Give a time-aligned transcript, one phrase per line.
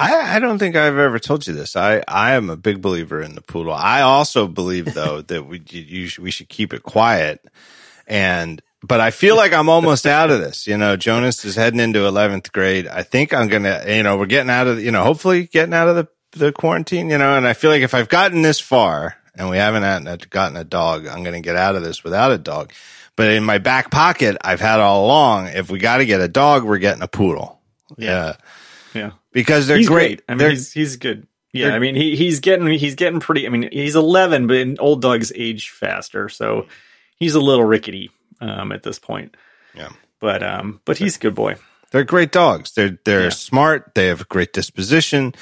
[0.00, 1.76] I, I don't think I've ever told you this.
[1.76, 3.74] I, I am a big believer in the poodle.
[3.74, 7.44] I also believe though that we you, should, we should keep it quiet.
[8.06, 10.66] And but I feel like I'm almost out of this.
[10.66, 12.88] You know, Jonas is heading into 11th grade.
[12.88, 13.84] I think I'm gonna.
[13.86, 14.82] You know, we're getting out of.
[14.82, 17.10] You know, hopefully getting out of the the quarantine.
[17.10, 20.56] You know, and I feel like if I've gotten this far and we haven't gotten
[20.56, 22.72] a dog, I'm gonna get out of this without a dog.
[23.16, 25.48] But in my back pocket, I've had all along.
[25.48, 27.60] If we got to get a dog, we're getting a poodle.
[27.98, 28.06] Yeah.
[28.08, 28.36] Yeah
[29.32, 30.06] because they're he's great.
[30.06, 30.22] great.
[30.28, 31.26] I mean, he's he's good.
[31.52, 33.46] Yeah, I mean, he he's getting he's getting pretty.
[33.46, 36.66] I mean, he's 11, but old dogs age faster, so
[37.16, 39.36] he's a little rickety um, at this point.
[39.74, 39.88] Yeah,
[40.20, 41.56] but um, but he's a good boy.
[41.90, 42.72] They're great dogs.
[42.72, 43.30] They're they're yeah.
[43.30, 43.94] smart.
[43.94, 45.34] They have a great disposition.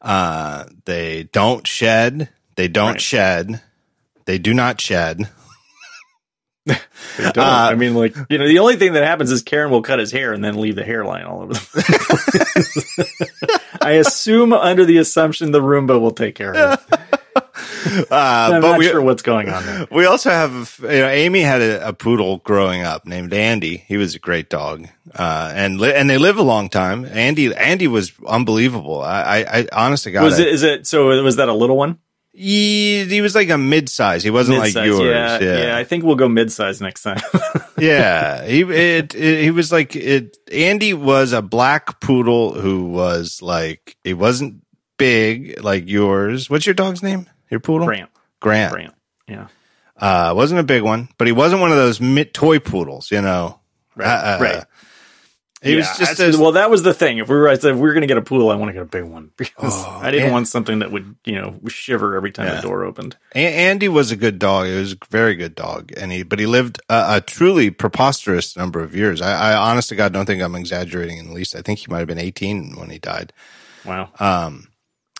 [0.00, 2.30] Uh, they don't shed.
[2.56, 3.00] They don't right.
[3.00, 3.62] shed.
[4.24, 5.30] They do not shed.
[6.68, 9.98] Uh, I mean, like you know, the only thing that happens is Karen will cut
[9.98, 11.78] his hair and then leave the hairline all over the
[13.82, 17.00] I assume under the assumption the Roomba will take care of it.
[17.84, 19.86] Uh, I'm but not we, sure what's going on there.
[19.90, 23.76] We also have, you know, Amy had a, a poodle growing up named Andy.
[23.76, 27.04] He was a great dog, uh, and li- and they live a long time.
[27.04, 29.02] Andy, Andy was unbelievable.
[29.02, 30.48] I, I, I honestly got was it.
[30.48, 31.08] Is it so?
[31.22, 31.98] Was that a little one?
[32.34, 34.24] He, he was like a mid-size.
[34.24, 35.00] He wasn't mid-size, like yours.
[35.02, 35.76] Yeah, yeah, yeah.
[35.76, 37.20] I think we'll go mid-size next time.
[37.78, 40.38] yeah, he it, it, he was like it.
[40.50, 44.62] Andy was a black poodle who was like he wasn't
[44.96, 46.48] big like yours.
[46.48, 47.28] What's your dog's name?
[47.50, 47.86] Your poodle?
[47.86, 48.10] Grant.
[48.40, 48.72] Grant.
[48.72, 48.94] Grant.
[49.28, 49.48] Yeah.
[49.96, 53.10] Uh, wasn't a big one, but he wasn't one of those mid toy poodles.
[53.10, 53.60] You know.
[53.94, 54.08] Right.
[54.08, 54.64] Uh, right.
[55.62, 57.18] It yeah, was just a, well, that was the thing.
[57.18, 58.72] If we were, I if we were going to get a pool, I want to
[58.72, 61.60] get a big one because oh, I didn't and, want something that would, you know,
[61.68, 62.56] shiver every time yeah.
[62.56, 63.16] the door opened.
[63.32, 64.66] Andy was a good dog.
[64.66, 68.56] It was a very good dog, and he, but he lived a, a truly preposterous
[68.56, 69.22] number of years.
[69.22, 71.54] I, I honestly, God, don't think I'm exaggerating in the least.
[71.54, 73.32] I think he might have been 18 when he died.
[73.84, 74.10] Wow.
[74.18, 74.66] Um,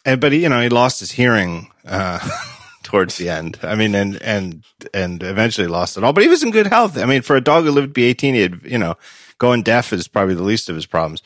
[0.05, 1.71] and but he, you know, he lost his hearing.
[1.87, 2.19] Uh,
[2.83, 3.59] towards the end.
[3.63, 6.13] I mean, and and and eventually lost it all.
[6.13, 6.99] But he was in good health.
[6.99, 8.97] I mean, for a dog who lived to be eighteen, he had you know
[9.43, 11.21] going deaf is probably the least of his problems.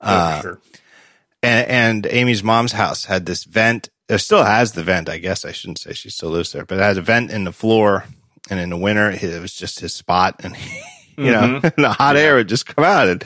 [0.00, 0.60] Oh, uh, sure.
[1.42, 3.90] And, and, Amy's mom's house had this vent.
[4.08, 5.44] It still has the vent, I guess.
[5.44, 8.04] I shouldn't say she still lives there, but it has a vent in the floor.
[8.48, 10.36] And in the winter, it was just his spot.
[10.44, 10.56] And,
[11.18, 11.52] you mm-hmm.
[11.52, 12.22] know, the hot yeah.
[12.22, 13.08] air would just come out.
[13.08, 13.24] And,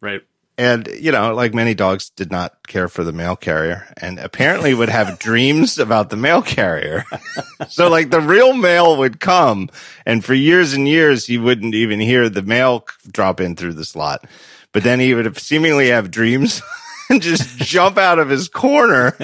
[0.00, 0.22] right.
[0.58, 4.72] And, you know, like many dogs did not care for the mail carrier and apparently
[4.72, 7.04] would have dreams about the mail carrier.
[7.68, 9.68] so like the real mail would come
[10.06, 13.84] and for years and years, he wouldn't even hear the mail drop in through the
[13.84, 14.24] slot.
[14.72, 16.62] But then he would seemingly have dreams
[17.10, 19.16] and just jump out of his corner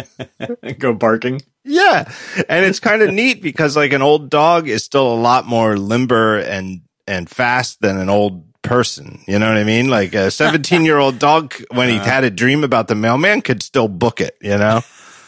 [0.63, 1.41] and go barking.
[1.65, 2.13] Yeah.
[2.49, 5.79] And it's kind of neat because like an old dog is still a lot more
[5.79, 9.23] limber and, and fast than an old person.
[9.27, 9.89] You know what I mean?
[9.89, 12.05] Like a 17 year old dog, when he uh-huh.
[12.05, 14.83] had a dream about the mailman, could still book it, you know?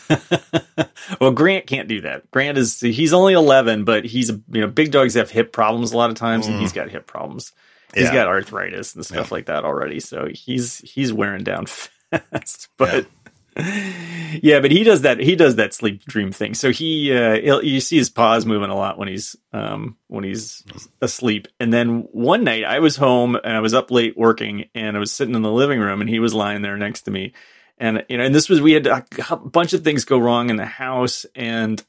[1.21, 2.31] well, Grant can't do that.
[2.31, 5.97] Grant is, he's only 11, but he's, you know, big dogs have hip problems a
[5.97, 6.50] lot of times, mm.
[6.50, 6.77] and he's mm.
[6.77, 7.53] got hip problems.
[7.94, 8.15] He's yeah.
[8.15, 9.34] got arthritis and stuff yeah.
[9.34, 10.00] like that already.
[10.00, 13.05] So he's, he's wearing down fast, but.
[13.05, 13.24] Yeah
[13.57, 15.21] yeah, but he does that.
[15.21, 16.55] He does that sleep dream thing.
[16.55, 20.65] So he, uh, you see his paws moving a lot when he's, um, when he's
[21.01, 21.49] asleep.
[21.61, 25.01] And then one night I was home and I was up late working and I
[25.01, 27.33] was sitting in the living room and he was lying there next to me.
[27.79, 29.05] And, you know, and this was, we had a
[29.37, 31.83] bunch of things go wrong in the house and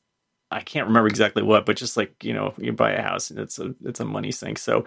[0.52, 3.40] I can't remember exactly what, but just like, you know, you buy a house and
[3.40, 4.60] it's a, it's a money sink.
[4.60, 4.86] So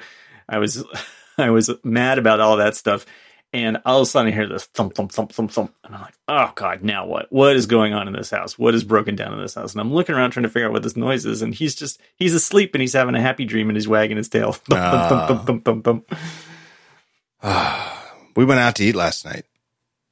[0.49, 0.85] I was,
[1.39, 3.05] I was mad about all that stuff
[3.53, 5.75] and all of a sudden I hear this thump, thump, thump, thump, thump.
[5.85, 7.33] And I'm like, oh God, now what?
[7.33, 8.59] What is going on in this house?
[8.59, 9.73] What is broken down in this house?
[9.73, 11.41] And I'm looking around trying to figure out what this noise is.
[11.41, 14.29] And he's just, he's asleep and he's having a happy dream and he's wagging his
[14.29, 14.53] tail.
[14.69, 16.15] Thump, thump, thump, thump,
[18.37, 19.45] we went out to eat last night.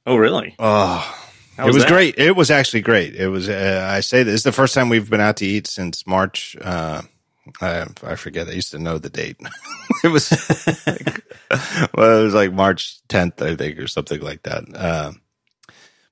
[0.05, 0.55] Oh, really?
[0.57, 1.27] Oh,
[1.59, 2.17] it was, was great.
[2.17, 3.15] It was actually great.
[3.15, 5.67] It was, uh, I say this is the first time we've been out to eat
[5.67, 7.01] since March, uh,
[7.61, 8.47] I, I forget.
[8.47, 9.37] I used to know the date.
[10.03, 10.31] it was,
[10.87, 11.23] like,
[11.93, 14.63] well, it was like March 10th, I think, or something like that.
[14.75, 15.13] Uh,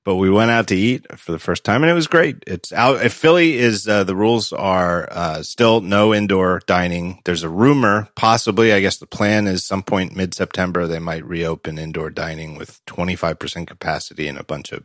[0.04, 2.44] but we went out to eat for the first time and it was great.
[2.46, 3.04] It's out.
[3.04, 7.20] If Philly is, uh, the rules are, uh, still no indoor dining.
[7.24, 11.26] There's a rumor, possibly, I guess the plan is some point mid September, they might
[11.26, 14.84] reopen indoor dining with 25% capacity and a bunch of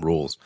[0.00, 0.38] rules.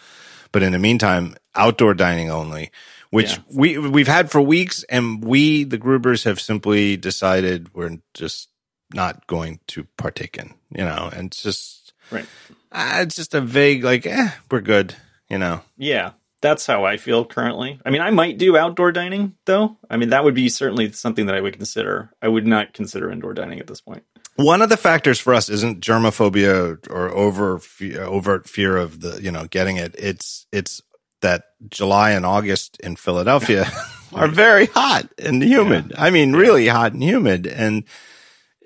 [0.50, 2.72] But in the meantime, outdoor dining only
[3.10, 3.42] which yeah.
[3.50, 8.48] we we've had for weeks, and we the Grubers have simply decided we're just
[8.92, 10.54] not going to partake in.
[10.70, 12.26] You know, and it's just right.
[12.72, 14.94] Uh, it's just a vague like, eh, we're good.
[15.30, 15.62] You know.
[15.76, 17.80] Yeah, that's how I feel currently.
[17.84, 19.76] I mean, I might do outdoor dining though.
[19.90, 22.10] I mean, that would be certainly something that I would consider.
[22.20, 24.04] I would not consider indoor dining at this point.
[24.36, 27.60] one of the factors for us isn't germophobia or over
[27.98, 29.94] overt fear of the you know getting it.
[29.98, 30.82] It's it's
[31.20, 33.66] that July and August in Philadelphia
[34.14, 35.90] are very hot and humid.
[35.90, 36.02] Yeah.
[36.04, 37.84] I mean, really hot and humid, and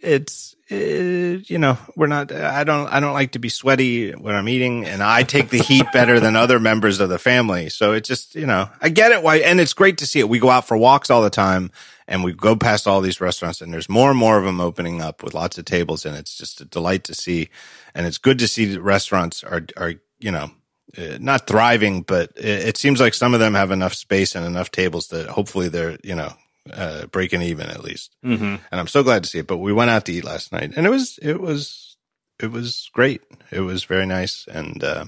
[0.02, 4.36] it's uh, you know, we're not, I don't, I don't like to be sweaty when
[4.36, 7.68] I'm eating and I take the heat better than other members of the family.
[7.70, 10.28] So it just, you know, I get it why, and it's great to see it.
[10.28, 11.72] We go out for walks all the time
[12.06, 15.00] and we go past all these restaurants and there's more and more of them opening
[15.00, 17.48] up with lots of tables and it's just a delight to see.
[17.92, 20.52] And it's good to see that restaurants are, are, you know,
[20.96, 24.70] not thriving, but it, it seems like some of them have enough space and enough
[24.70, 26.32] tables that hopefully they're, you know,
[26.72, 28.14] uh, breaking even at least.
[28.24, 28.44] Mm-hmm.
[28.44, 29.46] And I'm so glad to see it.
[29.46, 31.96] But we went out to eat last night, and it was it was
[32.38, 33.22] it was great.
[33.50, 35.04] It was very nice, and uh,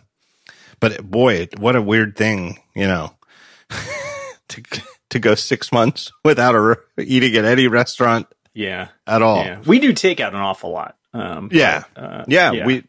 [0.80, 3.14] but boy, what a weird thing, you know,
[4.48, 4.62] to
[5.10, 8.26] to go six months without a, eating at any restaurant.
[8.54, 9.44] Yeah, at all.
[9.44, 9.60] Yeah.
[9.64, 10.96] We do take out an awful lot.
[11.14, 11.84] Um, yeah.
[11.94, 12.84] But, uh, yeah, yeah, we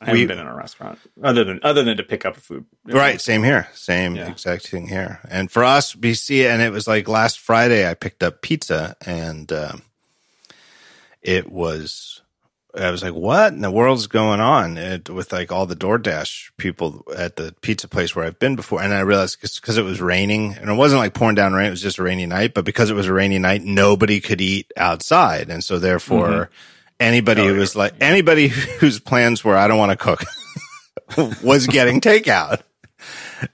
[0.00, 2.64] I haven't we, been in a restaurant other than other than to pick up food.
[2.86, 4.30] Right, same here, same yeah.
[4.30, 5.20] exact thing here.
[5.28, 9.52] And for us, BC, and it was like last Friday, I picked up pizza, and
[9.52, 9.82] um,
[11.20, 12.22] it was.
[12.72, 16.52] I was like, "What in the world's going on?" It, with like all the DoorDash
[16.56, 20.00] people at the pizza place where I've been before, and I realized because it was
[20.00, 22.54] raining, and it wasn't like pouring down rain; it was just a rainy night.
[22.54, 26.28] But because it was a rainy night, nobody could eat outside, and so therefore.
[26.28, 30.22] Mm-hmm anybody who was like anybody whose plans were I don't want to cook
[31.42, 32.60] was getting takeout.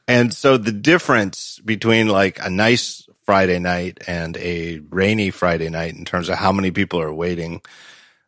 [0.08, 5.94] And so the difference between like a nice Friday night and a rainy Friday night
[5.94, 7.62] in terms of how many people are waiting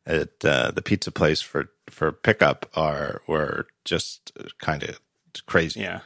[0.06, 5.00] at uh, the pizza place for for pickup are were just kind of
[5.46, 5.80] crazy.
[5.80, 6.00] Yeah.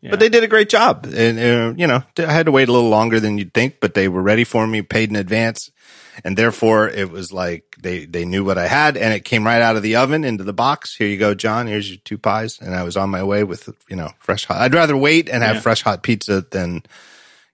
[0.00, 0.10] yeah.
[0.10, 1.06] But they did a great job.
[1.06, 3.94] And, uh, you know, I had to wait a little longer than you'd think, but
[3.94, 5.70] they were ready for me, paid in advance
[6.24, 9.62] and therefore it was like they they knew what I had, and it came right
[9.62, 10.94] out of the oven into the box.
[10.94, 11.66] Here you go, John.
[11.66, 14.60] Here's your two pies, and I was on my way with you know fresh hot.
[14.60, 15.60] I'd rather wait and have yeah.
[15.60, 16.82] fresh hot pizza than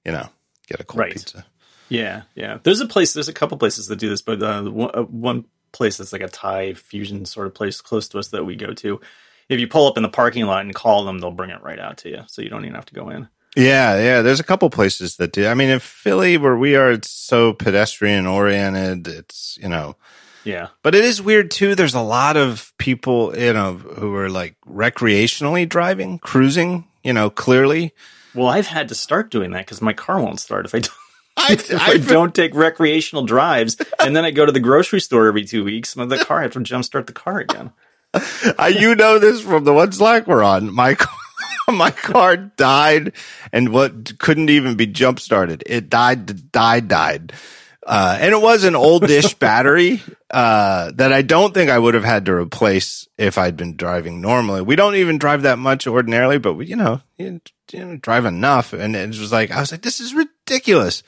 [0.05, 0.29] you know
[0.69, 1.13] get a cold right.
[1.13, 1.45] pizza.
[1.89, 2.59] Yeah, yeah.
[2.63, 3.13] There's a place.
[3.13, 6.23] There's a couple places that do this, but uh, one, uh, one place that's like
[6.23, 9.01] a Thai fusion sort of place close to us that we go to.
[9.49, 11.79] If you pull up in the parking lot and call them, they'll bring it right
[11.79, 13.29] out to you, so you don't even have to go in.
[13.57, 14.23] Yeah, yeah.
[14.23, 15.47] There's a couple places that do.
[15.47, 19.07] I mean, in Philly, where we are, it's so pedestrian oriented.
[19.07, 19.97] It's you know,
[20.45, 20.69] yeah.
[20.83, 21.75] But it is weird too.
[21.75, 26.87] There's a lot of people, you know, who are like recreationally driving, cruising.
[27.03, 27.93] You know, clearly.
[28.35, 30.95] Well, I've had to start doing that because my car won't start if I don't.
[31.37, 35.01] I, if I, I don't take recreational drives, and then I go to the grocery
[35.01, 37.73] store every two weeks, and the car I have to jumpstart the car again.
[38.79, 40.73] You know this from the one Slack we're on.
[40.73, 41.19] My car
[41.73, 43.13] my car died
[43.53, 45.63] and what couldn't even be jump started.
[45.67, 47.33] It died, died, died.
[47.87, 52.05] Uh, and it was an oldish battery, uh, that I don't think I would have
[52.05, 54.63] had to replace if I'd been driving normally.
[54.63, 57.41] We don't even drive that much ordinarily, but we, you know, you,
[57.73, 58.73] you know, drive enough.
[58.73, 61.03] And it was like, I was like, this is ridiculous.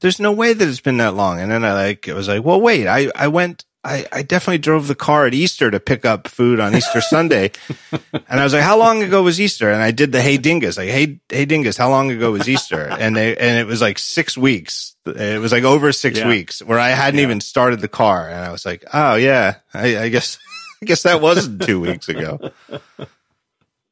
[0.00, 1.38] There's no way that it's been that long.
[1.38, 4.58] And then I like, it was like, well, wait, I, I went I, I definitely
[4.58, 7.50] drove the car at Easter to pick up food on Easter Sunday.
[7.90, 9.70] And I was like, how long ago was Easter?
[9.70, 12.88] And I did the Hey Dingus, like, Hey, Hey Dingus, how long ago was Easter?
[13.02, 14.94] And they, and it was like six weeks.
[15.06, 16.28] It was like over six yeah.
[16.28, 17.24] weeks where I hadn't yeah.
[17.24, 18.28] even started the car.
[18.28, 20.38] And I was like, oh yeah, I, I guess,
[20.82, 22.52] I guess that wasn't two weeks ago.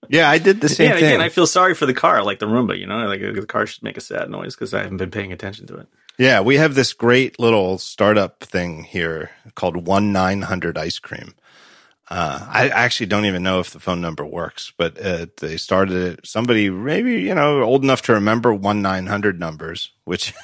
[0.08, 1.04] Yeah, I did the same yeah, thing.
[1.04, 3.66] Again, I feel sorry for the car, like the Roomba, you know, like the car
[3.66, 5.88] should make a sad noise because I haven't been paying attention to it.
[6.20, 11.34] Yeah, we have this great little startup thing here called One Nine Hundred Ice Cream.
[12.10, 15.96] Uh, I actually don't even know if the phone number works, but uh, they started
[15.96, 16.26] it.
[16.26, 20.34] Somebody maybe you know old enough to remember one nine hundred numbers, which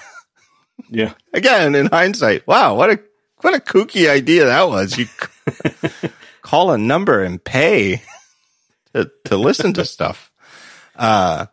[0.88, 3.00] yeah, again in hindsight, wow, what a
[3.42, 4.96] what a kooky idea that was.
[4.96, 5.08] You
[6.40, 8.00] call a number and pay
[8.94, 10.30] to to listen to stuff.
[10.94, 11.44] Uh,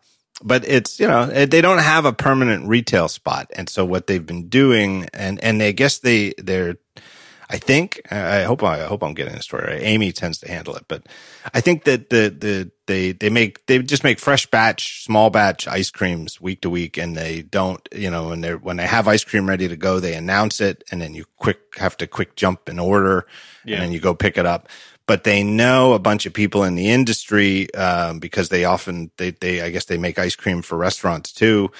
[0.43, 4.07] but it's you know eh, they don't have a permanent retail spot, and so what
[4.07, 6.77] they've been doing, and and I guess they they're.
[7.49, 9.83] I think I hope I hope I'm getting the story right.
[9.83, 11.05] Amy tends to handle it, but
[11.53, 15.67] I think that the the they they make they just make fresh batch, small batch
[15.67, 19.07] ice creams week to week, and they don't you know when they when they have
[19.07, 22.35] ice cream ready to go, they announce it, and then you quick have to quick
[22.35, 23.27] jump and order,
[23.65, 23.75] yeah.
[23.75, 24.67] and then you go pick it up
[25.05, 29.31] but they know a bunch of people in the industry um, because they often they
[29.31, 31.71] they I guess they make ice cream for restaurants too.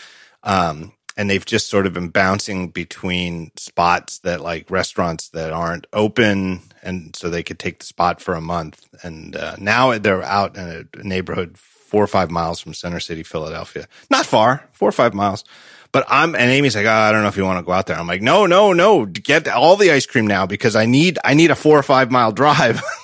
[0.43, 5.85] Um, and they've just sort of been bouncing between spots that like restaurants that aren't
[5.93, 8.87] open and so they could take the spot for a month.
[9.03, 13.21] And uh, now they're out in a neighborhood four or five miles from Center City,
[13.21, 13.87] Philadelphia.
[14.09, 15.43] Not far, four or five miles.
[15.91, 17.85] But I'm and Amy's like, oh, I don't know if you want to go out
[17.85, 17.97] there.
[17.97, 21.35] I'm like, no, no, no, get all the ice cream now because I need I
[21.35, 22.81] need a four or five mile drive.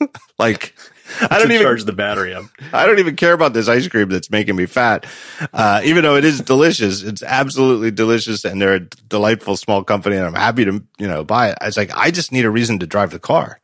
[0.38, 0.74] like
[1.20, 2.46] I don't even charge the battery up.
[2.72, 5.06] I don't even care about this ice cream that's making me fat.
[5.52, 10.16] Uh, even though it is delicious, it's absolutely delicious and they're a delightful small company
[10.16, 11.58] and I'm happy to, you know, buy it.
[11.60, 13.60] I was like, I just need a reason to drive the car.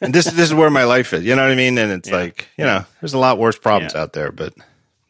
[0.00, 1.24] and this, this is where my life is.
[1.24, 1.76] You know what I mean?
[1.78, 2.16] And it's yeah.
[2.16, 4.02] like, you know, there's a lot worse problems yeah.
[4.02, 4.54] out there, but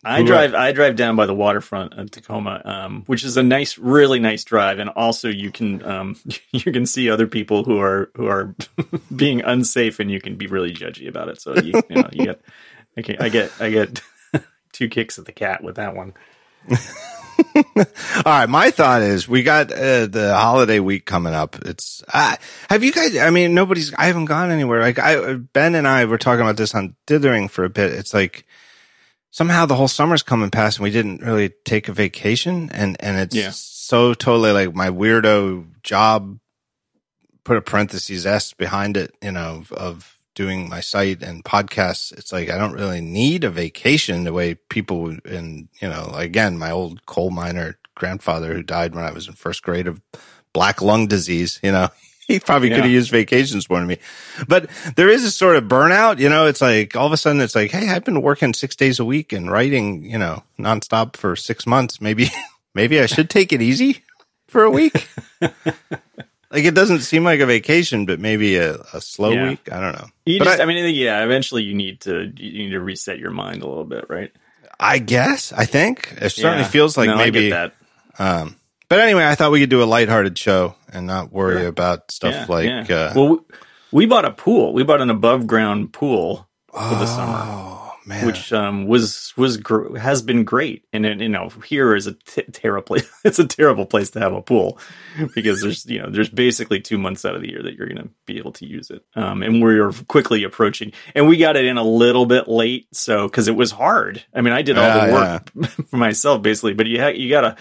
[0.04, 0.54] I drive.
[0.54, 4.44] I drive down by the waterfront of Tacoma, um, which is a nice, really nice
[4.44, 6.16] drive, and also you can um,
[6.52, 8.54] you can see other people who are who are
[9.16, 11.40] being unsafe, and you can be really judgy about it.
[11.40, 12.40] So you, you know, you get,
[12.98, 14.00] okay, I get, I get
[14.72, 16.14] two kicks at the cat with that one.
[17.56, 17.84] All
[18.24, 21.56] right, my thought is we got uh, the holiday week coming up.
[21.64, 22.36] It's uh,
[22.70, 23.16] have you guys?
[23.16, 23.92] I mean, nobody's.
[23.94, 24.80] I haven't gone anywhere.
[24.80, 27.92] Like I, Ben and I were talking about this on Dithering for a bit.
[27.92, 28.46] It's like
[29.34, 33.18] somehow the whole summer's coming past and we didn't really take a vacation and and
[33.18, 33.50] it's yeah.
[33.52, 36.38] so totally like my weirdo job
[37.42, 42.16] put a parentheses s behind it you know of, of doing my site and podcasts
[42.16, 46.56] it's like i don't really need a vacation the way people and you know again
[46.56, 50.00] my old coal miner grandfather who died when i was in first grade of
[50.52, 51.88] black lung disease you know
[52.28, 52.76] he probably yeah.
[52.76, 53.98] could have used vacations more than me.
[54.48, 57.40] But there is a sort of burnout, you know, it's like all of a sudden
[57.40, 61.16] it's like, Hey, I've been working six days a week and writing, you know, nonstop
[61.16, 62.00] for six months.
[62.00, 62.30] Maybe,
[62.74, 64.02] maybe I should take it easy
[64.48, 65.08] for a week.
[65.40, 69.48] like it doesn't seem like a vacation, but maybe a, a slow yeah.
[69.50, 69.70] week.
[69.70, 70.06] I don't know.
[70.24, 73.18] You but just, I, I mean, yeah, eventually you need to, you need to reset
[73.18, 74.32] your mind a little bit, right?
[74.80, 76.68] I guess, I think it certainly yeah.
[76.68, 77.74] feels like no, maybe, that.
[78.18, 78.56] um,
[78.94, 81.66] but anyway, I thought we could do a lighthearted show and not worry sure.
[81.66, 82.88] about stuff yeah, like.
[82.88, 82.96] Yeah.
[82.96, 83.38] Uh, well, we,
[83.90, 84.72] we, bought a pool.
[84.72, 88.24] We bought an above ground pool for oh, the summer, oh, man.
[88.24, 90.84] which um, was was gr- has been great.
[90.92, 92.98] And it, you know, here is a t- terrible.
[93.24, 94.78] it's a terrible place to have a pool
[95.34, 98.00] because there's you know there's basically two months out of the year that you're going
[98.00, 99.04] to be able to use it.
[99.16, 103.26] Um, and we're quickly approaching, and we got it in a little bit late, so
[103.26, 104.22] because it was hard.
[104.32, 107.56] I mean, I did all the work for myself basically, but you ha- you gotta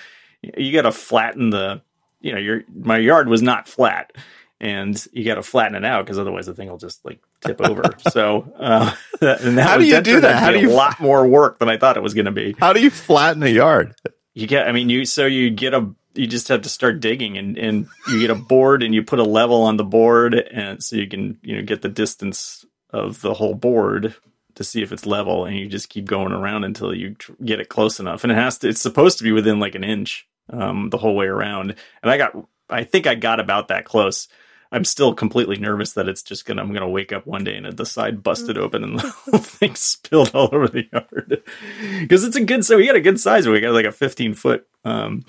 [0.58, 1.82] you got to flatten the,
[2.22, 4.12] you know, your my yard was not flat,
[4.60, 7.62] and you got to flatten it out because otherwise the thing will just like tip
[7.62, 7.84] over.
[8.12, 10.42] so, uh, how do you do that?
[10.42, 12.56] How do you a lot more work than I thought it was going to be?
[12.60, 13.96] How do you flatten a yard?
[14.34, 17.38] You get, I mean, you so you get a you just have to start digging
[17.38, 20.84] and, and you get a board and you put a level on the board and
[20.84, 24.16] so you can you know get the distance of the whole board
[24.56, 27.60] to see if it's level and you just keep going around until you tr- get
[27.60, 30.28] it close enough and it has to it's supposed to be within like an inch
[30.50, 31.76] um, the whole way around.
[32.02, 32.36] And I got,
[32.70, 34.28] I think I got about that close.
[34.72, 37.78] I'm still completely nervous that it's just gonna, I'm gonna wake up one day and
[37.78, 41.44] the side busted open and the whole thing spilled all over the yard.
[42.00, 43.48] Because it's a good, so we got a good size.
[43.48, 44.68] We got like a 15 foot.
[44.84, 45.26] Um,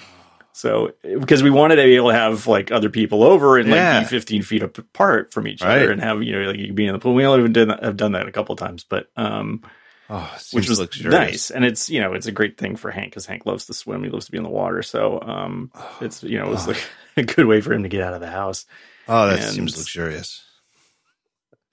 [0.54, 3.98] so because we wanted to be able to have like other people over and yeah.
[3.98, 5.78] like be 15 feet apart from each right.
[5.78, 7.12] other and have you know like you be in the pool.
[7.12, 9.62] We only did have done that a couple times, but um,
[10.10, 11.18] Oh, which was luxurious.
[11.18, 13.74] nice, and it's you know it's a great thing for Hank because Hank loves to
[13.74, 14.04] swim.
[14.04, 16.84] He loves to be in the water, so um, it's you know it was like
[17.16, 18.66] a good way for him to get out of the house.
[19.08, 20.42] Oh, that and, seems luxurious.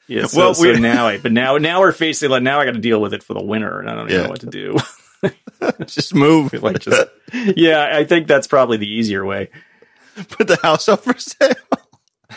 [0.07, 0.25] Yeah.
[0.25, 2.79] So, well, so now, I, but now now we're facing like now I got to
[2.79, 4.23] deal with it for the winter, and I don't yeah.
[4.23, 4.77] know what to do.
[5.85, 7.89] just move, like just yeah.
[7.91, 9.49] I think that's probably the easier way.
[10.29, 11.53] Put the house up for sale.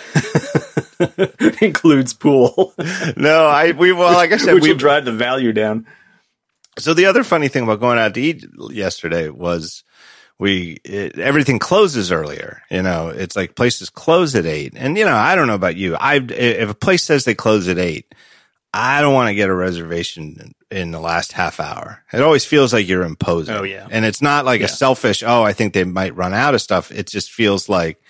[1.61, 2.75] includes pool.
[3.17, 5.87] no, I we well, like I said, we drive the value down.
[6.79, 9.85] So the other funny thing about going out to eat yesterday was
[10.39, 12.63] we it, everything closes earlier.
[12.71, 15.77] You know, it's like places close at eight, and you know, I don't know about
[15.77, 15.95] you.
[15.95, 18.15] I if a place says they close at eight,
[18.73, 22.03] I don't want to get a reservation in the last half hour.
[22.13, 23.55] It always feels like you're imposing.
[23.55, 24.67] Oh yeah, and it's not like yeah.
[24.67, 25.23] a selfish.
[25.25, 26.91] Oh, I think they might run out of stuff.
[26.91, 28.03] It just feels like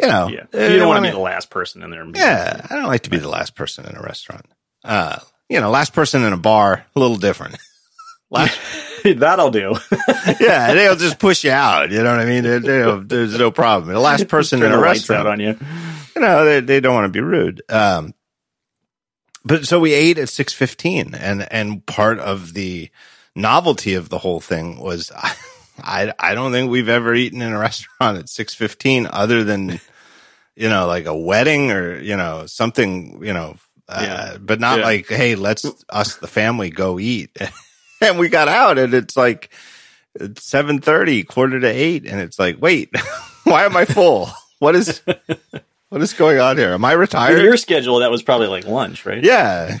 [0.00, 0.44] you know, yeah.
[0.52, 2.06] you don't want to be the last person in there.
[2.14, 4.46] Yeah, I don't like to be the last person in a restaurant.
[4.82, 7.56] Uh, you know, last person in a bar, a little different.
[8.30, 8.58] last,
[9.04, 9.76] That'll do.
[10.40, 11.90] yeah, they'll just push you out.
[11.90, 12.42] You know what I mean?
[12.42, 13.92] They, they, there's no problem.
[13.92, 15.58] The last person in a restaurant on you.
[16.16, 17.62] You know, they, they don't want to be rude.
[17.68, 18.14] Um,
[19.44, 22.88] but so we ate at six fifteen, and and part of the
[23.36, 25.34] novelty of the whole thing was I
[25.82, 29.80] I I don't think we've ever eaten in a restaurant at six fifteen other than
[30.56, 33.56] you know like a wedding or you know something you know
[33.88, 34.36] uh, yeah.
[34.40, 34.84] but not yeah.
[34.84, 37.36] like hey let's us the family go eat
[38.00, 39.50] and we got out and it's like
[40.14, 42.90] it's seven thirty quarter to eight and it's like wait
[43.44, 45.02] why am I full what is
[45.94, 46.72] what is going on here?
[46.72, 47.40] Am I retired?
[47.40, 49.22] your schedule, that was probably like lunch, right?
[49.22, 49.78] Yeah.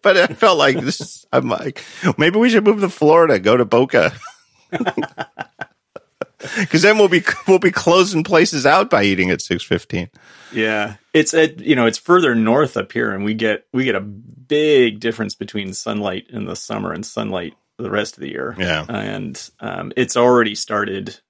[0.00, 1.26] but I felt like this.
[1.32, 1.84] I'm like,
[2.18, 4.12] maybe we should move to Florida, go to Boca.
[6.56, 10.08] Because then we'll be we'll be closing places out by eating at six fifteen.
[10.52, 13.94] Yeah, it's at you know it's further north up here, and we get we get
[13.94, 18.54] a big difference between sunlight in the summer and sunlight the rest of the year.
[18.58, 21.20] Yeah, and um, it's already started.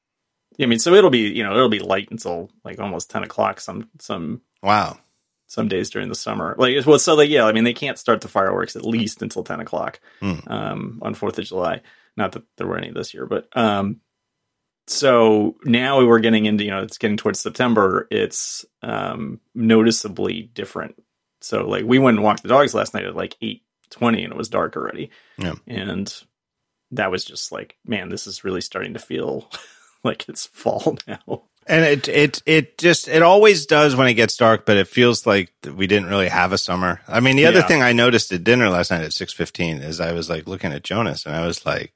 [0.60, 3.60] I mean, so it'll be you know it'll be light until like almost ten o'clock
[3.60, 4.96] some some wow
[5.48, 6.54] some days during the summer.
[6.56, 9.42] Like well, so like yeah, I mean they can't start the fireworks at least until
[9.42, 10.48] ten o'clock mm.
[10.48, 11.80] um, on Fourth of July.
[12.16, 14.00] Not that there were any this year, but um,
[14.86, 18.08] so now we're getting into you know it's getting towards September.
[18.10, 21.02] It's um, noticeably different.
[21.40, 24.32] So like we went and walked the dogs last night at like eight twenty, and
[24.32, 25.10] it was dark already.
[25.38, 25.54] Yeah.
[25.66, 26.12] And
[26.92, 29.50] that was just like, man, this is really starting to feel
[30.04, 31.44] like it's fall now.
[31.66, 35.26] And it it it just it always does when it gets dark, but it feels
[35.26, 37.00] like we didn't really have a summer.
[37.06, 37.66] I mean, the other yeah.
[37.66, 40.72] thing I noticed at dinner last night at six fifteen is I was like looking
[40.72, 41.92] at Jonas, and I was like,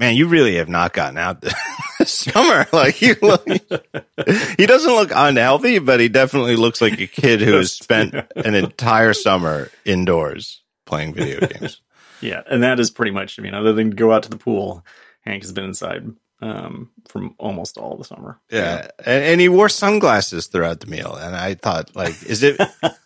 [0.00, 1.42] man, you really have not gotten out
[1.98, 2.66] this summer.
[2.72, 7.54] Like he, look, he doesn't look unhealthy, but he definitely looks like a kid who
[7.54, 11.82] has spent an entire summer indoors playing video games.
[12.22, 13.38] Yeah, and that is pretty much.
[13.38, 14.84] I mean, other than go out to the pool,
[15.22, 18.40] Hank has been inside um, from almost all the summer.
[18.50, 22.58] Yeah, and, and, he wore sunglasses throughout the meal, and I thought, like, is it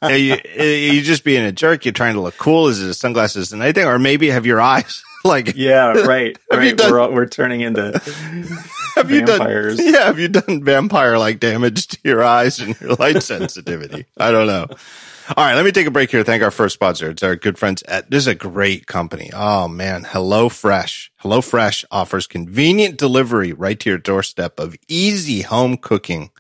[0.03, 1.85] are you, are you just being a jerk?
[1.85, 2.69] You're trying to look cool?
[2.69, 5.57] Is it sunglasses and anything, or maybe have your eyes like?
[5.57, 6.77] Yeah, right, right.
[6.77, 7.93] Done, we're we're turning into
[8.95, 9.79] have vampires.
[9.79, 13.23] You done, yeah, have you done vampire like damage to your eyes and your light
[13.23, 14.07] sensitivity?
[14.19, 14.67] I don't know.
[15.37, 16.23] All right, let me take a break here.
[16.23, 17.09] Thank our first sponsor.
[17.09, 19.31] It's our good friends at, this is a great company.
[19.33, 21.11] Oh man, Hello Fresh.
[21.17, 26.31] Hello Fresh offers convenient delivery right to your doorstep of easy home cooking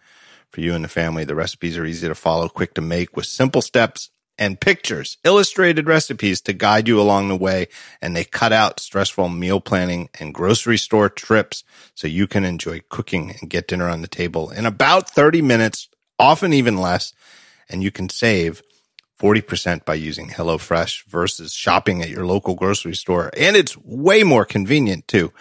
[0.51, 1.25] for you and the family.
[1.25, 5.87] The recipes are easy to follow, quick to make with simple steps and pictures, illustrated
[5.87, 7.69] recipes to guide you along the way.
[8.03, 11.65] And they cut out stressful meal planning and grocery store trips
[11.95, 15.89] so you can enjoy cooking and get dinner on the table in about 30 minutes,
[16.19, 17.13] often even less.
[17.69, 18.63] And you can save
[19.21, 23.31] 40% by using HelloFresh versus shopping at your local grocery store.
[23.37, 25.33] And it's way more convenient too.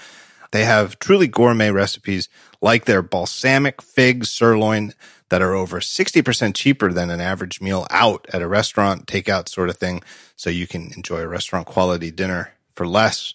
[0.52, 2.29] They have truly gourmet recipes
[2.62, 4.94] like their balsamic fig sirloin
[5.29, 9.70] that are over 60% cheaper than an average meal out at a restaurant, takeout sort
[9.70, 10.03] of thing.
[10.36, 13.33] So you can enjoy a restaurant quality dinner for less.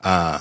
[0.00, 0.40] Uh,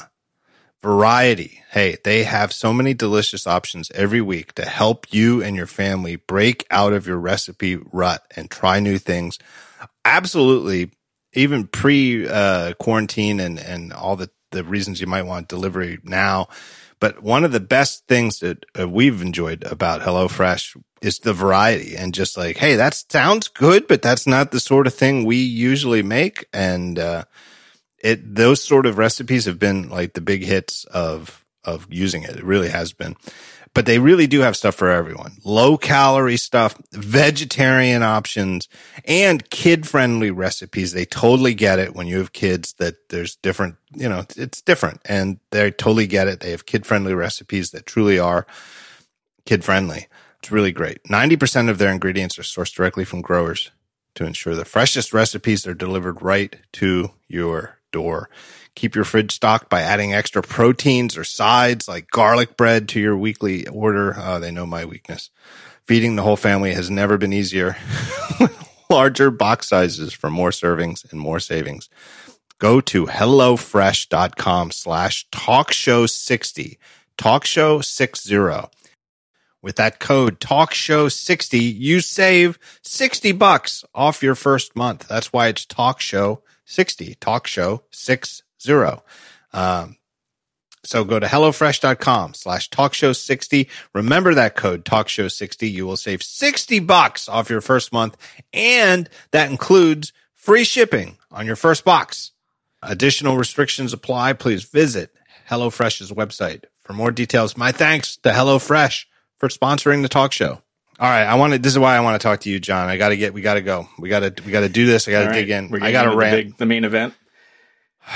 [0.82, 1.64] variety.
[1.72, 6.16] Hey, they have so many delicious options every week to help you and your family
[6.16, 9.40] break out of your recipe rut and try new things.
[10.06, 10.92] Absolutely.
[11.34, 16.48] Even pre uh, quarantine and, and all the, the reasons you might want delivery now.
[17.00, 21.96] But one of the best things that uh, we've enjoyed about HelloFresh is the variety
[21.96, 25.38] and just like, hey, that sounds good, but that's not the sort of thing we
[25.38, 26.48] usually make.
[26.52, 27.26] And, uh,
[28.00, 32.36] it those sort of recipes have been like the big hits of of using it.
[32.38, 33.16] It really has been.
[33.78, 35.38] But they really do have stuff for everyone.
[35.44, 38.68] Low calorie stuff, vegetarian options,
[39.06, 40.94] and kid friendly recipes.
[40.94, 45.02] They totally get it when you have kids that there's different, you know, it's different
[45.06, 46.40] and they totally get it.
[46.40, 48.48] They have kid friendly recipes that truly are
[49.46, 50.08] kid friendly.
[50.40, 51.04] It's really great.
[51.04, 53.70] 90% of their ingredients are sourced directly from growers
[54.16, 58.30] to ensure the freshest recipes are delivered right to your door.
[58.76, 63.18] Keep your fridge stocked by adding extra proteins or sides like garlic bread to your
[63.18, 64.16] weekly order.
[64.16, 65.32] Oh, they know my weakness.
[65.88, 67.76] Feeding the whole family has never been easier.
[68.90, 71.90] Larger box sizes for more servings and more savings.
[72.60, 76.78] Go to HelloFresh.com slash talkshow60,
[77.18, 78.70] talkshow60.
[79.64, 85.08] With that code talkshow60, you save 60 bucks off your first month.
[85.08, 88.44] That's why it's talkshow 60, talk show 60.
[89.54, 89.98] Um,
[90.84, 93.68] so go to HelloFresh.com slash TalkShow60.
[93.94, 95.72] Remember that code TalkShow60.
[95.72, 98.16] You will save 60 bucks off your first month.
[98.54, 102.32] And that includes free shipping on your first box.
[102.82, 104.34] Additional restrictions apply.
[104.34, 105.14] Please visit
[105.50, 107.58] HelloFresh's website for more details.
[107.58, 109.06] My thanks to HelloFresh
[109.38, 110.62] for sponsoring the talk show.
[111.00, 111.60] All right, I want to.
[111.60, 112.90] This is why I want to talk to you, John.
[112.90, 113.32] I got to get.
[113.32, 113.88] We got to go.
[114.00, 114.44] We got to.
[114.44, 115.08] We got to do this.
[115.08, 115.72] I got to dig in.
[115.84, 116.36] I got to rant.
[116.36, 117.14] The, big, the main event.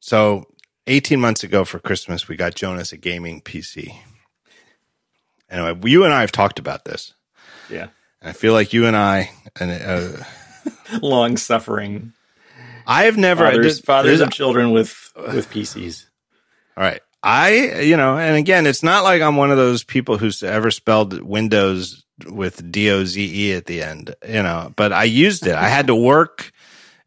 [0.00, 0.46] so,
[0.86, 3.92] eighteen months ago for Christmas, we got Jonas a gaming PC.
[5.50, 7.14] Anyway, you and I have talked about this.
[7.68, 7.88] Yeah,
[8.20, 10.24] and I feel like you and I and uh,
[11.02, 12.12] long suffering.
[12.86, 16.06] I have never fathers, fathers of children with with PCs.
[16.76, 20.18] All right, I, you know, and again, it's not like I'm one of those people
[20.18, 24.92] who's ever spelled Windows with D O Z E at the end, you know, but
[24.92, 25.54] I used it.
[25.54, 26.52] I had to work,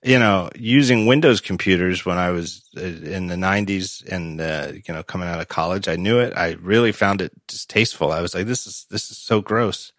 [0.03, 4.93] you know, using Windows computers when I was uh, in the 90s and, uh, you
[4.93, 5.87] know, coming out of college.
[5.87, 6.33] I knew it.
[6.35, 8.11] I really found it distasteful.
[8.11, 9.93] I was like, this is, this is so gross.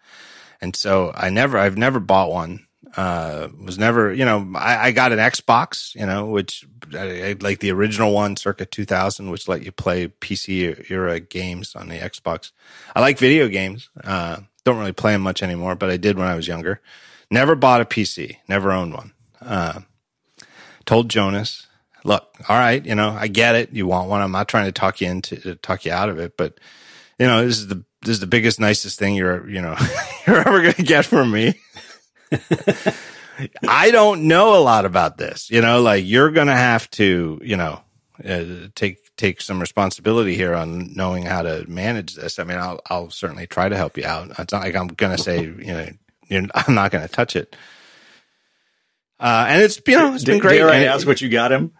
[0.61, 2.64] And so I never, I've never bought one
[2.97, 7.35] uh, was never, you know, I, I, got an Xbox, you know, which I, I,
[7.41, 11.99] like the original one, circa 2000, which let you play PC era games on the
[11.99, 12.51] Xbox.
[12.95, 13.89] I like video games.
[14.01, 16.81] Uh, don't really play them much anymore, but I did when I was younger.
[17.29, 19.13] Never bought a PC, never owned one.
[19.41, 19.81] Uh,
[20.85, 21.67] told Jonas,
[22.05, 23.73] look, all right, you know, I get it.
[23.73, 24.21] You want one.
[24.21, 26.59] I'm not trying to talk you into, talk you out of it, but
[27.19, 29.75] you know, this is the, this is the biggest, nicest thing you're, you know,
[30.27, 31.59] you're ever going to get from me.
[33.67, 35.49] I don't know a lot about this.
[35.49, 37.81] You know, like you're going to have to, you know,
[38.23, 42.39] uh, take take some responsibility here on knowing how to manage this.
[42.39, 44.31] I mean, I'll I'll certainly try to help you out.
[44.39, 45.97] It's not like I'm going to say, you
[46.31, 47.55] know, I'm not going to touch it.
[49.19, 50.57] Uh, and it's you know it's been great.
[50.57, 51.71] Dare I ask what you got him?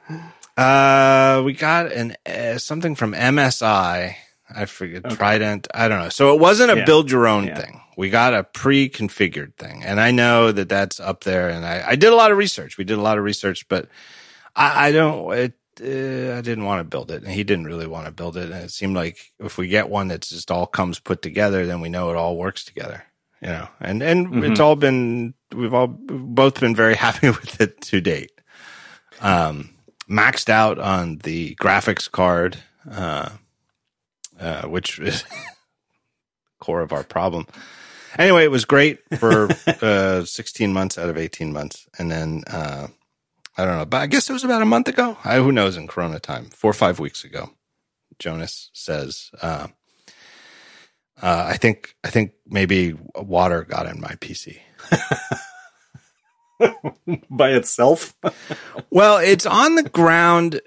[0.55, 4.15] Uh, we got an uh, something from MSI.
[4.53, 5.15] I forget okay.
[5.15, 5.67] Trident.
[5.73, 6.09] I don't know.
[6.09, 6.85] So it wasn't a yeah.
[6.85, 7.59] build your own yeah.
[7.59, 7.81] thing.
[7.97, 11.49] We got a pre-configured thing, and I know that that's up there.
[11.49, 12.77] And I, I did a lot of research.
[12.77, 13.87] We did a lot of research, but
[14.55, 15.33] I, I don't.
[15.33, 18.37] It, uh, I didn't want to build it, and he didn't really want to build
[18.37, 18.51] it.
[18.51, 21.81] And it seemed like if we get one that just all comes put together, then
[21.81, 23.03] we know it all works together.
[23.41, 24.43] You know, and and mm-hmm.
[24.43, 28.31] it's all been we've all both been very happy with it to date.
[29.21, 29.75] Um,
[30.09, 32.57] maxed out on the graphics card,
[32.89, 33.29] uh,
[34.39, 35.23] uh, which is
[36.59, 37.47] core of our problem
[38.17, 39.49] anyway, it was great for
[39.81, 41.87] uh, 16 months out of 18 months.
[41.97, 42.87] And then, uh,
[43.57, 45.17] I don't know, but I guess it was about a month ago.
[45.23, 47.51] I, who knows in Corona time, four or five weeks ago,
[48.19, 49.67] Jonas says, uh,
[51.21, 54.59] uh, I think, I think maybe water got in my PC.
[57.29, 58.15] By itself?
[58.89, 60.61] well, it's on the ground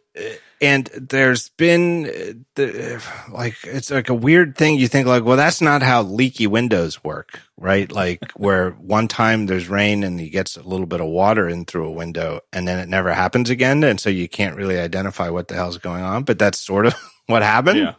[0.61, 4.77] and there's been the, like it's like a weird thing.
[4.77, 7.90] You think like well that's not how leaky windows work right?
[7.90, 11.64] Like where one time there's rain and he gets a little bit of water in
[11.64, 13.85] through a window and then it never happens again.
[13.85, 16.94] And so you can't really identify what the hell's going on but that's sort of
[17.27, 17.79] what happened.
[17.79, 17.94] Yeah.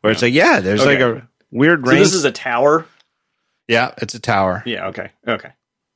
[0.00, 0.12] where yeah.
[0.12, 1.02] it's like yeah there's okay.
[1.02, 2.86] like a weird rain so this is a tower?
[3.68, 4.62] Yeah it's a tower.
[4.66, 5.50] Yeah okay okay.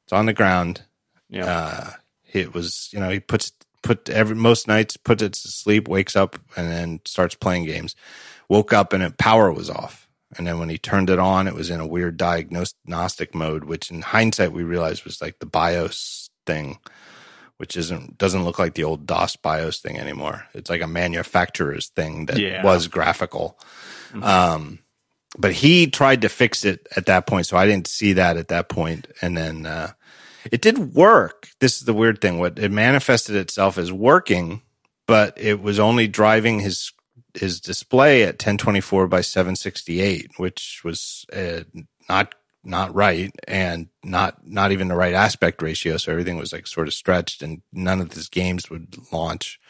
[0.04, 0.83] It's on the ground.
[1.28, 1.44] Yeah.
[1.44, 1.90] Uh,
[2.33, 6.16] it was you know he puts put every most nights puts it to sleep, wakes
[6.16, 7.94] up, and then starts playing games.
[8.48, 11.54] Woke up and it power was off, and then when he turned it on, it
[11.54, 16.30] was in a weird diagnostic mode, which in hindsight we realized was like the BIOS
[16.46, 16.78] thing,
[17.56, 20.46] which isn't doesn't look like the old DOS BIOS thing anymore.
[20.54, 22.62] It's like a manufacturer's thing that yeah.
[22.62, 23.58] was graphical.
[24.08, 24.22] Mm-hmm.
[24.22, 24.78] Um,
[25.38, 28.48] but he tried to fix it at that point, so I didn't see that at
[28.48, 29.66] that point, and then.
[29.66, 29.92] Uh,
[30.51, 31.48] it did work.
[31.61, 32.38] This is the weird thing.
[32.38, 34.62] What it manifested itself as working,
[35.07, 36.92] but it was only driving his
[37.35, 41.61] his display at 1024 by 768, which was uh,
[42.09, 45.96] not not right and not not even the right aspect ratio.
[45.96, 49.61] So everything was like sort of stretched, and none of his games would launch.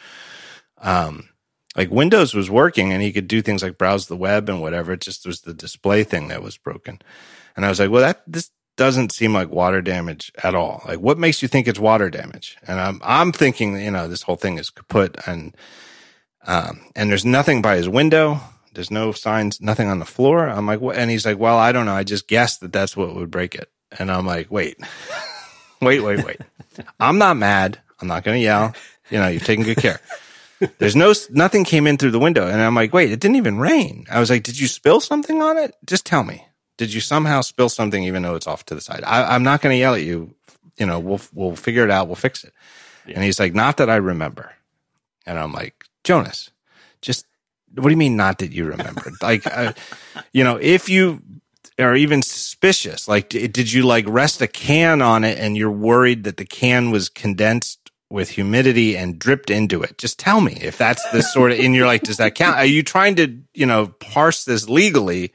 [0.77, 1.29] Um,
[1.75, 4.93] like Windows was working, and he could do things like browse the web and whatever.
[4.93, 7.01] It just was the display thing that was broken.
[7.55, 10.81] And I was like, well, that this doesn't seem like water damage at all.
[10.87, 12.57] Like, what makes you think it's water damage?
[12.65, 15.53] And I'm I'm thinking, you know, this whole thing is kaput, and
[16.47, 18.39] um, and there's nothing by his window.
[18.73, 20.47] There's no signs, nothing on the floor.
[20.47, 20.95] I'm like, what?
[20.95, 21.93] And he's like, well, I don't know.
[21.93, 23.69] I just guessed that that's what would break it.
[23.99, 24.77] And I'm like, wait,
[25.81, 26.39] wait, wait, wait.
[27.01, 27.79] I'm not mad.
[27.99, 28.73] I'm not going to yell.
[29.09, 29.99] You know, you're taking good care.
[30.77, 32.47] There's no, nothing came in through the window.
[32.47, 34.05] And I'm like, wait, it didn't even rain.
[34.09, 35.75] I was like, did you spill something on it?
[35.85, 36.45] Just tell me
[36.79, 39.03] did you somehow spill something even though it's off to the side?
[39.05, 40.33] I, am not going to yell at you.
[40.77, 42.07] You know, we'll we'll figure it out.
[42.07, 42.53] We'll fix it.
[43.05, 43.15] Yeah.
[43.15, 44.53] And he's like, not that I remember.
[45.25, 46.51] And I'm like, Jonas,
[47.01, 47.25] just
[47.75, 49.11] what do you mean not that you remember?
[49.21, 49.73] like, uh,
[50.31, 51.21] you know, if you
[51.77, 56.23] are even suspicious, like, did you like rest a can on it and you're worried
[56.23, 59.97] that the can was condensed with humidity and dripped into it?
[59.97, 62.55] Just tell me if that's the sort of, and you're like, does that count?
[62.55, 65.33] Are you trying to, you know, parse this legally?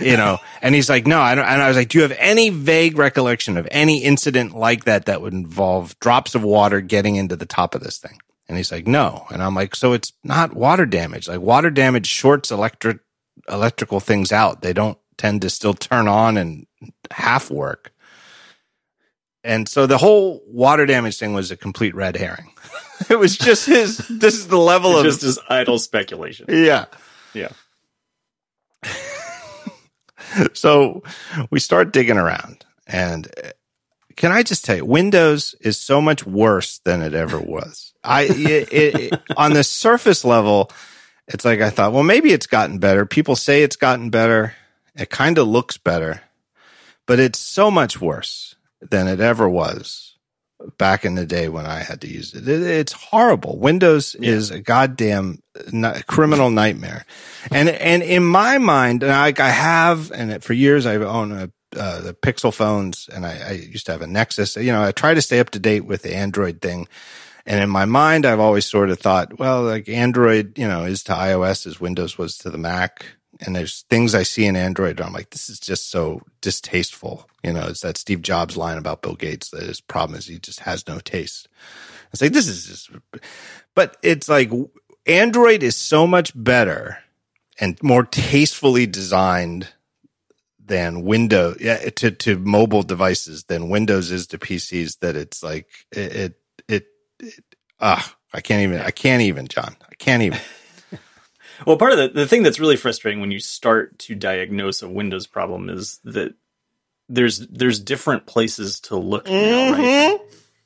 [0.00, 1.46] You know, and he's like, no, I don't.
[1.46, 5.06] And I was like, do you have any vague recollection of any incident like that
[5.06, 8.18] that would involve drops of water getting into the top of this thing?
[8.48, 9.26] And he's like, no.
[9.30, 11.28] And I'm like, so it's not water damage.
[11.28, 12.98] Like water damage shorts electric
[13.48, 14.62] electrical things out.
[14.62, 16.66] They don't tend to still turn on and
[17.10, 17.92] half work.
[19.42, 22.52] And so the whole water damage thing was a complete red herring.
[23.10, 23.98] it was just his.
[24.08, 26.46] This is the level of just his idle speculation.
[26.48, 26.86] Yeah.
[27.34, 27.50] Yeah.
[30.52, 31.02] so
[31.50, 33.50] we start digging around and uh,
[34.16, 37.92] can I just tell you, Windows is so much worse than it ever was.
[38.04, 40.70] I it, it, on the surface level,
[41.26, 43.06] it's like I thought, well, maybe it's gotten better.
[43.06, 44.54] People say it's gotten better.
[44.94, 46.22] It kind of looks better,
[47.06, 50.13] but it's so much worse than it ever was
[50.78, 52.48] back in the day when I had to use it.
[52.48, 53.58] it it's horrible.
[53.58, 54.30] Windows yeah.
[54.30, 55.42] is a goddamn
[56.06, 57.04] criminal nightmare.
[57.50, 61.50] And and in my mind, and I, I have, and for years I've owned a
[61.76, 64.54] uh, the Pixel phones, and I, I, used to have a Nexus.
[64.56, 66.86] You know, I try to stay up to date with the Android thing.
[67.46, 71.02] And in my mind, I've always sort of thought, well, like Android, you know, is
[71.04, 73.06] to iOS as Windows was to the Mac.
[73.40, 74.98] And there's things I see in Android.
[75.00, 77.28] and I'm like, this is just so distasteful.
[77.44, 80.38] You know, it's that Steve Jobs line about Bill Gates that his problem is he
[80.38, 81.46] just has no taste.
[82.10, 82.90] It's like, this is just,
[83.74, 84.50] but it's like
[85.06, 86.98] Android is so much better
[87.60, 89.68] and more tastefully designed
[90.64, 95.00] than Windows yeah, to to mobile devices than Windows is to PCs.
[95.00, 96.86] That it's like it it,
[97.28, 97.44] it
[97.80, 100.38] ah I can't even I can't even John I can't even.
[101.66, 104.88] well, part of the the thing that's really frustrating when you start to diagnose a
[104.88, 106.34] Windows problem is that
[107.08, 109.72] there's there's different places to look mm-hmm.
[109.72, 110.20] now, right?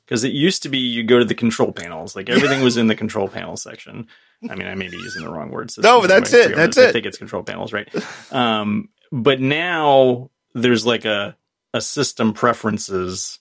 [0.05, 2.87] Because it used to be you go to the control panels, like everything was in
[2.87, 4.07] the control panel section.
[4.49, 5.77] I mean, I may be using the wrong words.
[5.77, 6.55] No, that's it.
[6.55, 6.89] That's it.
[6.89, 7.87] I think it's control panels, right?
[8.31, 11.35] Um, but now there's like a
[11.73, 13.39] a system preferences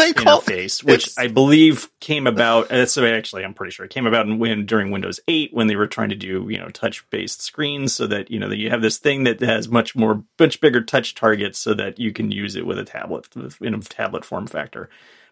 [0.00, 2.70] interface, which I believe came about.
[2.70, 5.66] Uh, so actually, I'm pretty sure it came about in, when during Windows 8 when
[5.66, 8.58] they were trying to do you know touch based screens, so that you know that
[8.58, 12.12] you have this thing that has much more much bigger touch targets, so that you
[12.12, 13.28] can use it with a tablet
[13.60, 14.88] in a tablet form factor.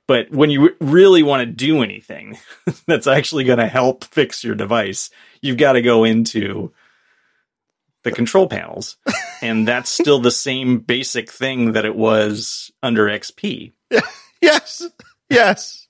[0.06, 2.38] But when you really want to do anything
[2.86, 5.10] that's actually going to help fix your device,
[5.42, 6.72] you've got to go into
[8.04, 8.96] the control panels.
[9.42, 13.72] and that's still the same basic thing that it was under XP.
[14.42, 14.86] yes.
[15.28, 15.88] Yes.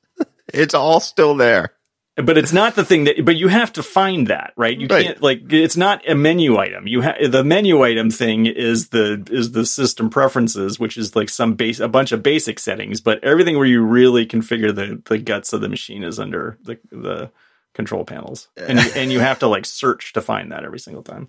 [0.52, 1.74] It's all still there.
[2.16, 4.76] But it's not the thing that, but you have to find that, right?
[4.76, 5.06] You right.
[5.06, 6.88] can't, like, it's not a menu item.
[6.88, 11.28] You have, the menu item thing is the, is the system preferences, which is like
[11.28, 15.18] some base, a bunch of basic settings, but everything where you really configure the, the
[15.18, 17.30] guts of the machine is under the, the,
[17.78, 21.04] control panels, and you, and you have to like search to find that every single
[21.04, 21.28] time.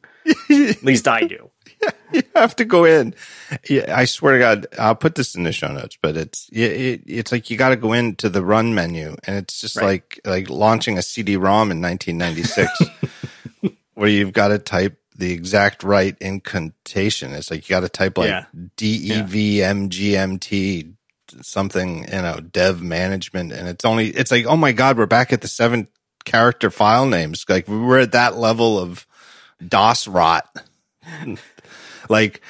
[0.49, 1.51] At least I do.
[2.11, 3.13] you have to go in.
[3.69, 7.03] Yeah, I swear to God, I'll put this in the show notes, but it's it,
[7.05, 9.85] it's like you got to go into the run menu, and it's just right.
[9.85, 16.17] like like launching a CD-ROM in 1996, where you've got to type the exact right
[16.19, 17.31] incantation.
[17.31, 18.45] It's like you got to type like yeah.
[18.75, 20.93] D E V M G M T
[21.43, 25.31] something, you know, dev management, and it's only it's like oh my god, we're back
[25.31, 25.87] at the seven
[26.29, 27.43] character file names.
[27.49, 29.07] Like we're at that level of
[29.65, 30.45] DOS rot.
[32.09, 32.41] like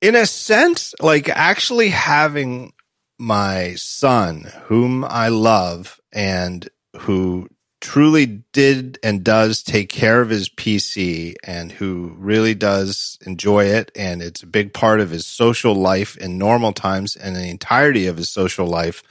[0.00, 2.72] in a sense, like actually having
[3.18, 6.68] my son, whom I love and
[7.00, 7.48] who
[7.82, 13.92] truly did and does take care of his PC and who really does enjoy it.
[13.94, 18.06] And it's a big part of his social life in normal times and the entirety
[18.06, 19.02] of his social life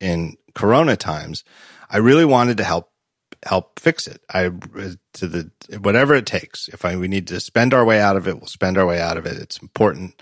[0.00, 1.44] in Corona times.
[1.90, 2.90] I really wanted to help
[3.44, 4.20] help fix it.
[4.32, 4.50] I
[5.14, 6.68] to the whatever it takes.
[6.68, 9.00] If I we need to spend our way out of it, we'll spend our way
[9.00, 9.36] out of it.
[9.36, 10.20] It's important.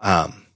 [0.00, 0.46] Um,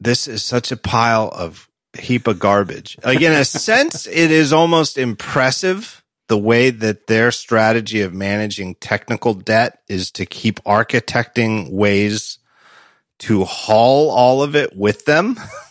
[0.00, 1.68] this is such a pile of
[1.98, 2.98] heap of garbage.
[3.04, 8.74] Like in a sense, it is almost impressive the way that their strategy of managing
[8.76, 12.38] technical debt is to keep architecting ways
[13.20, 15.38] to haul all of it with them.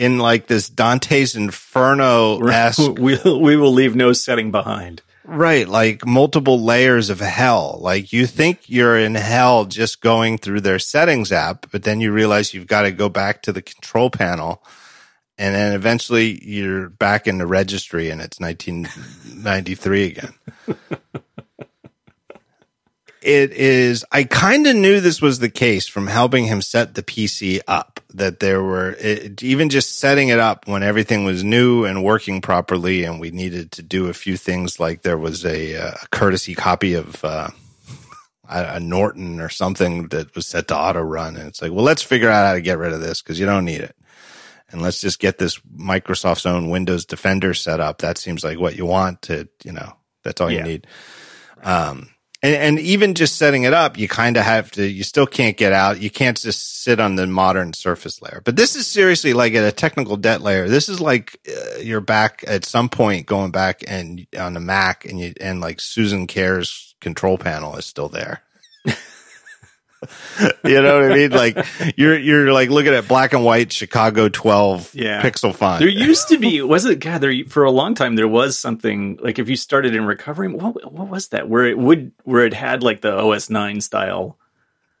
[0.00, 2.80] in like this Dante's Inferno esque.
[2.98, 5.02] We we will leave no setting behind.
[5.24, 7.78] Right, like multiple layers of hell.
[7.80, 12.10] Like you think you're in hell just going through their settings app, but then you
[12.10, 14.64] realize you've got to go back to the control panel.
[15.38, 20.34] And then eventually you're back in the registry and it's 1993 again.
[23.22, 27.02] it is i kind of knew this was the case from helping him set the
[27.02, 31.84] pc up that there were it, even just setting it up when everything was new
[31.84, 35.74] and working properly and we needed to do a few things like there was a,
[35.74, 37.48] a courtesy copy of uh,
[38.50, 41.36] a, norton or something that was set to auto run.
[41.36, 43.46] And it's like well let's figure out how to get rid of this because you
[43.46, 43.96] don't need it.
[44.72, 47.98] And let's just get this microsoft's own windows defender set up.
[47.98, 50.58] That seems like what you want to you know that's all yeah.
[50.58, 50.86] you need.
[51.62, 52.10] Um
[52.42, 55.56] and, and even just setting it up, you kind of have to, you still can't
[55.56, 56.00] get out.
[56.00, 58.40] You can't just sit on the modern surface layer.
[58.44, 60.68] But this is seriously like at a technical debt layer.
[60.68, 65.04] This is like uh, you're back at some point going back and on the Mac
[65.04, 66.62] and you, and like Susan Kare
[67.00, 68.42] control panel is still there.
[70.64, 71.30] you know what I mean?
[71.30, 75.20] Like you're you're like looking at black and white Chicago 12 yeah.
[75.20, 75.80] pixel font.
[75.80, 79.18] There used to be was it God there for a long time there was something
[79.22, 82.54] like if you started in recovery what what was that where it would where it
[82.54, 84.38] had like the OS 9 style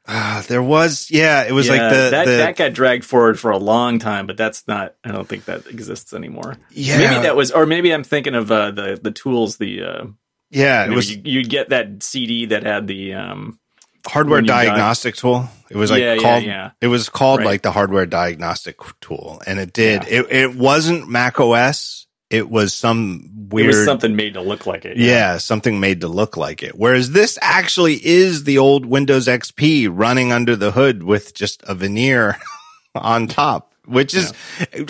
[0.06, 3.38] uh, there was yeah it was yeah, like the that the, that got dragged forward
[3.38, 6.56] for a long time but that's not I don't think that exists anymore.
[6.72, 6.98] Yeah.
[6.98, 10.06] Maybe that was or maybe I'm thinking of uh, the the tools the uh,
[10.50, 13.59] yeah, it was you, you'd get that CD that had the um
[14.06, 15.48] hardware diagnostic got, tool.
[15.70, 16.70] It was like yeah, called, yeah, yeah.
[16.80, 17.46] it was called right.
[17.46, 19.40] like the hardware diagnostic tool.
[19.46, 22.06] And it did, it, it wasn't Mac OS.
[22.28, 24.96] It was some weird, was something made to look like it.
[24.96, 25.38] Yeah.
[25.38, 26.76] something made to look like it.
[26.76, 31.74] Whereas this actually is the old Windows XP running under the hood with just a
[31.74, 32.38] veneer
[32.94, 34.32] on top, which is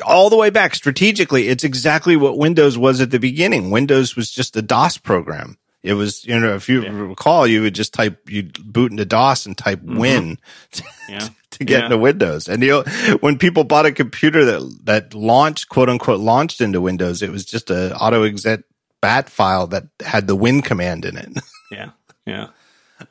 [0.07, 1.49] all the way back strategically.
[1.49, 3.71] It's exactly what Windows was at the beginning.
[3.71, 5.57] Windows was just a DOS program.
[5.83, 6.91] It was, you know, if you yeah.
[6.91, 9.99] recall, you would just type, you'd boot into DOS and type mm-hmm.
[9.99, 10.39] win
[10.73, 11.29] to, yeah.
[11.53, 11.85] to get yeah.
[11.87, 12.49] into Windows.
[12.49, 12.83] And you know,
[13.21, 17.45] when people bought a computer that, that launched, quote unquote, launched into Windows, it was
[17.45, 18.61] just a auto exec
[19.01, 21.39] bat file that had the win command in it.
[21.73, 21.91] Yeah.
[22.27, 22.49] Yeah.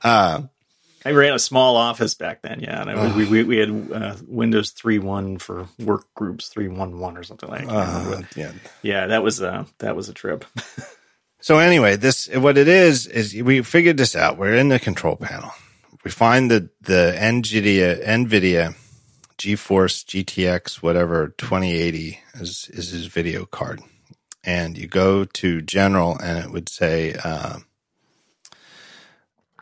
[0.03, 0.41] Uh,
[1.05, 4.15] I ran a small office back then, yeah, and I, we, we, we had uh,
[4.27, 7.73] Windows three one for work groups three one one or something like that.
[7.73, 8.51] Uh, yeah,
[8.81, 10.43] yeah, that was a that was a trip.
[11.41, 14.37] So anyway, this what it is is we figured this out.
[14.37, 15.51] We're in the control panel.
[16.03, 18.75] We find the the NVIDIA NVIDIA
[19.37, 23.81] GeForce GTX whatever 2080 is is his video card,
[24.43, 27.15] and you go to general and it would say.
[27.23, 27.59] Uh,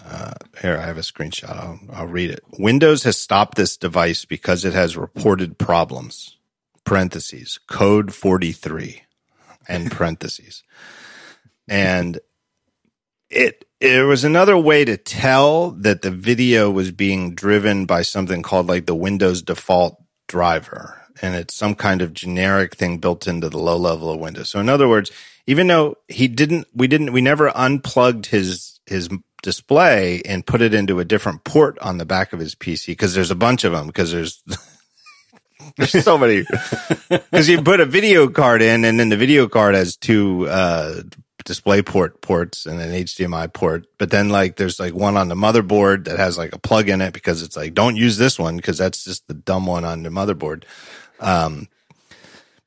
[0.09, 1.49] uh, here, I have a screenshot.
[1.49, 2.41] I'll, I'll read it.
[2.57, 6.37] Windows has stopped this device because it has reported problems.
[6.85, 9.01] Parentheses code 43
[9.67, 10.63] and parentheses
[11.67, 12.19] and
[13.29, 18.41] it it was another way to tell that the video was being driven by something
[18.41, 21.01] called like the Windows default driver.
[21.21, 24.49] And it's some kind of generic thing built into the low level of Windows.
[24.49, 25.11] So in other words,
[25.45, 29.09] even though he didn't, we didn't, we never unplugged his, his
[29.43, 33.13] display and put it into a different port on the back of his PC because
[33.13, 34.43] there's a bunch of them because there's,
[35.77, 36.43] there's so many
[37.09, 41.01] because you put a video card in and then the video card has two, uh,
[41.47, 43.87] display port ports and an HDMI port.
[43.97, 47.01] But then like there's like one on the motherboard that has like a plug in
[47.01, 50.03] it because it's like don't use this one because that's just the dumb one on
[50.03, 50.63] the motherboard.
[51.21, 51.69] Um,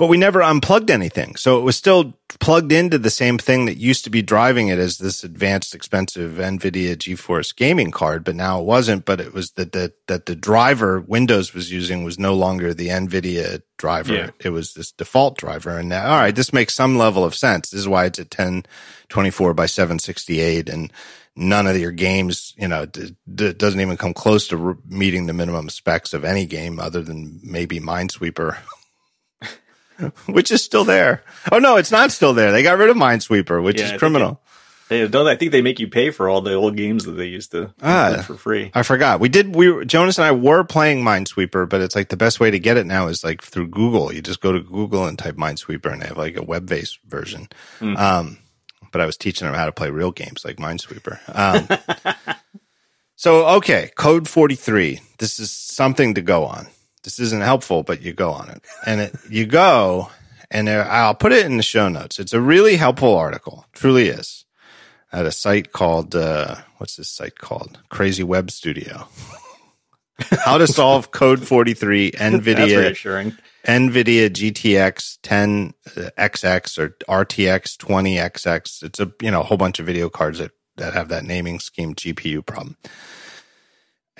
[0.01, 1.37] but we never unplugged anything.
[1.37, 4.79] So it was still plugged into the same thing that used to be driving it
[4.79, 9.05] as this advanced, expensive NVIDIA GeForce gaming card, but now it wasn't.
[9.05, 12.89] But it was that the, that the driver Windows was using was no longer the
[12.89, 14.15] NVIDIA driver.
[14.15, 14.31] Yeah.
[14.41, 15.77] It was this default driver.
[15.77, 17.69] And now, all right, this makes some level of sense.
[17.69, 20.91] This is why it's at 1024 by 768 and
[21.37, 25.27] none of your games, you know, d- d- doesn't even come close to re- meeting
[25.27, 28.57] the minimum specs of any game other than maybe Minesweeper.
[30.27, 31.23] which is still there.
[31.51, 32.53] Oh no, it's not still there.
[32.53, 34.41] They got rid of Minesweeper, which yeah, is criminal.
[34.89, 35.29] They, don't.
[35.29, 37.73] I think they make you pay for all the old games that they used to
[37.81, 38.73] ah, for free.
[38.75, 39.21] I forgot.
[39.21, 39.55] We did.
[39.55, 42.77] We Jonas and I were playing Minesweeper, but it's like the best way to get
[42.77, 44.13] it now is like through Google.
[44.13, 46.99] You just go to Google and type Minesweeper, and they have like a web based
[47.07, 47.49] version.
[47.79, 47.97] Mm.
[47.97, 48.39] Um,
[48.91, 51.21] but I was teaching them how to play real games like Minesweeper.
[51.33, 52.35] Um,
[53.15, 55.01] so okay, Code forty three.
[55.19, 56.67] This is something to go on
[57.03, 60.11] this isn't helpful, but you go on it and it, you go
[60.51, 62.19] and there, I'll put it in the show notes.
[62.19, 63.67] It's a really helpful article.
[63.73, 64.45] Truly is
[65.13, 67.79] at a site called, uh, what's this site called?
[67.89, 69.09] Crazy Web Studio.
[70.45, 72.95] How to solve code 43 NVIDIA,
[73.67, 78.83] NVIDIA GTX 10XX or RTX 20XX.
[78.83, 81.59] It's a, you know, a whole bunch of video cards that, that have that naming
[81.59, 82.77] scheme GPU problem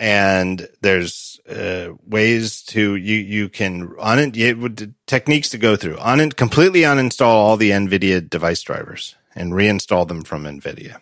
[0.01, 5.99] and there's uh, ways to you you can on it techniques to go through.
[6.01, 10.97] It completely uninstall all the nvidia device drivers and reinstall them from nvidia.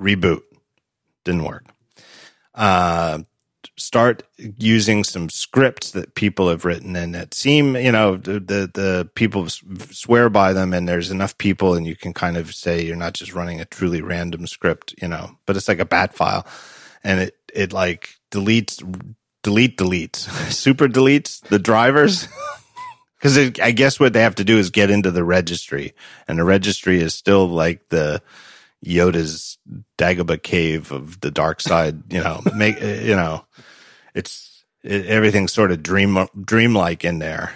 [0.00, 0.40] Reboot.
[1.24, 1.66] Didn't work.
[2.54, 3.20] Uh,
[3.76, 8.70] start using some scripts that people have written and that seem you know the, the
[8.72, 12.82] the people swear by them and there's enough people and you can kind of say
[12.82, 16.14] you're not just running a truly random script you know but it's like a bat
[16.14, 16.46] file.
[17.06, 18.82] And it it like deletes
[19.42, 22.28] delete deletes super deletes the drivers
[23.24, 25.94] because I guess what they have to do is get into the registry,
[26.28, 28.20] and the registry is still like the
[28.84, 29.56] Yoda's
[29.96, 32.12] Dagobah cave of the dark side.
[32.12, 33.46] You know, make eh, you know,
[34.14, 37.54] it's it, everything's sort of dream dreamlike in there.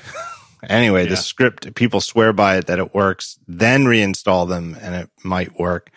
[0.67, 1.11] anyway, yeah.
[1.11, 3.39] the script people swear by it that it works.
[3.47, 5.91] Then reinstall them and it might work.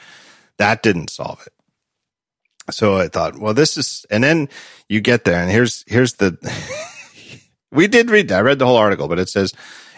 [0.58, 1.54] That didn't solve it.
[2.72, 4.50] So I thought, well, this is, and then
[4.90, 6.38] you get there, and here's here's the.
[7.72, 8.28] we did read.
[8.30, 8.40] that.
[8.40, 9.54] I read the whole article, but it says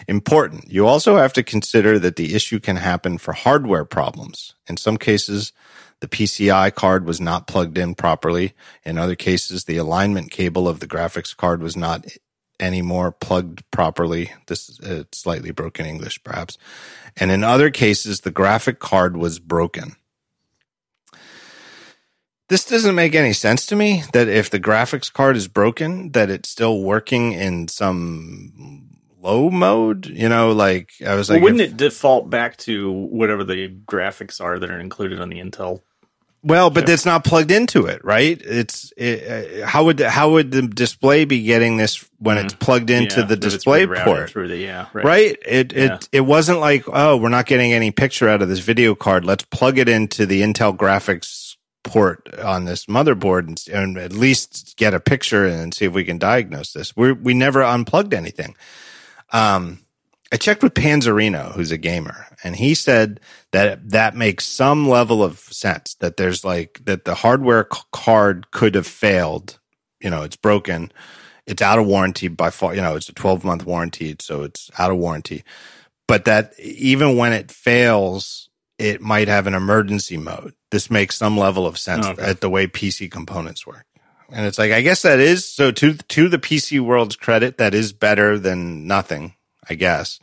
[0.08, 0.70] important.
[0.70, 4.54] You also have to consider that the issue can happen for hardware problems.
[4.66, 5.52] In some cases,
[6.00, 8.52] the PCI card was not plugged in properly.
[8.84, 12.06] In other cases, the alignment cable of the graphics card was not
[12.60, 14.32] anymore plugged properly.
[14.46, 16.58] This is uh, slightly broken English, perhaps.
[17.16, 19.96] And in other cases, the graphic card was broken.
[22.54, 26.30] This doesn't make any sense to me that if the graphics card is broken, that
[26.30, 28.90] it's still working in some
[29.20, 30.06] low mode.
[30.06, 33.70] You know, like I was well, like, wouldn't if, it default back to whatever the
[33.70, 35.80] graphics are that are included on the Intel?
[36.44, 38.40] Well, but it's not plugged into it, right?
[38.40, 42.44] It's it, uh, how would how would the display be getting this when mm-hmm.
[42.44, 44.30] it's plugged into yeah, the display port?
[44.30, 45.04] Through the yeah, right.
[45.04, 45.38] right?
[45.44, 45.94] It yeah.
[45.96, 49.24] it it wasn't like oh, we're not getting any picture out of this video card.
[49.24, 51.43] Let's plug it into the Intel graphics
[51.84, 56.04] port on this motherboard and, and, at least get a picture and see if we
[56.04, 56.96] can diagnose this.
[56.96, 58.56] We we never unplugged anything.
[59.32, 59.80] Um,
[60.32, 63.20] I checked with Panzarino, who's a gamer, and he said
[63.52, 68.74] that that makes some level of sense that there's like that the hardware card could
[68.74, 69.60] have failed.
[70.00, 70.90] You know, it's broken.
[71.46, 72.74] It's out of warranty by far.
[72.74, 75.44] You know, it's a 12 month warranty, so it's out of warranty.
[76.08, 80.54] But that even when it fails, it might have an emergency mode.
[80.74, 82.20] This makes some level of sense okay.
[82.20, 83.86] at the way PC components work.
[84.28, 87.74] And it's like, I guess that is so to, to the PC world's credit, that
[87.74, 89.34] is better than nothing,
[89.70, 90.18] I guess.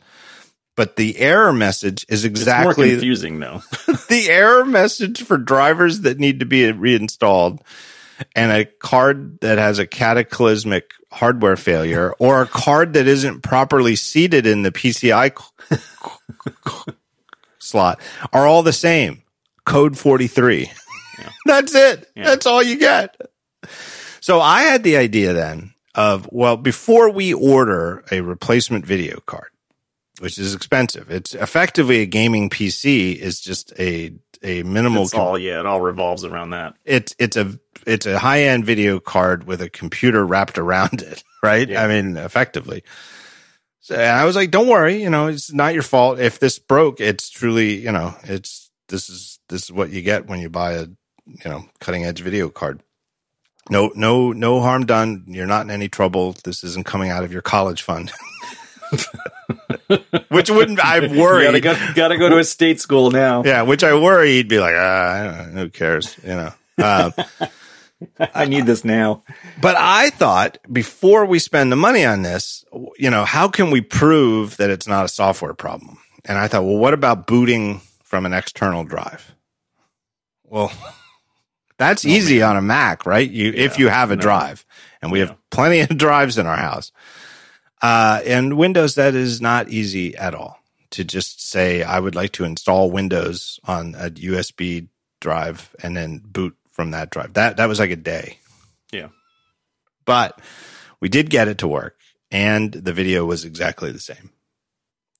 [0.76, 3.62] But the error message is exactly confusing though.
[4.10, 7.62] the error message for drivers that need to be reinstalled
[8.36, 13.96] and a card that has a cataclysmic hardware failure or a card that isn't properly
[13.96, 15.32] seated in the PCI
[17.58, 18.02] slot
[18.34, 19.22] are all the same.
[19.64, 20.70] Code 43.
[21.18, 21.28] Yeah.
[21.46, 22.10] That's it.
[22.16, 22.24] Yeah.
[22.24, 23.16] That's all you get.
[24.20, 29.48] So I had the idea then of, well, before we order a replacement video card,
[30.20, 35.02] which is expensive, it's effectively a gaming PC is just a, a minimal.
[35.04, 36.74] It's all, yeah, it all revolves around that.
[36.84, 41.22] It's, it's a, it's a high end video card with a computer wrapped around it,
[41.42, 41.68] right?
[41.68, 41.82] Yeah.
[41.82, 42.84] I mean, effectively.
[43.80, 46.20] So, and I was like, don't worry, you know, it's not your fault.
[46.20, 50.26] If this broke, it's truly, you know, it's, this is, this is what you get
[50.26, 50.86] when you buy a,
[51.26, 52.82] you know, cutting edge video card
[53.70, 55.24] no, no, no harm done.
[55.28, 56.34] You're not in any trouble.
[56.44, 58.10] This isn't coming out of your college fund.
[60.28, 61.44] which wouldn't I worry?
[61.44, 63.42] Gotta go, gotta go to a state school now.
[63.44, 66.16] Yeah, which I worry he'd be like, ah, who cares?
[66.22, 66.52] You know.
[66.78, 67.10] Uh,
[68.34, 69.22] I need this now.
[69.60, 72.64] But I thought before we spend the money on this,
[72.98, 75.98] you know, how can we prove that it's not a software problem?
[76.24, 79.34] And I thought, well, what about booting from an external drive?
[80.52, 80.70] Well,
[81.78, 82.50] that's easy man.
[82.50, 83.28] on a Mac, right?
[83.28, 84.22] You yeah, if you have a no.
[84.22, 84.64] drive,
[85.00, 85.28] and we yeah.
[85.28, 86.92] have plenty of drives in our house.
[87.80, 90.60] Uh, and Windows, that is not easy at all.
[90.90, 94.88] To just say I would like to install Windows on a USB
[95.20, 97.32] drive and then boot from that drive.
[97.32, 98.38] That that was like a day.
[98.92, 99.08] Yeah.
[100.04, 100.38] But
[101.00, 101.96] we did get it to work,
[102.30, 104.30] and the video was exactly the same.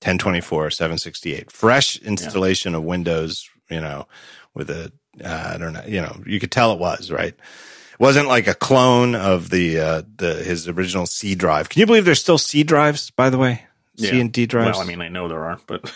[0.03, 1.49] 1024, 768.
[1.49, 2.77] Fresh installation yeah.
[2.77, 4.05] of Windows, you know,
[4.53, 4.91] with a
[5.23, 7.33] uh, I don't know, you know, you could tell it was right.
[7.33, 11.69] It wasn't like a clone of the uh, the his original C drive.
[11.69, 13.65] Can you believe there's still C drives, by the way?
[13.95, 14.11] Yeah.
[14.11, 14.77] C and D drives.
[14.77, 15.93] Well, I mean, I know there are, but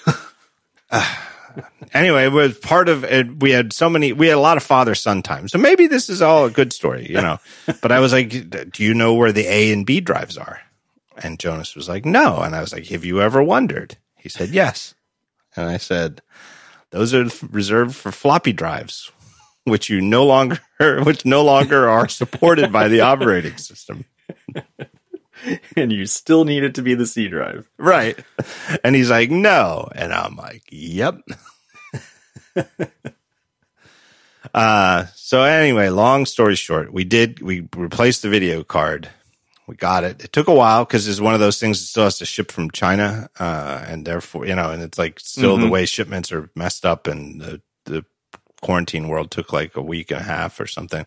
[0.92, 1.16] uh,
[1.94, 3.42] anyway, it was part of it.
[3.42, 4.14] We had so many.
[4.14, 6.74] We had a lot of father son time, so maybe this is all a good
[6.74, 7.40] story, you know.
[7.82, 8.30] but I was like,
[8.72, 10.62] "Do you know where the A and B drives are?"
[11.24, 14.50] And Jonas was like, "No," and I was like, "Have you ever wondered?" He said,
[14.50, 14.94] "Yes,"
[15.56, 16.22] and I said
[16.92, 19.12] those are reserved for floppy drives,
[19.66, 20.60] which you no longer,
[21.04, 24.06] which no longer are supported by the operating system.
[25.76, 27.70] and you still need it to be the C drive.
[27.78, 28.18] Right.
[28.84, 29.90] And he's like, no.
[29.94, 31.20] And I'm like, yep.
[34.54, 39.10] uh, so anyway, long story short, we did, we replaced the video card
[39.68, 40.24] we got it.
[40.24, 42.52] It took a while because it's one of those things that still has to ship
[42.52, 45.66] from China, uh, and therefore, you know, and it's like still mm-hmm.
[45.66, 48.06] the way shipments are messed up, and the, the
[48.62, 51.06] quarantine world took like a week and a half or something.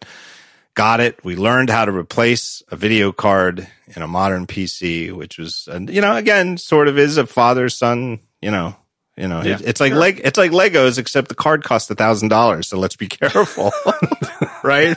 [0.74, 1.24] Got it.
[1.24, 6.00] We learned how to replace a video card in a modern PC, which was, you
[6.00, 8.76] know, again, sort of is a father son, you know,
[9.16, 9.54] You know, yeah.
[9.56, 9.98] it, it's like sure.
[9.98, 12.68] leg, it's like Legos, except the card costs a thousand dollars.
[12.68, 13.72] So let's be careful,
[14.62, 14.96] right?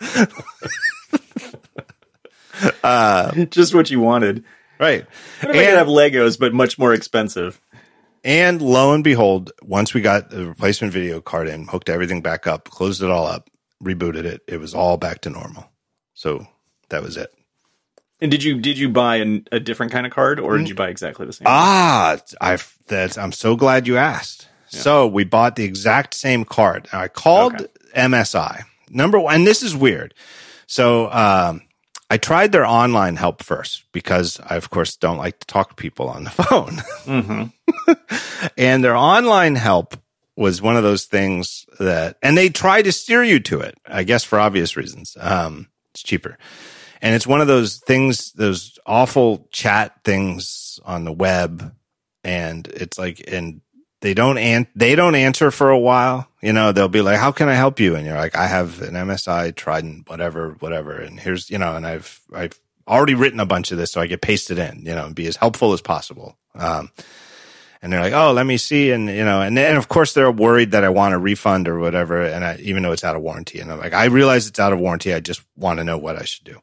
[2.82, 4.44] uh, Just what you wanted,
[4.78, 5.06] right?
[5.40, 7.60] And have Legos, but much more expensive.
[8.24, 12.46] And lo and behold, once we got the replacement video card in, hooked everything back
[12.46, 13.50] up, closed it all up,
[13.82, 15.68] rebooted it, it was all back to normal.
[16.14, 16.46] So
[16.90, 17.34] that was it.
[18.20, 20.76] And did you did you buy an, a different kind of card, or did you
[20.76, 21.46] buy exactly the same?
[21.48, 22.56] Ah, I
[22.86, 24.48] that's I'm so glad you asked.
[24.70, 24.80] Yeah.
[24.80, 26.88] So we bought the exact same card.
[26.92, 27.66] I called okay.
[27.96, 30.14] MSI number one, and this is weird.
[30.68, 31.62] So um,
[32.12, 35.74] I tried their online help first because I, of course, don't like to talk to
[35.74, 36.76] people on the phone.
[37.06, 38.48] Mm-hmm.
[38.58, 39.96] and their online help
[40.36, 44.02] was one of those things that, and they try to steer you to it, I
[44.04, 45.16] guess, for obvious reasons.
[45.18, 46.36] Um, it's cheaper.
[47.00, 51.74] And it's one of those things, those awful chat things on the web.
[52.24, 53.62] And it's like, and
[54.02, 56.28] they don't an- they don't answer for a while.
[56.42, 58.82] You know, they'll be like, "How can I help you?" And you're like, "I have
[58.82, 63.46] an MSI Trident, whatever, whatever." And here's, you know, and I've I've already written a
[63.46, 65.80] bunch of this, so I get pasted in, you know, and be as helpful as
[65.80, 66.36] possible.
[66.54, 66.90] Um,
[67.80, 70.30] and they're like, "Oh, let me see," and you know, and and of course they're
[70.32, 73.22] worried that I want a refund or whatever, and I, even though it's out of
[73.22, 75.98] warranty, and I'm like, I realize it's out of warranty, I just want to know
[75.98, 76.60] what I should do.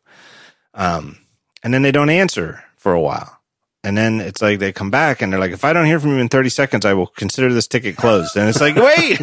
[0.73, 1.19] Um,
[1.63, 3.38] and then they don't answer for a while.
[3.83, 6.11] And then it's like they come back and they're like, if I don't hear from
[6.11, 8.35] you in 30 seconds, I will consider this ticket closed.
[8.35, 9.21] And it's like, wait,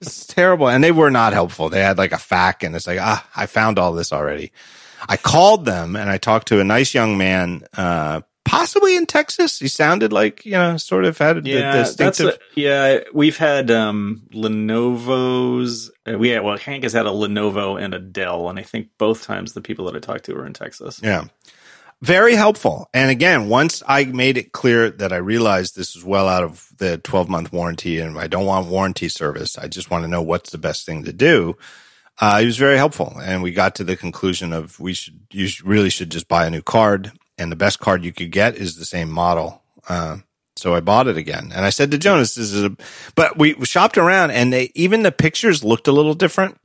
[0.00, 0.68] it's terrible.
[0.68, 1.68] And they were not helpful.
[1.68, 4.50] They had like a FAQ and it's like, ah, I found all this already.
[5.08, 9.60] I called them and I talked to a nice young man, uh, possibly in Texas.
[9.60, 12.28] He sounded like, you know, sort of had yeah, the distinctive.
[12.28, 17.80] A, yeah, we've had, um, Lenovo's, uh, we had, well, Hank has had a Lenovo
[17.80, 18.48] and a Dell.
[18.48, 21.00] And I think both times the people that I talked to were in Texas.
[21.00, 21.26] Yeah
[22.02, 22.90] very helpful.
[22.92, 26.68] And again, once I made it clear that I realized this is well out of
[26.76, 30.20] the 12 month warranty and I don't want warranty service, I just want to know
[30.20, 31.56] what's the best thing to do.
[32.20, 33.16] Uh, he was very helpful.
[33.22, 36.50] And we got to the conclusion of we should, you really should just buy a
[36.50, 37.12] new card.
[37.38, 39.62] And the best card you could get is the same model.
[39.88, 40.18] Uh,
[40.56, 41.52] so I bought it again.
[41.54, 42.76] And I said to Jonas, this is a,
[43.14, 46.58] but we shopped around and they, even the pictures looked a little different.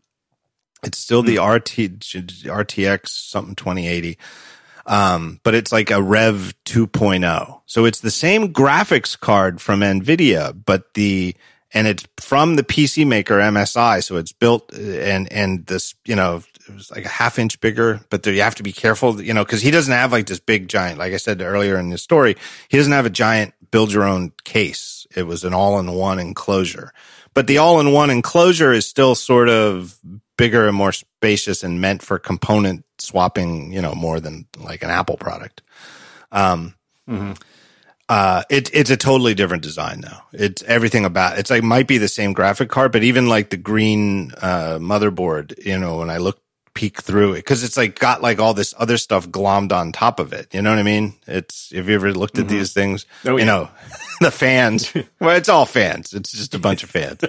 [0.83, 1.47] It's still the hmm.
[1.47, 1.99] RT,
[2.49, 4.17] RTX something 2080
[4.87, 7.61] um, but it's like a Rev 2.0.
[7.65, 11.35] So it's the same graphics card from NVIDIA, but the,
[11.73, 14.01] and it's from the PC maker MSI.
[14.01, 17.99] So it's built and, and this, you know, it was like a half inch bigger,
[18.09, 20.39] but there, you have to be careful, you know, cause he doesn't have like this
[20.39, 22.37] big giant, like I said earlier in the story,
[22.69, 25.05] he doesn't have a giant build your own case.
[25.15, 26.93] It was an all in one enclosure,
[27.33, 29.99] but the all in one enclosure is still sort of
[30.37, 34.89] bigger and more spacious and meant for component swapping, you know, more than like an
[34.89, 35.61] Apple product.
[36.31, 36.75] Um,
[37.07, 37.33] mm-hmm.
[38.09, 40.19] uh, it, it's a totally different design though.
[40.33, 43.57] It's everything about, it's like, might be the same graphic card, but even like the
[43.57, 46.41] green, uh, motherboard, you know, when I look,
[46.73, 50.19] peek through it, cause it's like got like all this other stuff glommed on top
[50.19, 50.53] of it.
[50.53, 51.15] You know what I mean?
[51.25, 52.55] It's, have you ever looked at mm-hmm.
[52.55, 53.07] these things?
[53.25, 53.39] Oh, yeah.
[53.39, 53.69] You know,
[54.21, 56.13] the fans, well, it's all fans.
[56.13, 57.23] It's just a bunch of fans.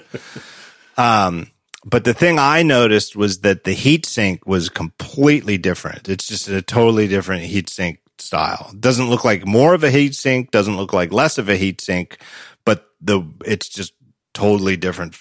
[0.99, 1.51] Um,
[1.89, 6.09] but the thing I noticed was that the heat sink was completely different.
[6.09, 8.73] It's just a totally different heat sink style.
[8.79, 11.81] Doesn't look like more of a heat sink, doesn't look like less of a heat
[11.81, 12.19] sink,
[12.65, 13.95] but the it's just
[14.35, 15.15] totally different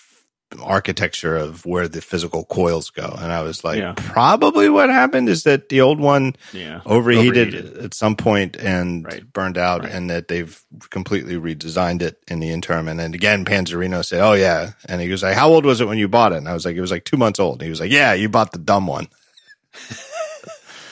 [0.61, 3.15] architecture of where the physical coils go.
[3.19, 3.93] And I was like, yeah.
[3.95, 6.81] probably what happened is that the old one yeah.
[6.85, 9.33] overheated, overheated, at some point and right.
[9.33, 9.91] burned out right.
[9.91, 12.87] and that they've completely redesigned it in the interim.
[12.87, 14.71] And then again, Panzarino said, Oh yeah.
[14.87, 16.37] And he was like, how old was it when you bought it?
[16.37, 17.55] And I was like, it was like two months old.
[17.55, 19.07] And he was like, yeah, you bought the dumb one.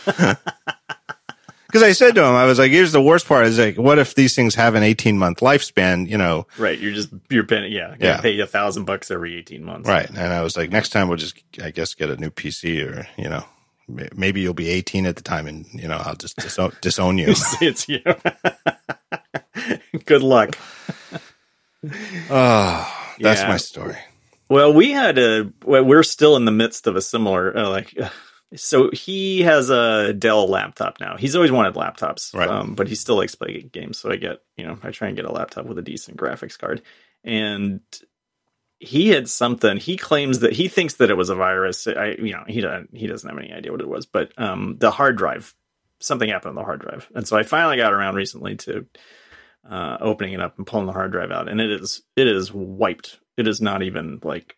[1.76, 4.00] because I said to him, I was like, here's the worst part is like, what
[4.00, 6.48] if these things have an 18 month lifespan, you know?
[6.58, 6.80] Right.
[6.80, 8.22] You're just, you're paying, yeah, yeah.
[8.22, 9.90] pay a thousand bucks every 18 months.
[9.90, 10.08] Right.
[10.08, 13.10] And I was like, next time we'll just, I guess, get a new PC or,
[13.18, 13.44] you know,
[14.16, 17.34] maybe you'll be 18 at the time and, you know, I'll just disown, disown you.
[17.60, 18.00] it's you.
[20.06, 20.58] Good luck.
[22.30, 23.48] oh, that's yeah.
[23.50, 23.98] my story.
[24.48, 27.94] Well, we had a, we're still in the midst of a similar, uh, like,
[28.56, 31.18] so he has a Dell laptop now.
[31.18, 32.50] He's always wanted laptops, right.
[32.50, 33.98] um, but he still likes playing games.
[33.98, 36.58] So I get, you know, I try and get a laptop with a decent graphics
[36.58, 36.82] card.
[37.24, 37.82] And
[38.80, 39.78] he had something.
[39.78, 41.88] He claims that he thinks that it was a virus.
[41.88, 42.96] I, you know, he doesn't.
[42.96, 44.06] He doesn't have any idea what it was.
[44.06, 45.56] But um, the hard drive,
[46.00, 48.86] something happened on the hard drive, and so I finally got around recently to
[49.70, 52.54] uh, opening it up and pulling the hard drive out, and it is it is
[52.54, 53.20] wiped.
[53.38, 54.56] It is not even like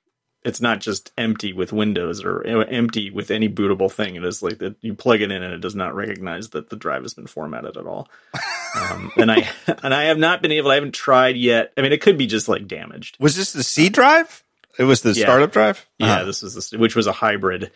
[0.47, 4.15] it's not just empty with Windows or empty with any bootable thing.
[4.15, 6.75] It is like that you plug it in and it does not recognize that the
[6.75, 8.07] drive has been formatted at all.
[8.75, 9.47] Um, and I
[9.81, 10.69] and I have not been able.
[10.69, 11.73] I haven't tried yet.
[11.77, 13.17] I mean, it could be just like damaged.
[13.19, 14.43] Was this the C drive?
[14.77, 15.23] It was the Yeah.
[15.23, 15.87] startup drive.
[15.97, 16.25] Yeah, Uh-huh.
[16.25, 17.71] this was this, which was a hybrid,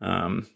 [0.00, 0.46] um,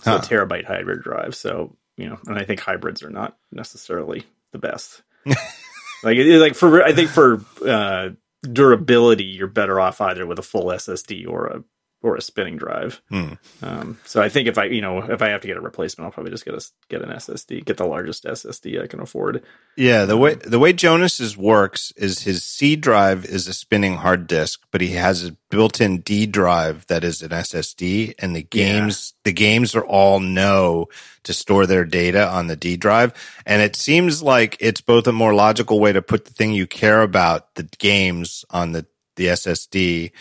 [0.00, 0.16] so Huh.
[0.18, 1.34] a terabyte hybrid drive.
[1.34, 5.02] So you know, and I think hybrids are not necessarily the best.
[5.26, 8.10] like, it- like for I think for uh,
[8.42, 11.64] durability, you're better off either with a full SSD or a
[12.02, 13.02] or a spinning drive.
[13.10, 13.34] Hmm.
[13.62, 16.06] Um, so I think if I you know if I have to get a replacement,
[16.06, 19.42] I'll probably just get a get an SSD, get the largest SSD I can afford.
[19.76, 24.26] Yeah, the way the way Jonas's works is his C drive is a spinning hard
[24.26, 29.14] disk, but he has a built-in D drive that is an SSD, and the games
[29.24, 30.86] the games are all know
[31.24, 33.12] to store their data on the D drive,
[33.44, 36.66] and it seems like it's both a more logical way to put the thing you
[36.66, 38.86] care about, the games, on the
[39.16, 40.12] the SSD.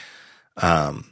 [0.57, 1.08] Um,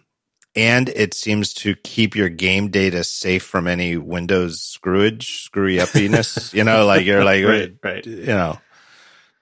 [0.57, 6.51] and it seems to keep your game data safe from any Windows screwage, screwy uppiness.
[6.53, 8.05] you know, like you're like, Right, uh, right.
[8.05, 8.59] you know,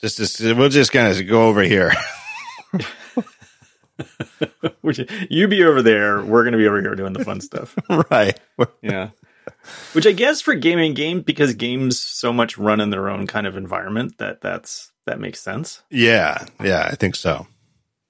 [0.02, 1.94] just, just we'll just gonna go over here.
[5.30, 7.76] You be over there, we're gonna be over here doing the fun stuff.
[8.12, 8.38] right.
[8.82, 9.12] Yeah.
[9.94, 13.48] Which I guess for gaming game because games so much run in their own kind
[13.48, 15.82] of environment that that's that makes sense.
[15.90, 16.46] Yeah.
[16.62, 16.90] Yeah.
[16.92, 17.48] I think so.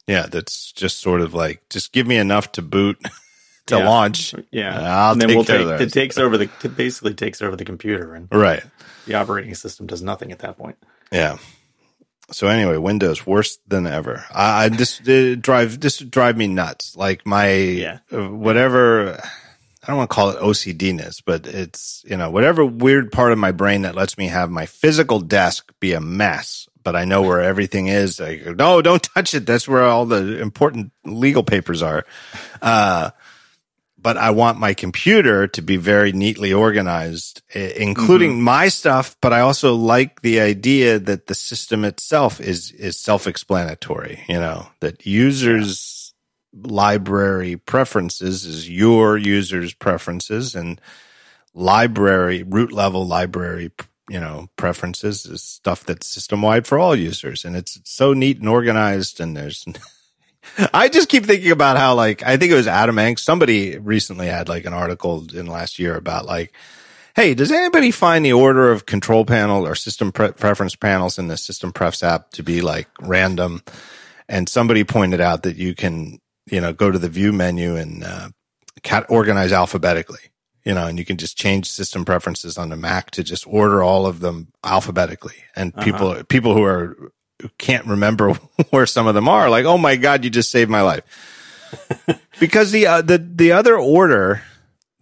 [0.07, 0.27] Yeah.
[0.27, 2.97] That's just sort of like, just give me enough to boot
[3.67, 3.87] to Yeah.
[3.87, 4.33] launch.
[4.51, 4.79] Yeah.
[4.79, 7.41] I'll and then take we'll care take of it takes over the it basically takes
[7.41, 8.63] over the computer and Right.
[9.07, 10.77] the operating system does nothing at that point.
[11.11, 11.37] Yeah.
[12.31, 14.25] So anyway, Windows worse than ever.
[14.33, 14.97] I, I this
[15.41, 16.95] drive this drive me nuts.
[16.95, 17.99] Like my Yeah.
[18.11, 19.19] uh, whatever.
[19.83, 23.37] I don't want to call it OCDness, but it's you know whatever weird part of
[23.37, 27.23] my brain that lets me have my physical desk be a mess, but I know
[27.23, 28.19] where everything is.
[28.19, 29.45] Like, no, don't touch it.
[29.45, 32.05] That's where all the important legal papers are.
[32.61, 33.09] Uh,
[33.97, 39.17] but I want my computer to be very neatly organized, including my stuff.
[39.19, 44.23] But I also like the idea that the system itself is is self explanatory.
[44.29, 46.13] You know that users'
[46.53, 50.79] library preferences is your users' preferences, and
[51.55, 53.71] library root level library
[54.09, 58.39] you know preferences is stuff that's system wide for all users, and it's so neat
[58.39, 59.19] and organized.
[59.19, 59.65] And there's
[60.73, 63.23] I just keep thinking about how like I think it was Adam Hanks.
[63.23, 66.53] Somebody recently had like an article in last year about like,
[67.15, 71.27] hey, does anybody find the order of control panel or system pre- preference panels in
[71.27, 73.63] the system prefs app to be like random?
[74.27, 78.03] And somebody pointed out that you can, you know, go to the view menu and
[78.03, 78.29] uh,
[78.81, 80.31] cat organize alphabetically.
[80.65, 83.83] You know, and you can just change system preferences on the Mac to just order
[83.83, 85.35] all of them alphabetically.
[85.55, 86.97] And people, people who are
[87.41, 88.33] who can't remember
[88.71, 91.03] where some of them are like oh my god you just saved my life.
[92.37, 94.41] Because the uh, the the other order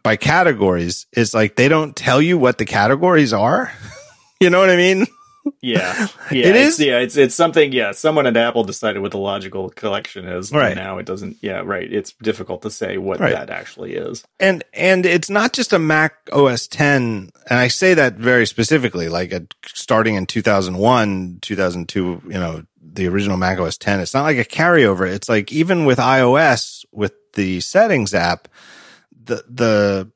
[0.03, 3.71] by categories is like they don't tell you what the categories are.
[4.39, 5.07] You know what i mean
[5.61, 6.07] Yeah.
[6.31, 6.47] Yeah.
[6.47, 6.85] It it's, is?
[6.85, 10.51] yeah, it's it's something yeah, someone at Apple decided what the logical collection is.
[10.51, 10.75] Right.
[10.75, 11.91] now it doesn't yeah, right.
[11.91, 13.33] It's difficult to say what Right.
[13.33, 14.23] that actually is.
[14.39, 19.09] and and it's not just a mac os 10 and i say that very specifically
[19.09, 24.23] like a, starting in 2001 2002 you know the original mac os 10 it's not
[24.23, 28.47] like a carryover it's like even with ios with the settings app
[29.25, 30.09] the the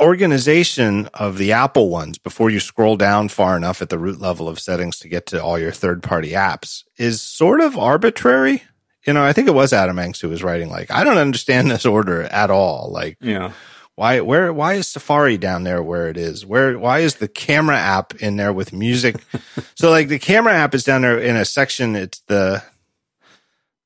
[0.00, 4.48] organization of the apple ones before you scroll down far enough at the root level
[4.48, 8.62] of settings to get to all your third party apps is sort of arbitrary
[9.06, 11.70] you know i think it was adam Hanks who was writing like i don't understand
[11.70, 13.52] this order at all like Yeah.
[13.96, 16.46] why where why is Safari down there where it is?
[16.46, 19.16] Where why is the camera app in there with music?
[19.74, 21.96] so like the camera app is down there in a section.
[21.96, 22.62] It's the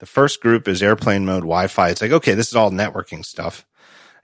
[0.00, 1.88] the first group is airplane mode Wi-Fi.
[1.88, 3.64] It's like okay, this is all networking stuff.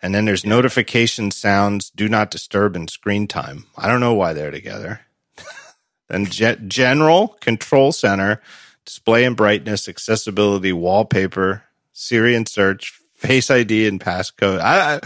[0.00, 3.66] And then there's notification sounds, do not disturb, and screen time.
[3.76, 5.00] I don't know why they're together.
[6.08, 8.40] then ge- general control center,
[8.84, 14.60] display and brightness, accessibility, wallpaper, Siri and search, Face ID and passcode.
[14.60, 15.00] I,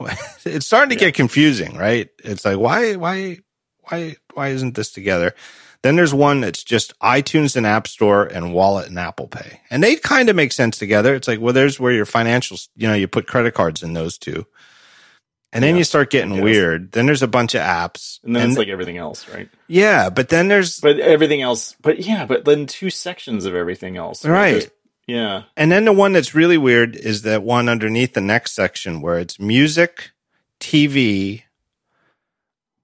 [0.00, 2.08] I it's starting to get confusing, right?
[2.24, 3.40] It's like why why
[3.80, 5.34] why why isn't this together?
[5.82, 9.60] Then there's one that's just iTunes and App Store and Wallet and Apple Pay.
[9.70, 11.14] And they kind of make sense together.
[11.14, 14.18] It's like, well, there's where your financials, you know, you put credit cards in those
[14.18, 14.44] two.
[15.52, 16.42] And then Yeah, you start getting guess.
[16.42, 16.92] weird.
[16.92, 18.18] Then there's a bunch of apps.
[18.24, 19.48] And then it's like everything else, right?
[19.68, 23.96] yeah, but then there's, But everything else but yeah, but then two sections of everything
[23.96, 24.24] else.
[24.26, 24.50] Right.
[24.52, 24.70] There's-
[25.06, 25.44] Yeah.
[25.56, 29.18] and then the one that's really weird is that one underneath the next section where
[29.18, 30.10] it's music,
[30.60, 31.44] TV,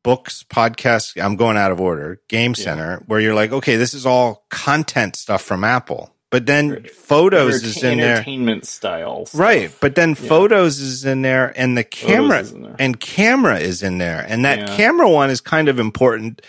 [0.05, 1.21] books, podcasts.
[1.21, 2.21] I'm going out of order.
[2.29, 6.15] Game Center, where you're like, okay, this is all content stuff from Apple.
[6.31, 6.91] But then Right.
[6.91, 8.15] photos is in there.
[8.17, 9.27] entertainment style.
[9.27, 9.41] stuff.
[9.41, 9.71] Right.
[9.81, 12.77] But then photos is in there and the camera is in there.
[12.79, 14.25] and camera is in there.
[14.29, 14.77] And that Yeah.
[14.77, 16.43] camera one is kind of important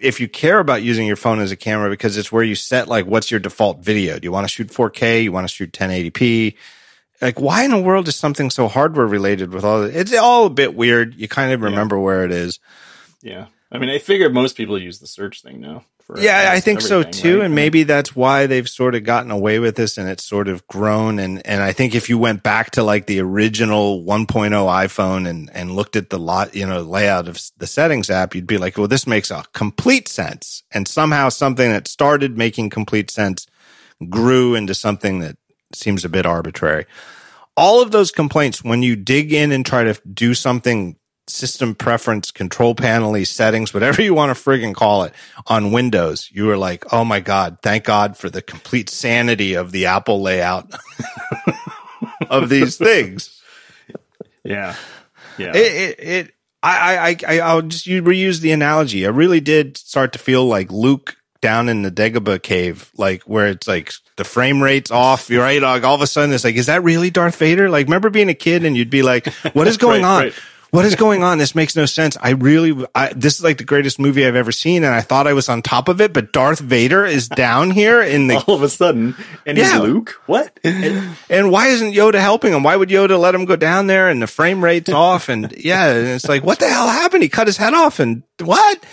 [0.00, 2.86] if you care about using your phone as a camera because it's where you set
[2.86, 4.18] like what's your default video.
[4.18, 5.22] Do you want to shoot 4K?
[5.22, 6.56] You want to shoot 1080p?
[7.24, 9.82] Like, why in the world is something so hardware related with all?
[9.82, 9.96] this?
[9.96, 11.14] It's all a bit weird.
[11.14, 12.02] You kind of remember yeah.
[12.02, 12.60] where it is.
[13.22, 15.84] Yeah, I mean, I figure most people use the search thing now
[16.16, 17.38] yeah, I think so too.
[17.38, 17.46] Right?
[17.46, 20.66] And maybe that's why they've sort of gotten away with this and it's sort of
[20.66, 21.18] grown.
[21.18, 25.50] And, and I think if you went back to like the original 1.0 iPhone and,
[25.54, 28.76] and looked at the lot, you know, layout of the settings app, you'd be like,
[28.76, 30.62] well, this makes a complete sense.
[30.72, 33.46] And somehow something that started making complete sense
[34.10, 35.38] grew into something that
[35.72, 36.84] seems a bit arbitrary.
[37.56, 40.96] All of those complaints, when you dig in and try to do something
[41.26, 45.14] system preference, control panel settings, whatever you want to friggin' call it
[45.46, 49.72] on Windows, you were like, oh my God, thank God for the complete sanity of
[49.72, 50.72] the Apple layout
[52.30, 53.40] of these things.
[54.42, 54.76] Yeah.
[55.38, 55.56] Yeah.
[55.56, 59.06] It, it, it I, I, I, I'll just reuse the analogy.
[59.06, 63.48] I really did start to feel like Luke down in the Dagobah cave, like where
[63.48, 65.28] it's like the frame rate's off.
[65.28, 65.60] You're right.
[65.60, 67.68] Like all of a sudden it's like, is that really Darth Vader?
[67.68, 70.22] Like remember being a kid and you'd be like, what is going right, on?
[70.24, 70.34] Right
[70.74, 71.38] what is going on?
[71.38, 72.16] This makes no sense.
[72.20, 74.82] I really, I, this is like the greatest movie I've ever seen.
[74.82, 78.02] And I thought I was on top of it, but Darth Vader is down here
[78.02, 79.14] in the, all of a sudden.
[79.46, 79.70] And yeah.
[79.70, 80.20] he's Luke.
[80.26, 80.58] What?
[80.64, 82.64] And, and, why isn't Yoda helping him?
[82.64, 85.28] Why would Yoda let him go down there and the frame rate's off?
[85.28, 87.22] And yeah, and it's like, what the hell happened?
[87.22, 88.84] He cut his head off and what?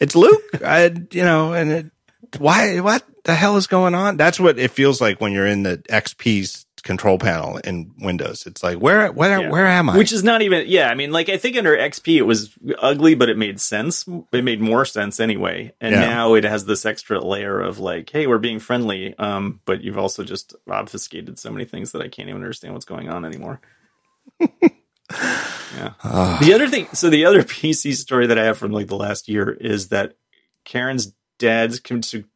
[0.00, 0.42] It's Luke.
[0.64, 1.90] I, you know, and it,
[2.38, 4.16] why, what the hell is going on?
[4.16, 8.44] That's what it feels like when you're in the XP's control panel in Windows.
[8.46, 9.50] It's like where where yeah.
[9.50, 9.96] where am I?
[9.96, 10.88] Which is not even yeah.
[10.88, 14.06] I mean, like I think under XP it was ugly, but it made sense.
[14.32, 15.72] It made more sense anyway.
[15.80, 16.00] And yeah.
[16.00, 19.98] now it has this extra layer of like, hey, we're being friendly, um, but you've
[19.98, 23.60] also just obfuscated so many things that I can't even understand what's going on anymore.
[25.76, 25.92] yeah.
[26.02, 26.40] Uh.
[26.40, 29.28] The other thing, so the other PC story that I have from like the last
[29.28, 30.16] year is that
[30.64, 31.80] Karen's dad's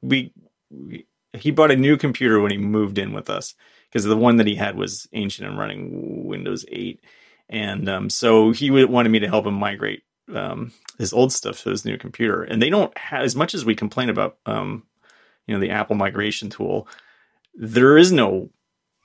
[0.03, 0.33] we,
[0.71, 3.55] we he bought a new computer when he moved in with us
[3.89, 7.01] because the one that he had was ancient and running Windows 8.
[7.49, 10.03] And um, so he wanted me to help him migrate
[10.35, 12.43] um, his old stuff to his new computer.
[12.43, 14.83] And they don't have, as much as we complain about, um,
[15.47, 16.89] you know, the Apple migration tool,
[17.55, 18.51] there is no,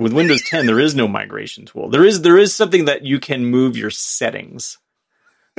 [0.01, 1.89] with Windows 10, there is no migration tool.
[1.89, 4.77] There is, there is something that you can move your settings,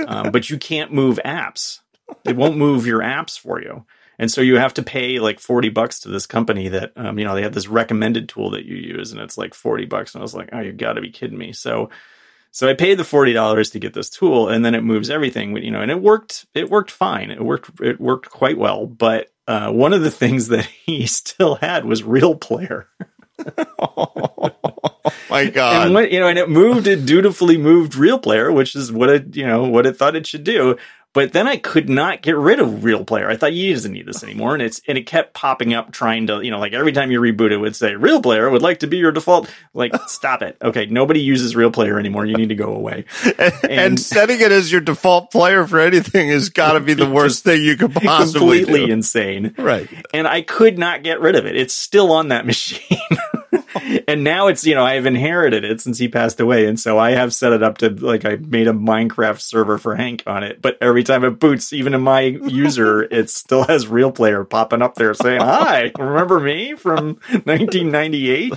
[0.06, 1.80] um, but you can't move apps.
[2.24, 3.84] It won't move your apps for you.
[4.18, 7.24] And so you have to pay like 40 bucks to this company that, um, you
[7.24, 10.14] know, they have this recommended tool that you use and it's like 40 bucks.
[10.14, 11.52] And I was like, oh, you gotta be kidding me.
[11.52, 11.90] So,
[12.50, 15.70] so I paid the $40 to get this tool and then it moves everything, you
[15.70, 17.30] know, and it worked, it worked fine.
[17.30, 18.86] It worked, it worked quite well.
[18.86, 22.88] But, uh, one of the things that he still had was real player.
[23.78, 24.50] oh
[25.30, 25.86] my god!
[25.86, 29.08] And when, you know, and it moved, it dutifully moved real player, which is what
[29.10, 30.76] it, you know, what it thought it should do.
[31.14, 33.28] But then I could not get rid of Real Player.
[33.28, 36.28] I thought you doesn't need this anymore, and it's and it kept popping up, trying
[36.28, 38.78] to you know like every time you reboot it would say Real Player would like
[38.78, 39.50] to be your default.
[39.74, 40.56] Like stop it.
[40.62, 42.24] Okay, nobody uses Real Player anymore.
[42.24, 43.04] You need to go away.
[43.24, 46.94] and, and, and setting it as your default player for anything has got to be
[46.94, 48.92] the worst thing you could possibly completely do.
[48.92, 49.54] insane.
[49.58, 49.88] Right.
[50.14, 51.56] And I could not get rid of it.
[51.56, 52.98] It's still on that machine.
[54.08, 57.12] And now it's you know I've inherited it since he passed away, and so I
[57.12, 60.62] have set it up to like I made a Minecraft server for Hank on it.
[60.62, 64.82] But every time it boots, even in my user, it still has Real Player popping
[64.82, 68.52] up there saying, "Hi, remember me from 1998?"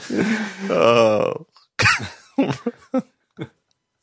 [0.69, 1.47] Oh,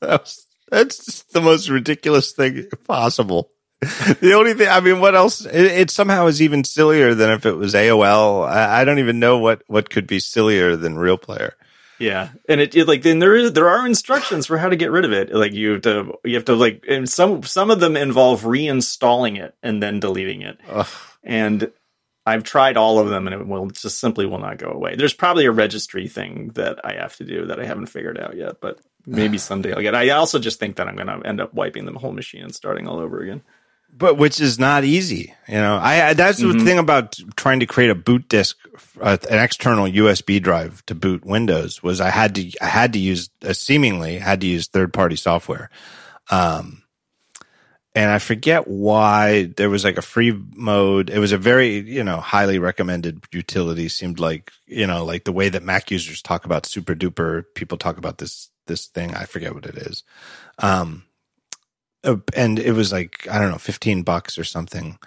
[0.00, 3.51] that's that's just the most ridiculous thing possible.
[4.20, 5.44] The only thing, I mean, what else?
[5.44, 8.48] It, it, somehow is even sillier than if it was AOL.
[8.48, 11.56] I, I, don't even know what, what could be sillier than Real Player.
[11.98, 14.90] Yeah, and it, it, like then there is there are instructions for how to get
[14.90, 15.32] rid of it.
[15.32, 19.38] Like you have to you have to like and some some of them involve reinstalling
[19.38, 20.58] it and then deleting it.
[20.68, 20.88] Ugh.
[21.22, 21.70] And
[22.26, 24.96] I've tried all of them and it will just simply will not go away.
[24.96, 28.36] There's probably a registry thing that I have to do that I haven't figured out
[28.36, 29.94] yet, but maybe someday I'll get.
[29.94, 32.54] I also just think that I'm going to end up wiping the whole machine and
[32.54, 33.42] starting all over again
[33.93, 35.34] but which is not easy.
[35.47, 36.59] You know, I, I that's mm-hmm.
[36.59, 38.59] the thing about trying to create a boot disk,
[39.01, 42.99] uh, an external USB drive to boot Windows was I had to I had to
[42.99, 45.70] use uh, seemingly had to use third party software.
[46.30, 46.82] Um,
[47.95, 51.11] and I forget why there was like a free mode.
[51.11, 53.88] It was a very, you know, highly recommended utility.
[53.88, 57.99] Seemed like, you know, like the way that Mac users talk about SuperDuper, people talk
[57.99, 59.14] about this, this thing.
[59.14, 60.05] I forget what it is.
[60.59, 61.05] Um,
[62.05, 64.98] and it was like I don't know, fifteen bucks or something.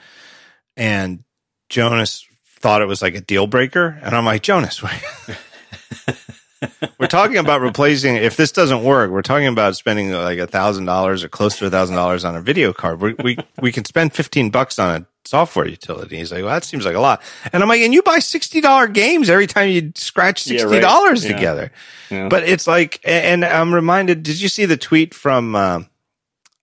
[0.77, 1.23] And
[1.69, 2.27] Jonas
[2.59, 4.83] thought it was like a deal breaker, and I'm like, Jonas,
[6.99, 8.15] we're talking about replacing.
[8.15, 11.67] If this doesn't work, we're talking about spending like a thousand dollars or close to
[11.67, 13.01] a thousand dollars on a video card.
[13.01, 16.17] We we we can spend fifteen bucks on a software utility.
[16.17, 17.21] He's like, well, that seems like a lot.
[17.51, 21.23] And I'm like, and you buy $60 games every time you scratch $60 yeah, right.
[21.23, 21.35] yeah.
[21.35, 21.71] together.
[22.09, 22.29] Yeah.
[22.29, 25.81] But it's like, and I'm reminded, did you see the tweet from, uh,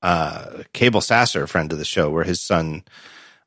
[0.02, 2.84] uh, Cabel Sasser, friend of the show, where his son,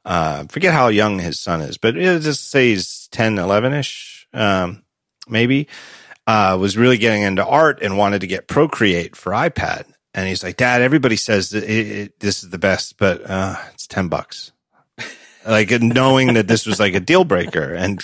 [0.05, 4.27] uh, forget how young his son is, but it just say he's 10, 11 ish,
[4.33, 4.83] um,
[5.27, 5.67] maybe,
[6.27, 9.85] uh, was really getting into art and wanted to get Procreate for iPad.
[10.13, 13.85] And he's like, Dad, everybody says it, it, this is the best, but uh, it's
[13.85, 14.53] 10 bucks.
[15.45, 17.73] like knowing that this was like a deal breaker.
[17.73, 18.01] And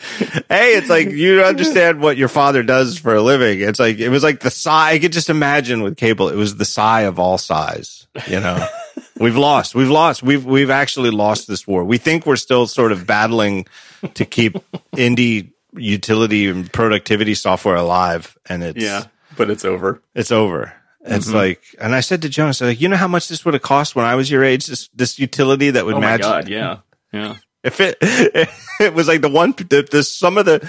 [0.48, 3.60] hey, it's like you understand what your father does for a living.
[3.60, 4.92] It's like, it was like the sigh.
[4.92, 8.66] I could just imagine with Cabel, it was the sigh of all sighs, you know?
[9.18, 9.74] we've lost.
[9.74, 10.22] We've lost.
[10.22, 11.84] We've, we've actually lost this war.
[11.84, 13.66] We think we're still sort of battling
[14.14, 14.54] to keep
[14.92, 18.36] indie utility and productivity software alive.
[18.46, 20.02] And it's, yeah but it's over.
[20.14, 20.72] It's over.
[21.02, 21.36] It's mm-hmm.
[21.36, 23.96] like, and I said to Jonas, like, you know how much this would have cost
[23.96, 24.66] when I was your age?
[24.66, 26.20] This this utility that would oh match.
[26.20, 26.78] God, yeah,
[27.12, 27.36] yeah.
[27.62, 27.98] If it
[28.80, 30.68] it was like the one, the, the some of the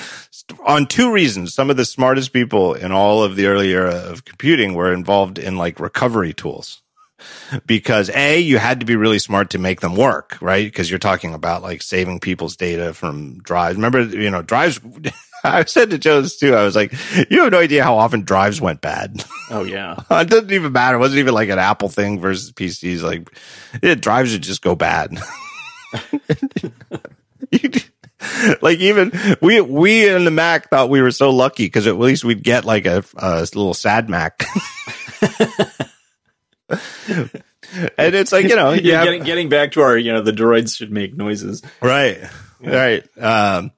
[0.65, 4.25] on two reasons, some of the smartest people in all of the early era of
[4.25, 6.81] computing were involved in like recovery tools
[7.65, 10.97] because a you had to be really smart to make them work right because you're
[10.97, 14.79] talking about like saving people's data from drives remember you know drives
[15.43, 16.93] I said to Jonas too, I was like,
[17.31, 19.23] you have no idea how often drives went bad.
[19.49, 19.95] Oh yeah.
[20.11, 20.97] it doesn't even matter.
[20.97, 23.01] It wasn't even like an Apple thing versus PCs.
[23.01, 23.27] Like
[23.81, 25.17] yeah, drives would just go bad.
[28.61, 29.11] like even
[29.41, 32.65] we we in the Mac thought we were so lucky because at least we'd get
[32.65, 34.43] like a, a little sad Mac.
[37.97, 40.75] and it's like you know, yeah, getting, getting back to our you know the droids
[40.75, 42.19] should make noises, right,
[42.61, 42.75] yeah.
[42.75, 43.17] right.
[43.17, 43.71] Um,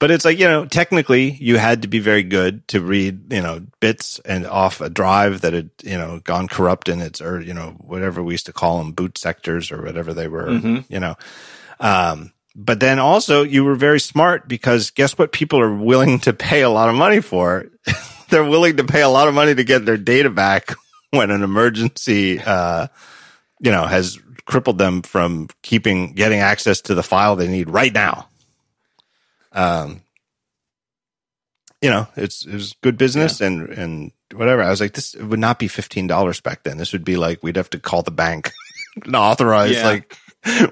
[0.00, 3.42] but it's like, you know, technically you had to be very good to read, you
[3.42, 7.38] know, bits and off a drive that had, you know, gone corrupt in its, or,
[7.38, 10.78] you know, whatever we used to call them, boot sectors or whatever they were, mm-hmm.
[10.88, 11.16] you know.
[11.80, 16.32] Um, but then also you were very smart because guess what people are willing to
[16.32, 17.66] pay a lot of money for?
[18.30, 20.72] They're willing to pay a lot of money to get their data back
[21.10, 22.86] when an emergency, uh,
[23.60, 27.92] you know, has crippled them from keeping, getting access to the file they need right
[27.92, 28.29] now.
[29.52, 30.02] Um,
[31.82, 33.48] you know, it's it was good business yeah.
[33.48, 34.62] and and whatever.
[34.62, 36.78] I was like, this would not be fifteen dollars back then.
[36.78, 38.52] This would be like we'd have to call the bank
[39.04, 39.86] and authorize yeah.
[39.86, 40.16] like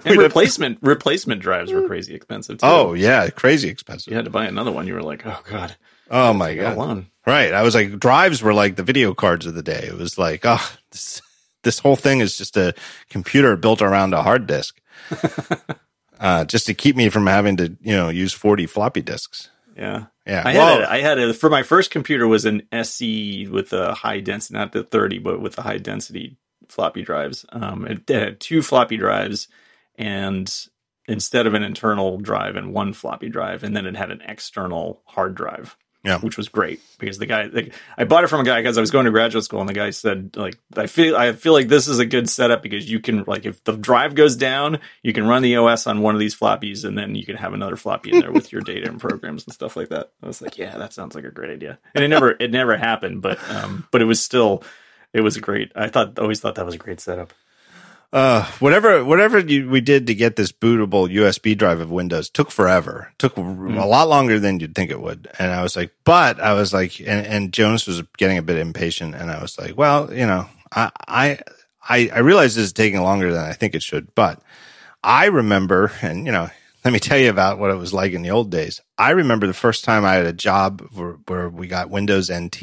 [0.05, 0.87] replacement to...
[0.87, 2.67] replacement drives were crazy expensive too.
[2.67, 4.11] Oh yeah, crazy expensive.
[4.11, 4.87] You had to buy another one.
[4.87, 5.77] You were like, oh god.
[6.11, 6.77] Oh my god.
[6.77, 7.11] One.
[7.27, 7.53] Right.
[7.53, 9.85] I was like, drives were like the video cards of the day.
[9.87, 11.21] It was like, oh, this
[11.65, 12.75] this whole thing is just a
[13.11, 14.81] computer built around a hard disk.
[16.21, 19.51] uh, just to keep me from having to, you know, use 40 floppy disks.
[19.77, 20.07] Yeah.
[20.27, 20.43] Yeah.
[20.45, 23.73] I well, had, a, I had a, for my first computer was an SE with
[23.73, 26.37] a high density, not the 30, but with the high density
[26.69, 27.47] floppy drives.
[27.51, 29.49] Um, it had two floppy drives
[29.97, 30.53] and
[31.07, 35.03] instead of an internal drive and one floppy drive, and then it had an external
[35.07, 35.77] hard drive
[36.09, 38.79] yeah, which was great because the guy, like, I bought it from a guy because
[38.79, 41.53] I was going to graduate school, and the guy said, like, I feel, I feel
[41.53, 44.79] like this is a good setup because you can, like, if the drive goes down,
[45.03, 47.53] you can run the OS on one of these floppies, and then you can have
[47.53, 50.11] another floppy in there with your data and programs and stuff like that.
[50.23, 52.79] I was like, yeah, that sounds like a great idea, and it never, it never
[52.79, 54.65] happened, but, um, but it was still,
[55.13, 55.73] it was great.
[55.77, 57.35] I thought, always thought that was a great setup
[58.13, 62.51] uh, whatever, whatever you, we did to get this bootable USB drive of Windows took
[62.51, 63.13] forever.
[63.19, 63.81] Took mm.
[63.81, 65.29] a lot longer than you'd think it would.
[65.39, 68.59] And I was like, but I was like, and, and Jonas was getting a bit
[68.59, 71.39] impatient, and I was like, well, you know, I, I,
[71.89, 74.43] I, I realize this is taking longer than I think it should, but
[75.03, 76.51] I remember, and you know,
[76.85, 78.81] let me tell you about what it was like in the old days.
[78.97, 82.63] I remember the first time I had a job where, where we got Windows NT,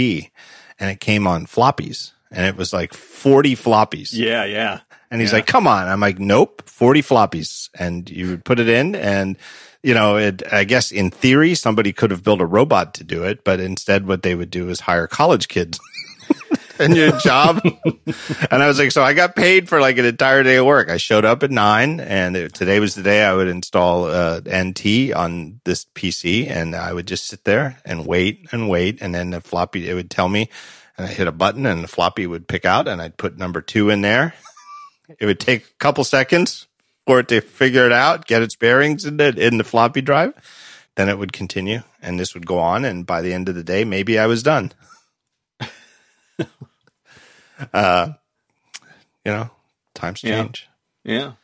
[0.80, 4.10] and it came on floppies, and it was like forty floppies.
[4.12, 4.82] Yeah, yeah.
[5.12, 5.38] And he's yeah.
[5.38, 5.88] like, come on.
[5.88, 7.70] I'm like, nope, 40 floppies.
[7.78, 9.38] And you would put it in and,
[9.84, 13.24] you know, it, I guess in theory, somebody could have built a robot to do
[13.24, 15.80] it, but instead what they would do is hire college kids
[16.80, 17.62] and your job.
[18.52, 20.90] and I was like, so I got paid for like an entire day of work.
[20.90, 24.42] I showed up at nine and it, today was the day I would install uh,
[24.42, 29.02] NT on this PC and I would just sit there and wait and wait.
[29.02, 30.50] And then the floppy, it would tell me
[30.98, 33.62] and I hit a button and the floppy would pick out and I'd put number
[33.62, 34.34] two in there
[35.20, 36.68] it would take a couple seconds
[37.06, 40.34] for it to figure it out, get its bearings in the, in the floppy drive.
[40.96, 42.86] Then it would continue and this would go on.
[42.86, 44.72] And by the end of the day, maybe I was done.
[47.74, 48.10] uh,
[49.24, 49.50] you know,
[49.94, 50.68] times change.
[51.04, 51.18] Yeah.
[51.18, 51.32] yeah.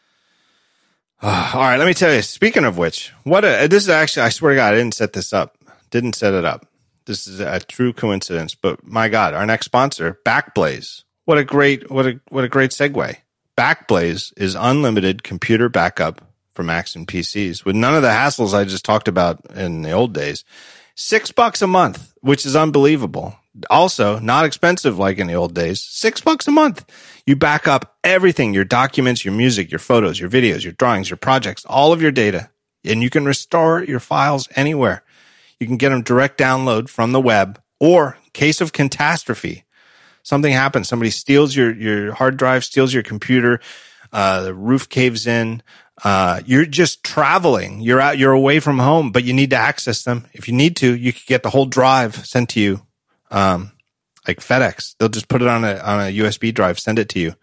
[1.24, 1.78] Uh, all right.
[1.78, 4.56] Let me tell you, speaking of which, what a, this is actually, I swear to
[4.56, 5.56] God, I didn't set this up.
[5.92, 6.66] Didn't set it up.
[7.06, 11.04] This is a true coincidence, but my God, our next sponsor, Backblaze.
[11.26, 13.18] What a great, what a, what a great segue.
[13.58, 16.22] Backblaze is unlimited computer backup
[16.54, 19.92] for Macs and PCs with none of the hassles I just talked about in the
[19.92, 20.44] old days.
[20.96, 23.36] Six bucks a month, which is unbelievable.
[23.70, 25.82] Also, not expensive like in the old days.
[25.82, 26.86] Six bucks a month.
[27.26, 31.18] You back up everything, your documents, your music, your photos, your videos, your drawings, your
[31.18, 32.50] projects, all of your data,
[32.86, 35.04] and you can restore your files anywhere.
[35.60, 39.66] You can get them direct download from the web or case of catastrophe.
[40.24, 40.88] Something happens.
[40.88, 43.60] Somebody steals your, your hard drive, steals your computer.
[44.12, 45.64] Uh, the roof caves in.
[46.04, 47.82] Uh, you're just traveling.
[47.82, 50.28] You're out, you're away from home, but you need to access them.
[50.34, 52.82] If you need to, you could get the whole drive sent to you.
[53.30, 53.72] Um,
[54.28, 57.20] like FedEx, they'll just put it on a, on a USB drive, send it to
[57.20, 57.36] you.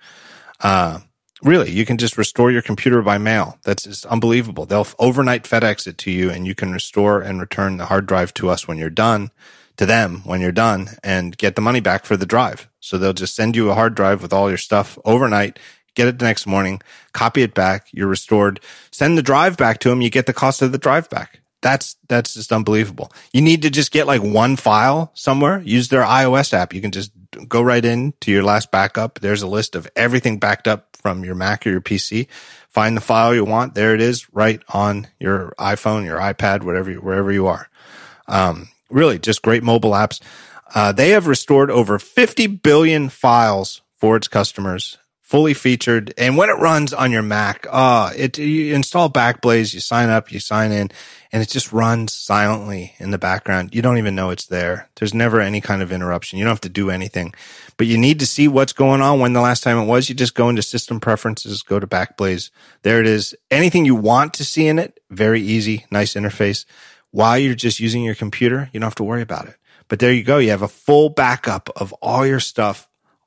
[0.61, 1.01] Uh,
[1.43, 3.59] really, you can just restore your computer by mail.
[3.65, 4.67] That's just unbelievable.
[4.67, 8.35] They'll overnight FedEx it to you and you can restore and return the hard drive
[8.35, 9.31] to us when you're done,
[9.79, 12.69] to them when you're done and get the money back for the drive.
[12.81, 15.59] So they'll just send you a hard drive with all your stuff overnight
[15.99, 16.81] get it the next morning,
[17.13, 18.61] copy it back, you're restored,
[18.93, 21.41] send the drive back to them, you get the cost of the drive back.
[21.61, 23.13] That's, that's just unbelievable.
[23.33, 26.73] You need to just get like one file somewhere, use their iOS app.
[26.73, 27.11] You can just
[27.49, 29.19] go right in to your last backup.
[29.19, 32.29] There's a list of everything backed up from your Mac or your PC.
[32.69, 33.75] Find the file you want.
[33.75, 37.69] There it is right on your iPhone, your iPad, whatever, wherever you are.
[38.29, 40.21] Um, really just great mobile apps.
[40.75, 46.15] Uh, they have restored over 50 billion files for its customers fully featured.
[46.17, 50.33] And when it runs on your Mac, uh, it, you install Backblaze, you sign up,
[50.33, 50.91] you sign in,
[51.31, 53.75] and it just runs silently in the background.
[53.75, 54.89] You don't even know it's there.
[54.97, 56.39] There's never any kind of interruption.
[56.39, 57.35] You don't have to do anything,
[57.77, 60.09] but you need to see what's going on when the last time it was.
[60.09, 62.49] You just go into system preferences, go to Backblaze.
[62.81, 63.35] There it is.
[63.51, 66.65] Anything you want to see in it, very easy, nice interface.
[67.19, 69.57] While you're just using your computer, you don't have to worry about it.
[69.89, 70.39] But there you go.
[70.39, 72.87] You have a full backup of all your stuff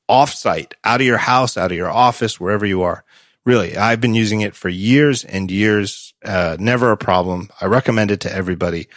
[0.09, 3.03] offsite, out of your house, out of your office, wherever you are.
[3.43, 6.13] Really, I've been using it for years and years.
[6.23, 7.49] Uh, never a problem.
[7.59, 8.87] I recommend it to everybody.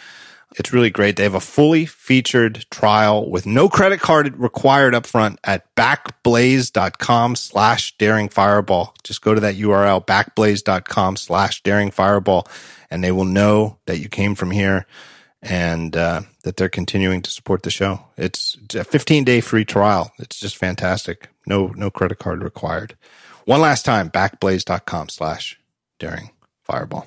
[0.57, 1.17] It's really great.
[1.17, 7.35] They have a fully featured trial with no credit card required up front at backblaze.com
[7.35, 8.95] slash daring fireball.
[9.03, 12.47] Just go to that URL, backblaze.com slash daring fireball,
[12.95, 14.85] and they will know that you came from here
[15.41, 17.99] and uh, that they're continuing to support the show.
[18.15, 20.13] It's a 15 day free trial.
[20.17, 21.27] It's just fantastic.
[21.45, 22.95] No, no credit card required.
[23.43, 25.59] One last time, backblaze.com slash
[25.99, 26.31] daring
[26.63, 27.05] fireball.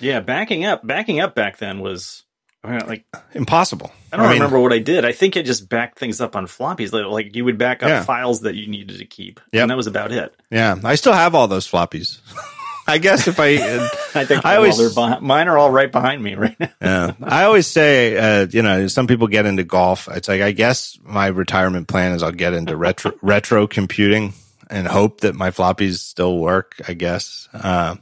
[0.00, 2.24] Yeah, backing up, backing up back then was
[2.64, 3.92] like impossible.
[4.12, 5.04] I don't I remember mean, what I did.
[5.04, 6.92] I think it just backed things up on floppies.
[6.92, 8.02] Like you would back up yeah.
[8.02, 10.34] files that you needed to keep, Yeah, and that was about it.
[10.50, 12.18] Yeah, I still have all those floppies.
[12.90, 13.54] I guess if I,
[14.14, 16.70] I think I always behind, mine are all right behind me right now.
[16.80, 20.08] yeah, I always say, uh, you know, some people get into golf.
[20.08, 24.34] It's like I guess my retirement plan is I'll get into retro retro computing
[24.68, 26.74] and hope that my floppies still work.
[26.88, 27.48] I guess.
[27.54, 27.96] Uh,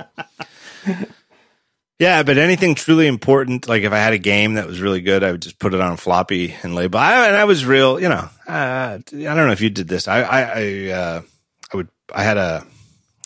[1.99, 5.23] yeah, but anything truly important, like if I had a game that was really good,
[5.23, 6.99] I would just put it on a floppy and label.
[6.99, 8.29] I, and I was real, you know.
[8.49, 10.09] Uh, I don't know if you did this.
[10.09, 11.23] I, I, I, uh,
[11.73, 11.89] I would.
[12.15, 12.67] I had a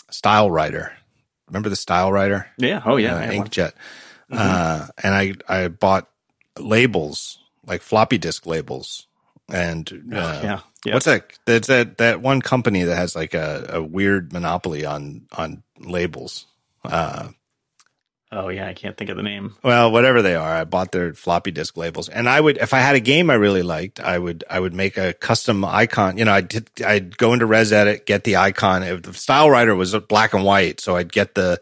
[0.09, 0.91] style writer
[1.53, 2.47] Remember the StyleWriter?
[2.57, 2.81] Yeah.
[2.83, 3.15] Oh yeah.
[3.15, 3.73] Uh, inkjet.
[4.31, 4.37] Mm-hmm.
[4.37, 6.09] Uh, and I I bought
[6.57, 9.07] labels like floppy disk labels
[9.51, 10.59] and oh, uh, yeah.
[10.85, 10.93] Yep.
[10.95, 11.39] What's that?
[11.45, 16.47] That's that that one company that has like a, a weird monopoly on on labels.
[16.83, 17.29] Uh,
[18.35, 19.55] Oh yeah, I can't think of the name.
[19.63, 22.79] Well, whatever they are, I bought their floppy disk labels, and I would, if I
[22.79, 26.17] had a game I really liked, I would, I would make a custom icon.
[26.17, 28.81] You know, I did, I'd go into ResEdit, get the icon.
[28.81, 31.61] If the StyleWriter was black and white, so I'd get the,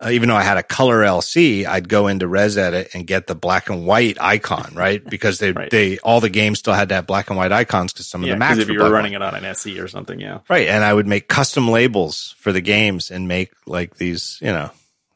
[0.00, 3.34] uh, even though I had a color LC, I'd go into ResEdit and get the
[3.34, 5.02] black and white icon, right?
[5.12, 5.70] Because they, right.
[5.70, 8.32] they, all the games still had to have black and white icons because some yeah,
[8.32, 10.40] of the Macs if you were running it on an SE or something, yeah.
[10.48, 10.68] Right.
[10.68, 14.70] And I would make custom labels for the games and make like these, you know,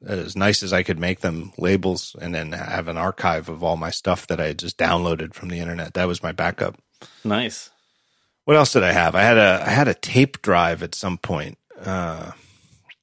[0.05, 3.77] as nice as I could make them labels and then have an archive of all
[3.77, 5.95] my stuff that I had just downloaded from the internet.
[5.95, 6.77] That was my backup.
[7.25, 7.71] Nice.
[8.45, 9.15] What else did I have?
[9.15, 11.59] I had a I had a tape drive at some point.
[11.81, 12.31] Uh,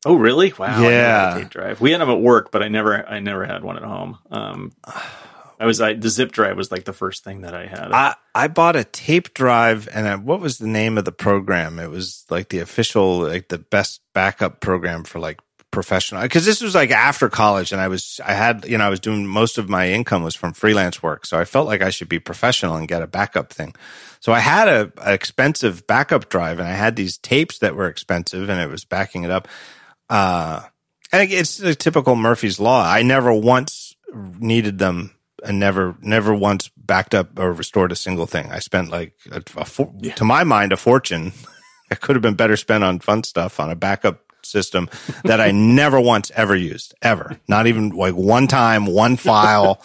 [0.05, 0.53] oh really?
[0.57, 0.81] Wow.
[0.87, 1.37] Yeah.
[1.37, 1.81] tape drive.
[1.81, 4.17] We had them at work, but I never I never had one at home.
[4.31, 4.71] Um,
[5.59, 7.91] I was I the zip drive was like the first thing that I had.
[7.91, 11.77] I I bought a tape drive and I, what was the name of the program?
[11.77, 15.39] It was like the official like the best backup program for like
[15.73, 18.89] professional because this was like after college and I was I had you know I
[18.89, 21.89] was doing most of my income was from freelance work so I felt like I
[21.89, 23.75] should be professional and get a backup thing.
[24.19, 27.87] So I had a, a expensive backup drive and I had these tapes that were
[27.87, 29.47] expensive and it was backing it up.
[30.09, 30.61] Uh
[31.11, 32.83] and it's a typical Murphy's law.
[32.87, 33.95] I never once
[34.39, 38.51] needed them and never never once backed up or restored a single thing.
[38.51, 39.67] I spent like a, a,
[40.01, 40.13] yeah.
[40.13, 41.33] to my mind a fortune
[41.89, 44.89] that could have been better spent on fun stuff on a backup system
[45.23, 47.39] that I never once ever used ever.
[47.47, 49.81] Not even like one time, one file.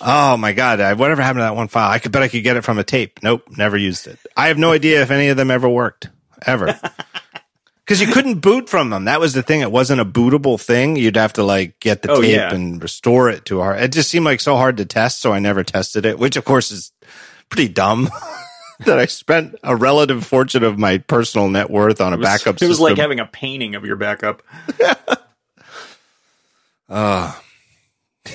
[0.00, 0.80] Oh my God.
[0.80, 1.90] I, whatever happened to that one file?
[1.90, 3.22] I could bet I could get it from a tape.
[3.22, 3.44] Nope.
[3.56, 4.18] Never used it.
[4.36, 6.08] I have no idea if any of them ever worked
[6.46, 6.78] ever.
[7.86, 9.04] Cause you couldn't boot from them.
[9.04, 9.60] That was the thing.
[9.60, 10.96] It wasn't a bootable thing.
[10.96, 12.54] You'd have to like get the oh, tape yeah.
[12.54, 13.80] and restore it to a hard.
[13.80, 15.20] It just seemed like so hard to test.
[15.20, 16.92] So I never tested it, which of course is
[17.48, 18.08] pretty dumb.
[18.84, 22.62] that I spent a relative fortune of my personal net worth on a was, backup.
[22.62, 22.84] It was system.
[22.84, 24.42] like having a painting of your backup.
[26.88, 27.38] uh.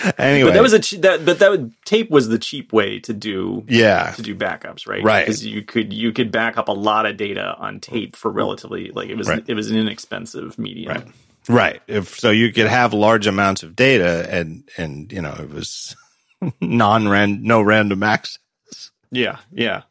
[0.18, 3.00] anyway, but that was a che- that but that would, tape was the cheap way
[3.00, 5.02] to do yeah to do backups, right?
[5.02, 8.30] Right, because you could you could back up a lot of data on tape for
[8.30, 9.42] relatively like it was right.
[9.46, 10.92] it was an inexpensive medium.
[10.92, 11.06] Right.
[11.48, 11.82] Right.
[11.86, 15.96] If so, you could have large amounts of data, and and you know it was
[16.60, 18.38] non random, no random access.
[19.10, 19.82] Yeah, yeah,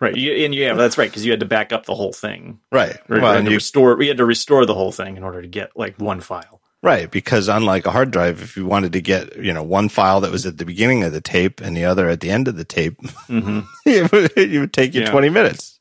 [0.00, 0.14] right.
[0.14, 2.60] You, and yeah, that's right because you had to back up the whole thing.
[2.70, 2.96] Right.
[3.08, 3.96] Well, and you, restore.
[3.96, 6.60] We had to restore the whole thing in order to get like one file.
[6.82, 10.20] Right, because unlike a hard drive, if you wanted to get you know one file
[10.20, 12.56] that was at the beginning of the tape and the other at the end of
[12.56, 13.60] the tape, mm-hmm.
[13.86, 15.10] it, would, it, would, take you yeah.
[15.10, 15.80] twenty minutes.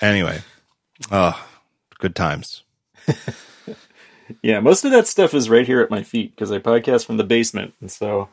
[0.00, 0.42] anyway,
[1.10, 1.42] oh,
[2.00, 2.64] good times.
[4.42, 7.16] yeah, most of that stuff is right here at my feet because I podcast from
[7.16, 8.28] the basement, and so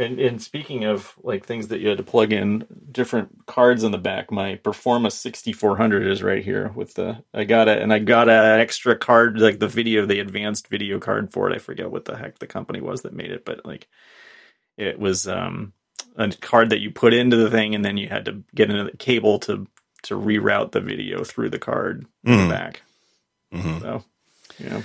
[0.00, 3.92] and and speaking of like things that you had to plug in different cards in
[3.92, 7.98] the back, my Performa 6400 is right here with the I got it and I
[7.98, 11.54] got an extra card like the video the advanced video card for it.
[11.54, 13.88] I forget what the heck the company was that made it, but like
[14.76, 15.74] it was um
[16.16, 18.84] a card that you put into the thing and then you had to get into
[18.84, 19.66] the cable to
[20.02, 22.32] to reroute the video through the card mm.
[22.32, 22.50] in the mm-hmm.
[22.50, 22.82] back.
[23.52, 23.80] Mm-hmm.
[23.80, 24.04] So,
[24.58, 24.82] yeah.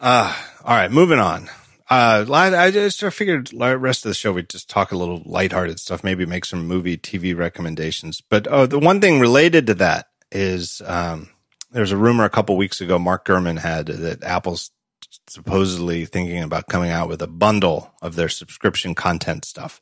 [0.00, 0.34] Uh,
[0.64, 1.48] all right, moving on.
[1.90, 5.22] Uh, I just I figured the rest of the show we'd just talk a little
[5.24, 8.20] lighthearted stuff, maybe make some movie, TV recommendations.
[8.20, 11.30] But oh, the one thing related to that is um,
[11.70, 14.70] there's a rumor a couple weeks ago Mark Gurman had that Apple's
[15.26, 19.80] supposedly thinking about coming out with a bundle of their subscription content stuff,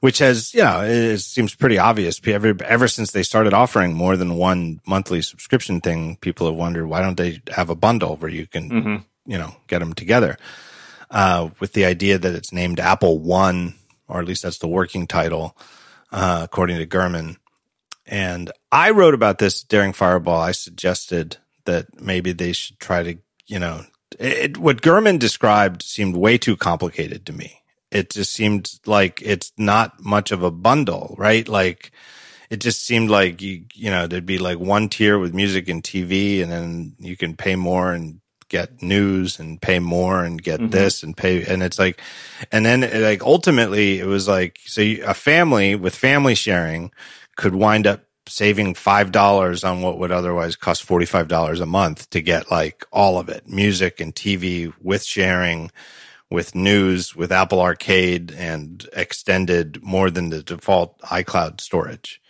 [0.00, 2.20] which has, you know, it seems pretty obvious.
[2.26, 6.86] Ever, ever since they started offering more than one monthly subscription thing, people have wondered
[6.86, 9.30] why don't they have a bundle where you can, mm-hmm.
[9.30, 10.36] you know, get them together
[11.10, 13.74] uh, with the idea that it's named Apple One,
[14.08, 15.56] or at least that's the working title,
[16.12, 17.36] uh, according to Gurman.
[18.06, 20.40] And I wrote about this Daring Fireball.
[20.40, 23.84] I suggested that maybe they should try to, you know,
[24.18, 27.62] it, what Gurman described seemed way too complicated to me.
[27.90, 31.48] It just seemed like it's not much of a bundle, right?
[31.48, 31.90] Like
[32.50, 35.82] it just seemed like you, you know, there'd be like one tier with music and
[35.82, 40.60] TV and then you can pay more and get news and pay more and get
[40.60, 40.70] mm-hmm.
[40.70, 42.00] this and pay and it's like
[42.52, 46.90] and then like ultimately it was like so you, a family with family sharing
[47.36, 51.66] could wind up saving five dollars on what would otherwise cost forty five dollars a
[51.66, 55.70] month to get like all of it music and TV with sharing
[56.30, 62.20] with news with Apple Arcade and extended more than the default iCloud storage.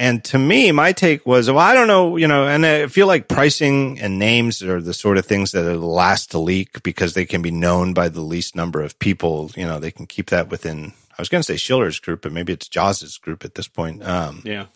[0.00, 3.06] And to me, my take was, well, I don't know, you know, and I feel
[3.06, 6.82] like pricing and names are the sort of things that are the last to leak
[6.82, 9.50] because they can be known by the least number of people.
[9.54, 12.32] You know, they can keep that within, I was going to say Schiller's group, but
[12.32, 14.02] maybe it's Joz's group at this point.
[14.02, 14.68] Um, yeah.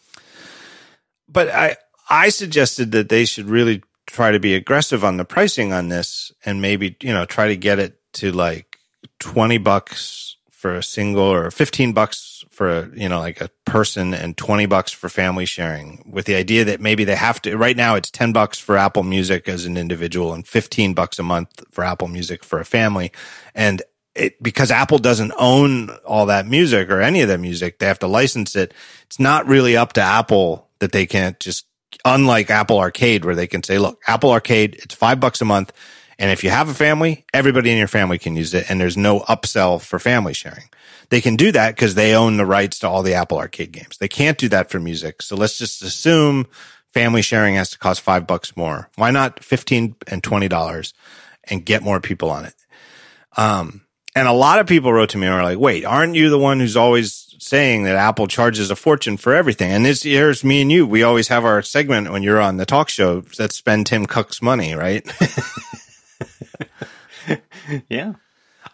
[1.26, 1.78] But I,
[2.10, 6.32] I suggested that they should really try to be aggressive on the pricing on this
[6.44, 8.76] and maybe, you know, try to get it to like
[9.20, 14.14] 20 bucks for a single or 15 bucks for a, you know, like a person
[14.14, 17.76] and 20 bucks for family sharing with the idea that maybe they have to, right
[17.76, 21.62] now it's 10 bucks for Apple Music as an individual and 15 bucks a month
[21.70, 23.12] for Apple Music for a family.
[23.54, 23.82] And
[24.14, 27.98] it, because Apple doesn't own all that music or any of that music, they have
[27.98, 28.72] to license it.
[29.02, 31.66] It's not really up to Apple that they can't just,
[32.06, 35.74] unlike Apple Arcade where they can say, look, Apple Arcade, it's five bucks a month.
[36.18, 38.96] And if you have a family, everybody in your family can use it and there's
[38.96, 40.64] no upsell for family sharing.
[41.10, 43.98] They can do that because they own the rights to all the Apple Arcade games.
[43.98, 45.22] They can't do that for music.
[45.22, 46.46] So let's just assume
[46.92, 48.88] family sharing has to cost five bucks more.
[48.96, 50.92] Why not 15 and $20
[51.44, 52.54] and get more people on it?
[53.36, 53.82] Um,
[54.16, 56.38] and a lot of people wrote to me and were like, wait, aren't you the
[56.38, 59.72] one who's always saying that Apple charges a fortune for everything?
[59.72, 60.86] And this here's me and you.
[60.86, 64.40] We always have our segment when you're on the talk show that spend Tim Cook's
[64.40, 65.04] money, right?
[67.88, 68.14] yeah.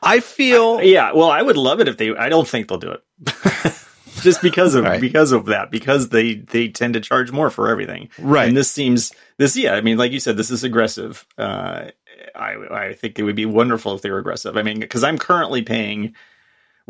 [0.02, 1.12] I feel I, yeah.
[1.12, 2.14] Well, I would love it if they.
[2.14, 3.04] I don't think they'll do it.
[4.22, 5.00] Just because of right.
[5.00, 8.48] because of that, because they they tend to charge more for everything, right?
[8.48, 9.74] And this seems this, yeah.
[9.74, 11.26] I mean, like you said, this is aggressive.
[11.38, 11.90] Uh,
[12.34, 14.58] I I think it would be wonderful if they were aggressive.
[14.58, 16.14] I mean, because I'm currently paying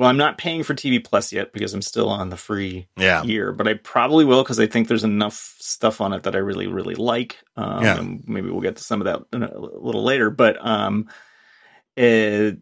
[0.01, 3.23] well, I'm not paying for TV Plus yet because I'm still on the free yeah.
[3.23, 6.39] year, but I probably will because I think there's enough stuff on it that I
[6.39, 7.37] really, really like.
[7.57, 8.03] Um, Yeah.
[8.27, 11.11] maybe we'll get to some of that a little later, but um,
[12.05, 12.59] it,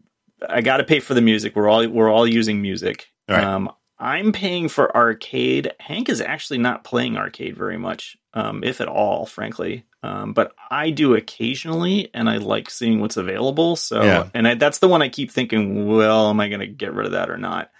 [0.47, 1.55] I got to pay for the music.
[1.55, 3.07] We're all we're all using music.
[3.27, 3.43] Right.
[3.43, 5.73] Um, I'm paying for arcade.
[5.79, 9.85] Hank is actually not playing arcade very much, um, if at all, frankly.
[10.01, 13.75] Um, but I do occasionally, and I like seeing what's available.
[13.75, 14.29] So, Yeah.
[14.33, 17.07] and I, that's the one I keep thinking, well, am I going to get rid
[17.07, 17.71] of that or not?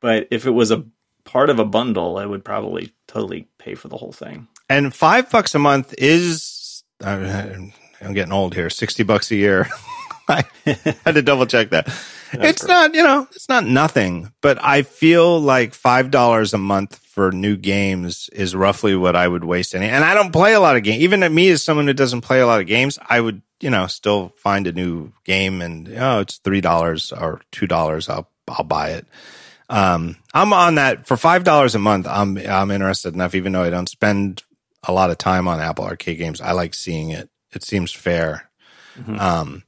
[0.00, 0.84] But if it was a
[1.24, 4.48] part of a bundle, I would probably totally pay for the whole thing.
[4.68, 9.68] And five bucks a month is, I'm I'm getting old here, 60 bucks a year.
[10.28, 10.44] I
[11.04, 11.88] had to double check that.
[12.32, 17.30] it's not, you know, it's not nothing, but I feel like $5 a month for
[17.30, 19.86] new games is roughly what I would waste any.
[19.86, 21.02] And I don't play a lot of games.
[21.02, 23.70] Even at me as someone who doesn't play a lot of games, I would, you
[23.70, 28.08] know, still find a new game and, oh, it's $3 or $2.
[28.08, 29.06] I'll, I'll buy it.
[29.68, 32.06] Um, I'm on that for $5 a month.
[32.08, 34.42] I'm, I'm interested enough, even though I don't spend
[34.82, 36.40] a lot of time on Apple arcade games.
[36.40, 37.30] I like seeing it.
[37.52, 38.50] It seems fair.
[39.20, 39.62] Um,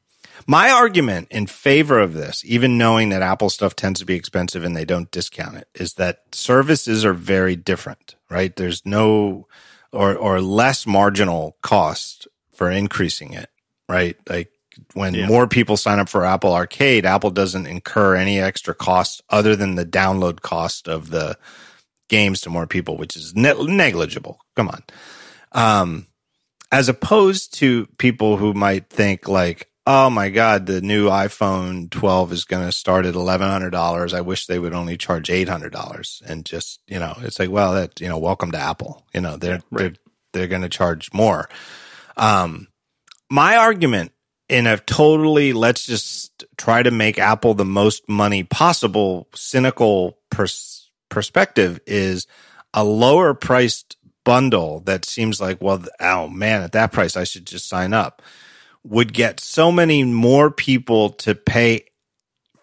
[0.46, 4.64] my argument in favor of this, even knowing that Apple stuff tends to be expensive
[4.64, 8.54] and they don't discount it, is that services are very different, right?
[8.54, 9.46] There's no
[9.92, 13.50] or or less marginal cost for increasing it,
[13.88, 14.16] right?
[14.28, 14.50] Like
[14.94, 15.26] when Yeah.
[15.26, 19.74] more people sign up for Apple Arcade, Apple doesn't incur any extra cost other than
[19.74, 21.38] the download cost of the
[22.08, 24.38] games to more people, which is ne- negligible.
[24.54, 24.82] Come on.
[25.52, 26.06] Um,
[26.70, 32.32] as opposed to people who might think like, oh my God, the new iPhone 12
[32.32, 34.12] is going to start at $1,100.
[34.12, 38.00] I wish they would only charge $800 and just, you know, it's like, well, that,
[38.00, 39.06] you know, welcome to Apple.
[39.14, 39.94] You know, they're, they're,
[40.32, 41.48] they're going to charge more.
[42.16, 42.66] Um,
[43.30, 44.10] my argument
[44.48, 50.90] in a totally, let's just try to make Apple the most money possible, cynical pers-
[51.08, 52.26] perspective is
[52.74, 57.46] a lower priced bundle that seems like, well, oh man, at that price, I should
[57.46, 58.20] just sign up
[58.88, 61.84] would get so many more people to pay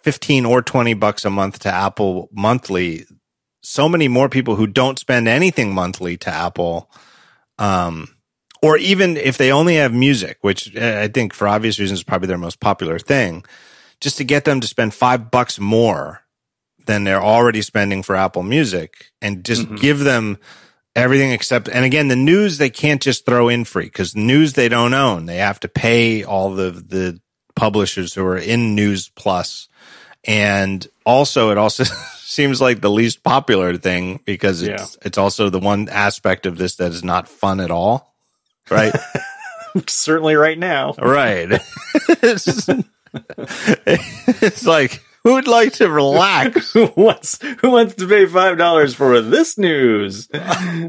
[0.03, 3.05] 15 or 20 bucks a month to Apple monthly.
[3.61, 6.89] So many more people who don't spend anything monthly to Apple.
[7.59, 8.15] Um,
[8.61, 12.03] or even if they only have music, which uh, I think for obvious reasons is
[12.03, 13.43] probably their most popular thing,
[14.01, 16.21] just to get them to spend five bucks more
[16.85, 19.79] than they're already spending for Apple Music and just Mhm.
[19.79, 20.37] give them
[20.95, 24.69] everything except, and again, the news they can't just throw in free because news they
[24.69, 25.25] don't own.
[25.25, 27.19] They have to pay all the, the
[27.55, 29.67] publishers who are in News Plus.
[30.25, 31.83] And also, it also
[32.17, 36.75] seems like the least popular thing because it's, it's also the one aspect of this
[36.77, 38.15] that is not fun at all.
[38.69, 38.93] Right.
[39.87, 40.93] Certainly, right now.
[40.93, 41.49] Right.
[42.21, 42.69] it's,
[44.27, 46.71] it's like, who would like to relax?
[46.73, 50.29] who wants who wants to pay five dollars for this news?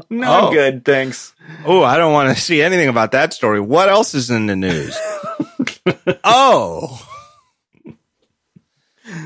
[0.09, 0.51] No Oh.
[0.53, 1.33] good, thanks.
[1.65, 3.59] Oh, I don't want to see anything about that story.
[3.59, 4.97] What else is in the news?
[6.23, 7.01] oh.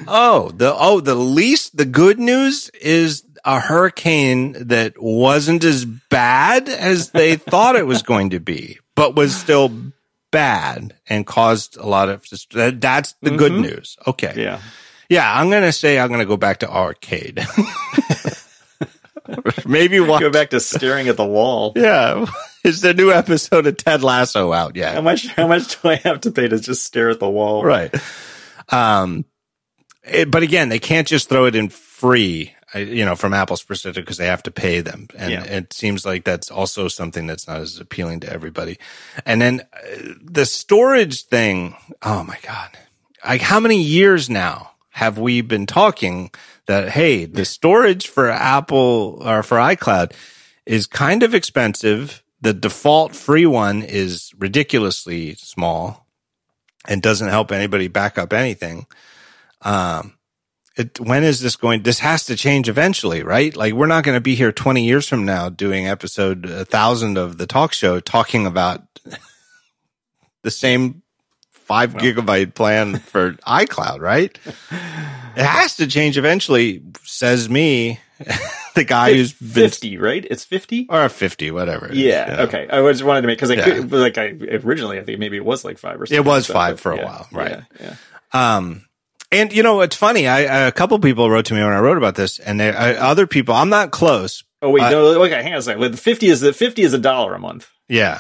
[0.08, 6.68] Oh, the oh, the least the good news is a hurricane that wasn't as bad
[6.68, 9.72] as they thought it was going to be, but was still
[10.32, 13.62] bad and caused a lot of that's the good Mhm.
[13.62, 13.96] news.
[14.06, 14.34] Okay.
[14.36, 14.60] Yeah.
[15.10, 17.46] Yeah, I'm going to say I'm going to go back to arcade.
[19.66, 21.74] Maybe watch Go back to staring at the wall.
[21.76, 22.26] Yeah.
[22.64, 25.04] Is the new episode of Ted Lasso out How yet?
[25.04, 27.64] much how much do I have to pay to just stare at the wall?
[27.64, 27.94] Right.
[28.70, 29.26] Um,
[30.04, 33.64] it- but again, they can't just throw it in free, uh, you know, from Apple's
[33.64, 35.08] perspective because they have to pay them.
[35.16, 35.44] And Yeah.
[35.44, 38.78] it seems like that's also something that's not as appealing to everybody.
[39.26, 41.76] And then uh, the storage thing.
[42.02, 42.70] Oh my God.
[43.24, 46.30] Like how many years now have we been talking
[46.66, 50.12] that, hey, the storage for Apple or for iCloud
[50.66, 52.22] is kind of expensive.
[52.42, 56.06] The default free one is ridiculously small
[56.86, 58.88] and doesn't help anybody back up anything.
[59.62, 60.18] Um,
[60.76, 61.84] it, when is this going?
[61.84, 63.56] This has to change eventually, right?
[63.56, 67.18] Like we're not going to be here 20 years from now doing episode a thousand
[67.18, 68.84] of the talk show talking about
[70.44, 71.04] the same
[71.70, 74.38] five gigabyte plan for iCloud, right?
[75.38, 78.00] It has to change eventually, says me,
[78.76, 80.26] the guy who's been, fifty, right?
[80.30, 80.88] It's fifty.
[80.90, 81.90] or 50, whatever.
[81.94, 82.32] Yeah.
[82.32, 82.44] you know.
[82.44, 82.68] Okay.
[82.70, 83.64] I just wanted to make because I Yeah.
[83.66, 84.34] could like I
[84.66, 86.18] originally I think maybe it was like five or something.
[86.18, 87.62] It was five for a yeah, while, right.
[87.80, 87.96] Yeah.
[88.34, 88.56] yeah.
[88.58, 88.86] Um,
[89.32, 90.28] and you know, it's funny.
[90.28, 92.94] I, a couple people wrote to me when I wrote about this, and they, I,
[92.96, 93.54] other people.
[93.54, 94.44] I'm not close.
[94.62, 95.24] Oh wait, Uh, no.
[95.24, 95.92] Okay, hang on a second.
[95.92, 97.70] The fifty is the fifty is a dollar a month.
[97.88, 98.20] Yeah,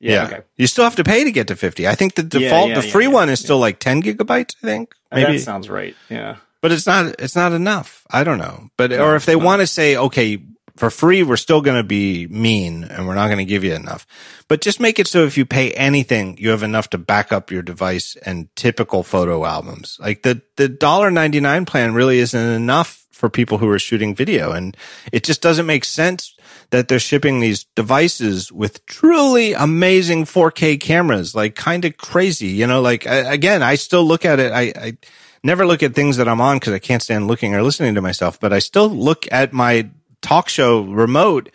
[0.00, 0.12] Yeah.
[0.12, 0.24] yeah.
[0.26, 0.40] Okay.
[0.56, 1.86] You still have to pay to get to 50.
[1.86, 4.56] I think the default, yeah, the free yeah, one is still like 10 gigabytes.
[4.62, 5.32] I think maybe.
[5.32, 5.94] That sounds right.
[6.08, 6.36] Yeah.
[6.60, 8.06] but it's not it's not enough.
[8.10, 8.70] I don't know.
[8.76, 10.42] But no, or if they want to say, okay,
[10.76, 13.74] for free, we're still going to be mean and we're not going to give you
[13.74, 14.06] enough.
[14.48, 17.50] But just make it so if you pay anything, you have enough to back up
[17.50, 19.98] your device and typical photo albums.
[20.00, 24.14] Like the the dollar ninety nine plan really isn't enough for people who are shooting
[24.14, 24.74] video, and
[25.12, 26.34] it just doesn't make sense
[26.70, 32.48] that they're shipping these devices with truly amazing 4K cameras, like kind of crazy.
[32.48, 34.52] You know, like again, I still look at it.
[34.52, 34.98] I, I
[35.42, 38.02] never look at things that I'm on because I can't stand looking or listening to
[38.02, 39.90] myself, but I still look at my
[40.22, 41.50] talk show remote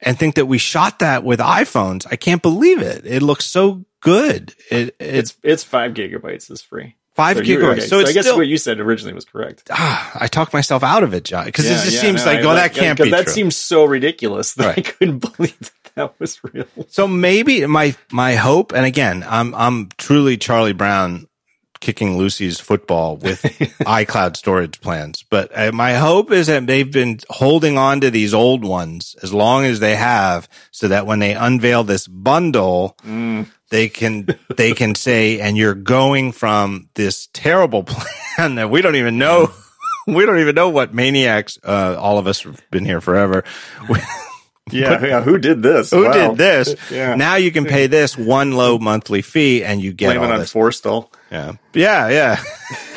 [0.00, 2.06] and think that we shot that with iPhones.
[2.10, 3.06] I can't believe it.
[3.06, 4.54] It looks so good.
[4.70, 6.96] It, it's it's five gigabytes is free.
[7.14, 7.82] Five so gigabytes.
[7.82, 9.68] So, so I guess still, what you said originally was correct.
[9.70, 12.32] Ah, I talked myself out of it, John, because yeah, it just yeah, seems no,
[12.32, 13.32] like, I, well, that can't be That true.
[13.32, 14.78] seems so ridiculous that right.
[14.78, 16.66] I couldn't believe that, that was real.
[16.88, 21.28] So maybe my my hope, and again, I'm I'm truly Charlie Brown
[21.84, 25.22] kicking Lucy's football with iCloud storage plans.
[25.28, 29.32] But uh, my hope is that they've been holding on to these old ones as
[29.34, 33.46] long as they have so that when they unveil this bundle, mm.
[33.74, 37.82] They can, they can say, and you're going from this terrible
[38.36, 39.52] plan that we don't even know.
[40.06, 43.44] we don't even know what maniacs, uh, all of us have been here forever.
[44.70, 45.20] Yeah, yeah.
[45.20, 45.90] Who did this?
[45.90, 46.12] Who wow.
[46.12, 46.74] did this?
[46.90, 47.14] yeah.
[47.16, 50.32] Now you can pay this one low monthly fee, and you get Blame all it
[50.32, 50.54] on this.
[50.54, 51.12] Forstall.
[51.30, 52.42] Yeah, yeah, yeah.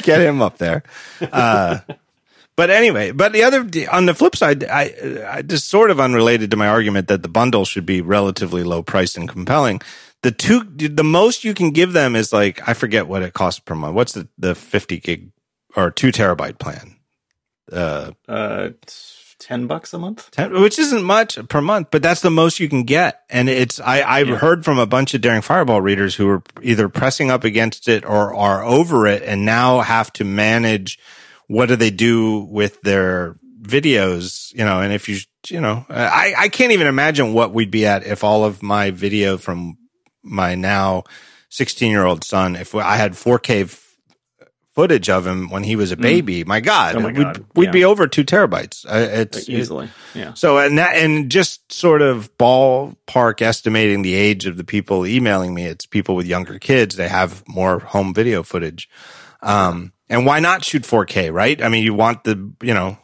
[0.01, 0.83] get him up there.
[1.19, 1.79] Uh,
[2.55, 6.51] but anyway, but the other on the flip side, I, I just sort of unrelated
[6.51, 9.81] to my argument that the bundle should be relatively low priced and compelling.
[10.23, 13.59] The two, the most you can give them is like I forget what it costs
[13.59, 13.95] per month.
[13.95, 15.31] What's the the fifty gig
[15.75, 16.95] or two terabyte plan?
[17.71, 18.69] Uh, uh
[19.39, 22.67] 10 bucks a month 10, which isn't much per month but that's the most you
[22.67, 24.35] can get and it's i i've yeah.
[24.35, 28.03] heard from a bunch of daring fireball readers who are either pressing up against it
[28.03, 30.97] or are over it and now have to manage
[31.47, 35.17] what do they do with their videos you know and if you
[35.49, 38.89] you know i i can't even imagine what we'd be at if all of my
[38.89, 39.77] video from
[40.23, 41.03] my now
[41.49, 43.83] 16 year old son if i had 4k
[44.77, 46.03] footage of him when he was a mm.
[46.03, 46.43] baby.
[46.43, 46.47] Mm.
[46.47, 47.37] My God, oh my God.
[47.37, 47.71] we'd, we'd yeah.
[47.71, 48.85] be over two terabytes.
[48.87, 50.35] It's easily, yeah.
[50.35, 55.55] So and that, and just sort of ballpark estimating the age of the people emailing
[55.55, 55.65] me.
[55.65, 56.95] It's people with younger kids.
[56.95, 58.87] They have more home video footage.
[59.41, 61.33] Um, and why not shoot 4K?
[61.33, 61.59] Right?
[61.59, 62.99] I mean, you want the you know.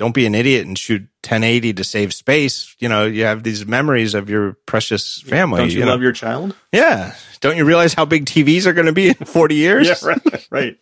[0.00, 2.74] Don't be an idiot and shoot 1080 to save space.
[2.78, 5.58] You know, you have these memories of your precious family.
[5.58, 6.04] Don't you, you love know?
[6.04, 6.56] your child?
[6.72, 7.14] Yeah.
[7.40, 9.86] Don't you realize how big TVs are going to be in 40 years?
[9.86, 10.46] yeah, right.
[10.50, 10.78] right.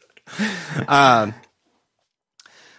[0.88, 1.34] um,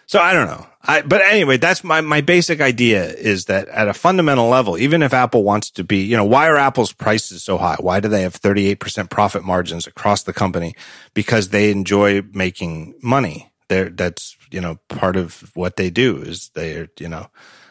[0.05, 0.65] so I don't know.
[0.81, 5.03] I, but anyway, that's my, my basic idea is that at a fundamental level, even
[5.03, 7.75] if Apple wants to be, you know, why are Apple's prices so high?
[7.81, 10.73] Why do they have 38% profit margins across the company?
[11.13, 13.51] Because they enjoy making money.
[13.67, 17.27] They're, that's, you know, part of what they do is they're, you know,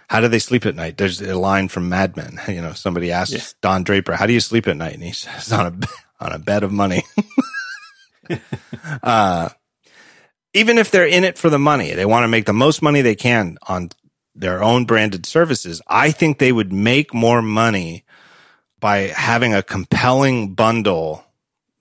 [0.09, 0.97] how do they sleep at night?
[0.97, 2.41] There's a line from Mad Men.
[2.49, 3.59] You know, somebody asks yeah.
[3.61, 4.95] Don Draper, how do you sleep at night?
[4.95, 5.87] And he says, on a,
[6.25, 7.03] on a bed of money.
[9.03, 9.51] uh,
[10.55, 13.03] even if they're in it for the money, they want to make the most money
[13.03, 13.91] they can on
[14.35, 15.83] their own branded services.
[15.87, 18.05] I think they would make more money
[18.81, 21.25] by having a compelling bundle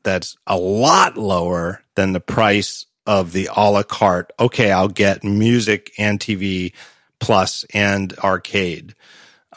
[0.03, 4.31] that's a lot lower than the price of the a la carte.
[4.39, 6.73] Okay, I'll get music and TV
[7.19, 8.93] plus and arcade.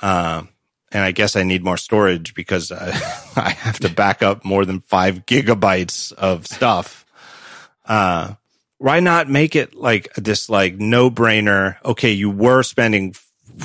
[0.00, 0.44] Uh,
[0.92, 2.86] and I guess I need more storage because I,
[3.36, 7.04] I have to back up more than five gigabytes of stuff.
[7.84, 8.34] Uh,
[8.78, 11.76] why not make it like this, like no brainer?
[11.84, 13.14] Okay, you were spending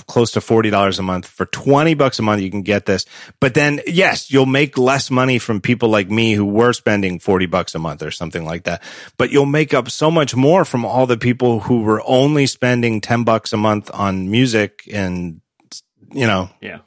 [0.08, 2.42] close to $40 a month for 20 bucks a month.
[2.42, 3.06] You can get this,
[3.40, 7.46] but then yes, you'll make less money from people like me who were spending 40
[7.48, 8.82] bucks a month or something like that.
[9.18, 13.02] But you'll make up so much more from all the people who were only spending
[13.02, 15.42] 10 bucks a month on music and,
[16.12, 16.80] you know, yeah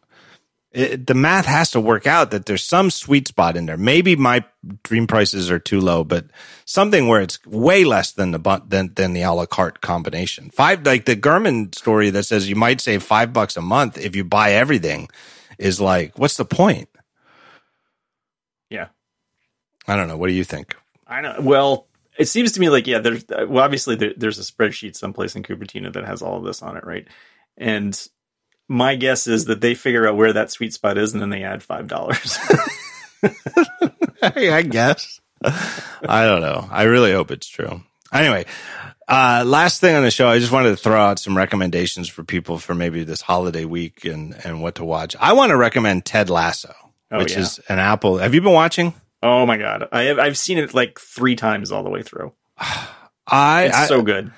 [0.73, 3.79] it, the math has to work out that there's some sweet spot in there.
[3.79, 4.45] Maybe my
[4.83, 6.27] dream prices are too low, but
[6.67, 10.51] something where it's way less than the than than the a la carte combination.
[10.51, 14.15] Five like the Gurman story that says you might save five bucks a month if
[14.15, 15.09] you buy everything
[15.59, 16.89] is like, what's the point?
[18.69, 18.89] Yeah,
[19.87, 20.19] I don't know.
[20.19, 20.77] What do you think?
[21.07, 21.37] I know.
[21.41, 21.87] Well,
[22.19, 22.99] it seems to me like yeah.
[22.99, 26.63] There's well, obviously there, there's a spreadsheet someplace in Cupertino that has all of this
[26.63, 27.09] on it, right?
[27.57, 27.99] And
[28.69, 31.43] my guess is that they figure out where that sweet spot is and then they
[31.43, 32.39] add five dollars.
[34.23, 35.21] I guess.
[35.43, 36.69] I don't know.
[36.71, 37.83] I really hope it's true.
[38.13, 38.47] Anyway,
[39.07, 42.25] uh, last thing on the show, I just wanted to throw out some recommendations for
[42.25, 45.15] people for maybe this holiday week and, and what to watch.
[45.21, 46.75] I want to recommend Ted Lasso,
[47.11, 47.41] oh, which yeah.
[47.41, 48.19] is an Apple.
[48.19, 48.95] Have you been watching?
[49.23, 49.89] Oh my God.
[49.93, 52.33] I have, I've seen it like three times all the way through.
[53.27, 54.33] I it's I, so good.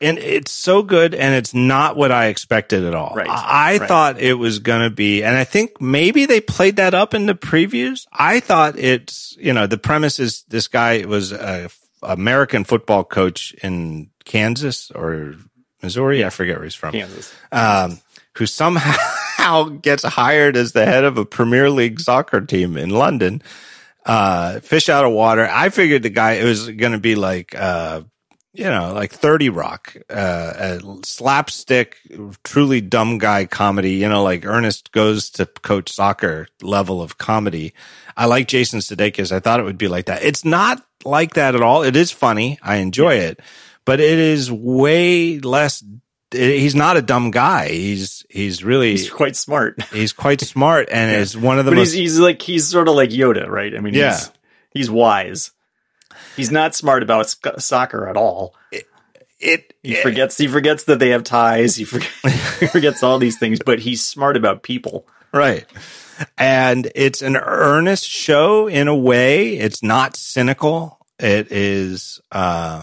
[0.00, 3.14] And it's so good and it's not what I expected at all.
[3.14, 3.28] Right.
[3.28, 3.88] I, I Right.
[3.88, 7.26] thought it was going to be, and I think maybe they played that up in
[7.26, 8.06] the previews.
[8.12, 11.70] I thought it's, you know, the premise is this guy was a
[12.02, 15.34] American football coach in Kansas or
[15.82, 16.24] Missouri.
[16.24, 16.92] I forget where he's from.
[16.92, 17.32] Kansas.
[17.52, 18.00] Um,
[18.36, 23.40] who somehow gets hired as the head of a Premier League soccer team in London.
[24.04, 25.48] Uh, fish out of water.
[25.50, 28.02] I figured the guy, it was going to be like, uh,
[28.54, 31.98] you know, like 30 Rock, uh, a slapstick,
[32.44, 37.74] truly dumb guy comedy, you know, like Ernest goes to coach soccer level of comedy.
[38.16, 39.32] I like Jason Sudeikis.
[39.32, 40.22] I thought it would be like that.
[40.22, 41.82] It's not like that at all.
[41.82, 42.58] It is funny.
[42.62, 43.40] I enjoy it,
[43.84, 45.82] but it is way less.
[46.30, 47.68] He's not a dumb guy.
[47.70, 49.82] He's, he's really, He's quite smart.
[49.92, 52.88] he's quite smart and is one of the but most, he's, he's like he's sort
[52.88, 53.74] of like Yoda, right?
[53.76, 54.12] I mean, Yeah.
[54.16, 54.30] he's,
[54.70, 55.50] he's wise.
[56.36, 58.54] He's not smart about sc- soccer at all.
[59.40, 61.76] it, He forgets he forgets that they have ties.
[61.76, 62.10] He, forget,
[62.60, 65.06] he forgets all these things, but he's smart about people.
[65.32, 65.66] Right.
[66.38, 69.56] And it's an earnest show in a way.
[69.56, 70.98] It's not cynical.
[71.18, 72.82] It is, uh,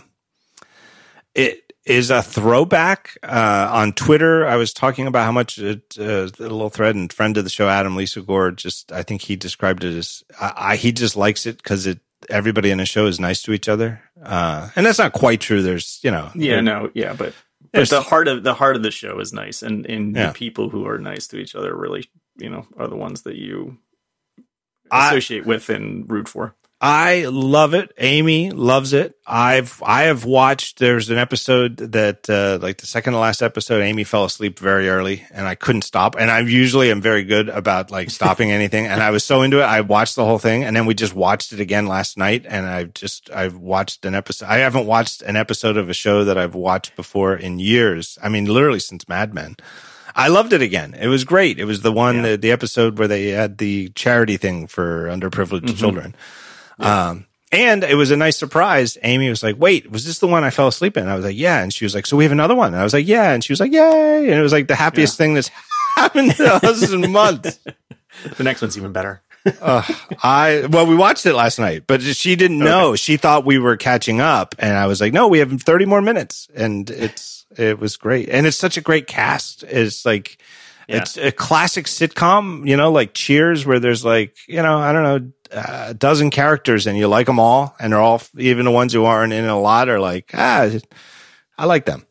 [1.34, 3.18] it is a throwback.
[3.24, 7.12] Uh, on Twitter, I was talking about how much it, uh, a little thread and
[7.12, 10.76] friend of the show, Adam Lisagor, just, I think he described it as, I, I
[10.76, 12.00] he just likes it because it,
[12.30, 14.02] everybody in the show is nice to each other.
[14.24, 15.62] Uh, and that's not quite true.
[15.62, 17.34] There's, you know, Yeah, no, yeah, but
[17.74, 20.28] but the heart of the heart of the show is nice, and and Yeah.
[20.28, 23.36] the people who are nice to each other really, you know, are the ones that
[23.36, 23.78] you
[24.92, 26.54] I- associate with and root for.
[26.84, 27.92] I love it.
[28.00, 29.16] Amy loves it.
[29.28, 30.80] I've I have watched.
[30.80, 33.84] There's an episode that uh, like the second to last episode.
[33.84, 36.16] Amy fell asleep very early, and I couldn't stop.
[36.18, 38.88] And I usually am very good about like stopping anything.
[38.88, 41.14] And I was so into it, I watched the whole thing, and then we just
[41.14, 42.48] watched it again last night.
[42.50, 44.48] And I just I've watched an episode.
[44.48, 48.18] I haven't watched an episode of a show that I've watched before in years.
[48.24, 49.56] I mean, literally since Mad Men.
[50.16, 50.96] I loved it again.
[51.00, 51.60] It was great.
[51.60, 52.32] It was the one, Yeah.
[52.32, 56.16] the, the episode where they had the charity thing for underprivileged children.
[56.82, 58.98] Um, and it was a nice surprise.
[59.04, 61.08] Amy was like, wait, was this the one I fell asleep in?
[61.08, 61.62] I was like, yeah.
[61.62, 62.68] And she was like, so we have another one.
[62.74, 63.32] And I was like, yeah.
[63.34, 64.30] And she was like, yay.
[64.30, 65.50] And it was like the happiest thing that's
[65.96, 67.60] happened to us in months.
[68.38, 69.22] The next one's even better.
[69.64, 72.96] I, well, we watched it last night, but she didn't know.
[72.96, 74.54] She thought we were catching up.
[74.60, 76.48] And I was like, no, we have 30 more minutes.
[76.54, 78.30] And it's, it was great.
[78.30, 79.64] And it's such a great cast.
[79.64, 80.38] It's like,
[80.88, 80.98] Yeah.
[80.98, 85.04] it's a classic sitcom, you know, like Cheers, where there's like, you know, I don't
[85.04, 85.20] know, uh,
[85.52, 87.76] a dozen characters and you like them all.
[87.80, 90.70] And they're all, even the ones who aren't in a lot are like, ah,
[91.58, 92.06] I like them.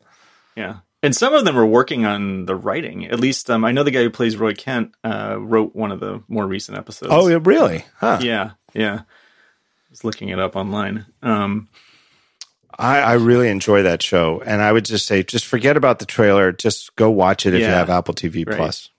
[0.56, 0.78] Yeah.
[1.02, 3.06] And some of them are working on the writing.
[3.06, 6.00] At least um, I know the guy who plays Roy Kent uh, wrote one of
[6.00, 7.10] the more recent episodes.
[7.12, 7.86] Oh, yeah, really?
[7.96, 8.18] Huh.
[8.20, 9.00] yeah, yeah.
[9.00, 9.04] I
[9.90, 11.06] was looking it up online.
[11.22, 11.68] Um,
[12.78, 14.42] I, I really enjoy that show.
[14.44, 16.52] And I would just say, just forget about the trailer.
[16.52, 18.56] Just go watch it if you have Apple TV Right.
[18.56, 18.90] Plus.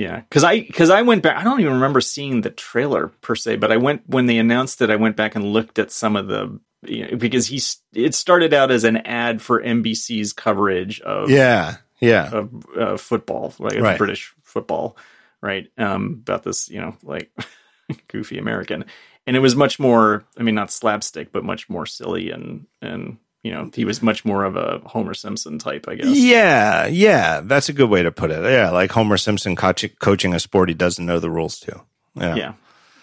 [0.00, 1.36] Yeah, because I because I went back.
[1.36, 4.80] I don't even remember seeing the trailer per se, but I went when they announced
[4.80, 4.88] it.
[4.90, 8.54] I went back and looked at some of the you know, because he's it started
[8.54, 11.76] out as an ad for NBC's coverage of Yeah.
[12.00, 12.30] Yeah.
[12.32, 13.98] of uh, football, like Right.
[13.98, 14.96] British football,
[15.42, 15.70] right?
[15.76, 17.30] Um, about this, you know, like
[18.08, 18.86] goofy American,
[19.26, 20.24] and it was much more.
[20.38, 24.24] I mean, not slapstick, but much more silly and and you know, he was much
[24.24, 26.08] more of a Homer Simpson type, I guess.
[26.08, 28.42] Yeah, yeah, that's a good way to put it.
[28.44, 31.80] Yeah, like Homer Simpson coach- coaching a sport he doesn't know the rules to.
[32.14, 32.34] Yeah.
[32.34, 32.52] Yeah,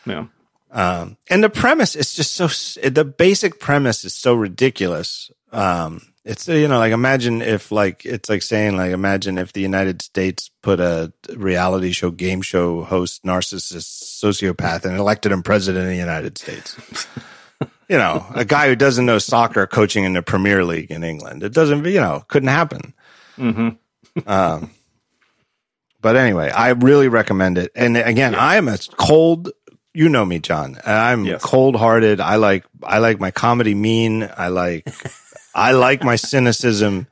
[0.05, 0.25] yeah.
[0.71, 2.47] Um, and the premise is just so,
[2.87, 5.31] the basic premise is so ridiculous.
[5.51, 9.61] Um, it's, you know, like imagine if like, it's like saying like, imagine if the
[9.61, 15.85] United States put a reality show, game show host, narcissist, sociopath and elected him president
[15.85, 16.77] of the United States.
[17.89, 21.43] you know, a guy who doesn't know soccer coaching in the Premier League in England.
[21.43, 22.93] It doesn't, you know, couldn't happen.
[23.35, 23.69] hmm
[24.25, 24.71] Um,
[26.01, 27.71] but anyway, I really recommend it.
[27.75, 29.51] And again, I am a cold.
[29.93, 30.77] You know me, John.
[30.85, 31.41] I'm Yes.
[31.41, 32.19] cold hearted.
[32.21, 34.29] I like I like my comedy mean.
[34.37, 34.87] I like
[35.55, 37.07] I like my cynicism.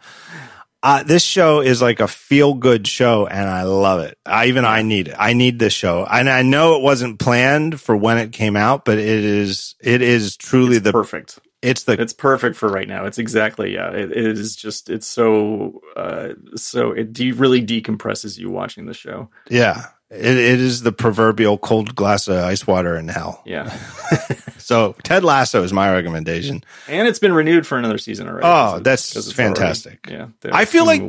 [0.85, 4.19] Uh, this show is like a feel good show, and I love it.
[4.23, 5.15] I even I need it.
[5.17, 8.85] I need this show, and I know it wasn't planned for when it came out,
[8.85, 11.39] but it is it is truly the perfect.
[11.63, 13.05] it's the It's perfect for right now.
[13.05, 13.89] It's exactly yeah.
[13.89, 18.93] It, it is just it's so uh so it de- really decompresses you watching the
[18.93, 19.31] show.
[19.49, 19.87] yeah.
[20.11, 23.41] It, it is the proverbial cold glass of ice water in hell.
[23.45, 23.75] Yeah,
[24.57, 26.63] So Ted Lasso is my recommendation.
[26.87, 28.45] and it's been renewed for another season already.
[28.47, 30.07] Oh, that's it's already- fantastic.
[30.09, 31.03] yeah, I feel like-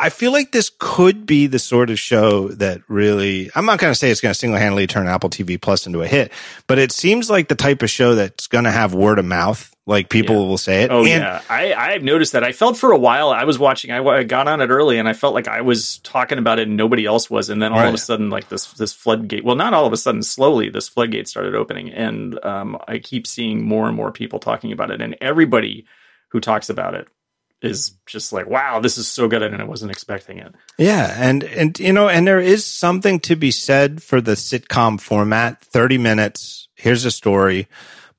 [0.00, 3.90] I feel like this could be the sort of show that really, I'm not going
[3.90, 6.30] to say it's going to single handedly turn Apple TV Plus into a hit,
[6.68, 9.74] but it seems like the type of show that's going to have word of mouth.
[9.88, 10.46] Like people yeah.
[10.48, 10.90] will say it.
[10.90, 12.44] Oh and, yeah, I I've noticed that.
[12.44, 13.90] I felt for a while I was watching.
[13.90, 16.68] I, I, got on it early, and I felt like I was talking about it,
[16.68, 17.48] and nobody else was.
[17.48, 17.88] And then all right.
[17.88, 19.44] of a sudden, like this this floodgate.
[19.44, 20.22] Well, not all of a sudden.
[20.22, 24.72] Slowly, this floodgate started opening, and um, I keep seeing more and more people talking
[24.72, 25.86] about it, and everybody
[26.32, 27.08] who talks about it
[27.62, 30.54] is just like, wow, this is so good, and I wasn't expecting it.
[30.76, 35.00] Yeah, and and you know, and there is something to be said for the sitcom
[35.00, 35.64] format.
[35.64, 36.68] Thirty minutes.
[36.74, 37.68] Here's a story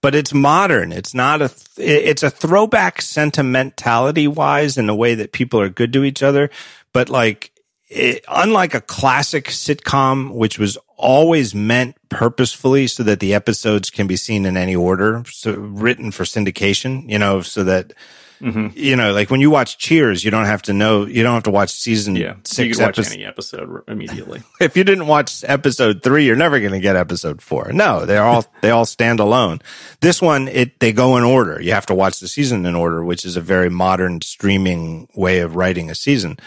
[0.01, 0.91] but it's modern.
[0.91, 5.93] It's not a, it's a throwback sentimentality wise in the way that people are good
[5.93, 6.49] to each other.
[6.93, 7.51] But like,
[7.89, 14.05] it, unlike a classic sitcom, which was always meant purposefully so that the episodes can
[14.05, 17.93] be seen in any order, so written for syndication, you know, so that
[18.41, 18.77] Mm-hmm.
[18.77, 21.43] You know, like when you watch Cheers, you don't have to know, you don't have
[21.43, 22.67] to watch season yeah, six.
[22.67, 24.41] You can watch any episode immediately.
[24.61, 27.71] if you didn't watch episode three, you're never going to get episode four.
[27.73, 29.59] No, they're all, they all stand alone.
[29.99, 31.61] This one, it, they go in order.
[31.61, 35.39] You have to watch the season in order, which is a very modern streaming way
[35.39, 36.37] of writing a season.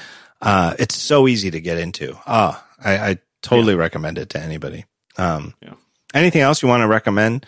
[0.41, 2.17] Uh, it's so easy to get into.
[2.27, 3.81] Ah, oh, I, I, totally yeah.
[3.81, 4.85] recommend it to anybody.
[5.19, 5.75] Um, yeah.
[6.15, 7.45] anything else you want to recommend?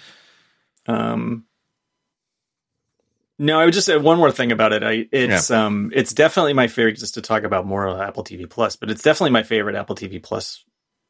[0.89, 1.47] Um,
[3.39, 4.83] no, I would just say one more thing about it.
[4.83, 5.67] I it's yeah.
[5.67, 8.91] um it's definitely my favorite just to talk about more of Apple TV Plus, but
[8.91, 10.65] it's definitely my favorite Apple TV Plus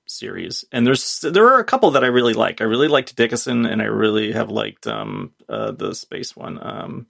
[0.07, 0.65] series.
[0.73, 2.61] And there's there are a couple that I really like.
[2.61, 6.59] I really liked Dickinson and I really have liked um uh the space one.
[6.61, 7.07] Um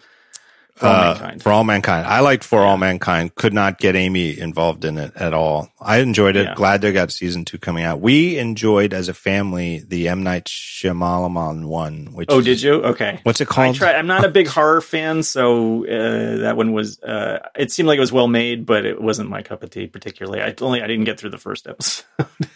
[0.74, 2.06] for all, uh, for all mankind.
[2.06, 2.66] I liked For yeah.
[2.66, 3.34] All Mankind.
[3.36, 5.68] Could not get Amy involved in it at all.
[5.80, 6.46] I enjoyed it.
[6.46, 6.54] Yeah.
[6.54, 8.00] Glad they got season two coming out.
[8.00, 12.12] We enjoyed as a family the M Night Shyamalan one.
[12.12, 12.74] Which oh, did you?
[12.82, 13.20] Okay.
[13.22, 13.80] What's it called?
[13.82, 17.00] I am not a big horror fan, so uh, that one was.
[17.00, 19.86] Uh, it seemed like it was well made, but it wasn't my cup of tea
[19.86, 20.42] particularly.
[20.42, 22.04] I only I didn't get through the first episode.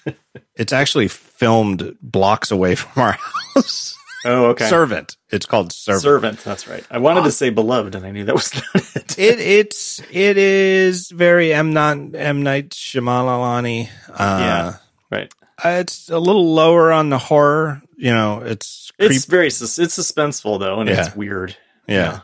[0.57, 3.13] it's actually filmed blocks away from our
[3.55, 3.98] house.
[4.25, 4.69] Oh, okay.
[4.69, 5.17] Servant.
[5.31, 6.03] It's called Servant.
[6.03, 6.39] Servant.
[6.41, 6.85] That's right.
[6.91, 9.19] I wanted uh, to say beloved, and I knew that was not it.
[9.19, 13.89] it it's it is very M not M Night Shyamalan.
[14.09, 14.77] Uh, yeah.
[15.11, 15.33] Right.
[15.65, 17.83] Uh, it's a little lower on the horror.
[17.97, 21.07] You know, it's creep- it's very it's suspenseful though, and yeah.
[21.07, 21.57] it's weird.
[21.87, 21.95] Yeah.
[21.95, 22.21] yeah.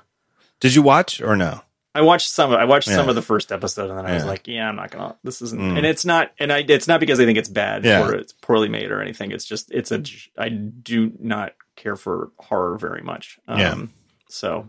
[0.60, 1.60] Did you watch or no?
[1.96, 2.50] I watched some.
[2.52, 2.96] I watched yeah.
[2.96, 5.16] some of the first episode, and then I was like, "Yeah, I'm not gonna.
[5.22, 5.76] This isn't." Mm.
[5.76, 6.32] And it's not.
[6.40, 6.64] And I.
[6.66, 8.04] It's not because I think it's bad yeah.
[8.04, 9.30] or it's poorly made or anything.
[9.30, 9.70] It's just.
[9.70, 10.02] It's a.
[10.36, 13.38] I do not care for horror very much.
[13.46, 13.86] Um, yeah.
[14.28, 14.68] So,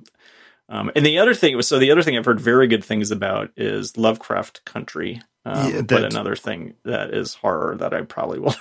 [0.70, 3.12] um, and the other thing was so the other thing I've heard very good things
[3.12, 5.22] about is Lovecraft Country.
[5.46, 8.56] Um, yeah, but another thing that is horror that I probably will.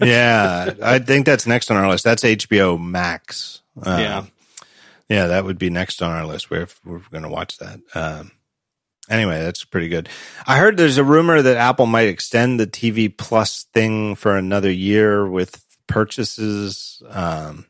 [0.00, 2.04] yeah, I think that's next on our list.
[2.04, 3.60] That's HBO Max.
[3.80, 4.24] Uh, yeah,
[5.08, 6.50] yeah, that would be next on our list.
[6.50, 7.80] We're we're going to watch that.
[7.94, 8.30] Um,
[9.10, 10.08] anyway, that's pretty good.
[10.46, 14.70] I heard there's a rumor that Apple might extend the TV Plus thing for another
[14.70, 17.02] year with purchases.
[17.10, 17.66] Um,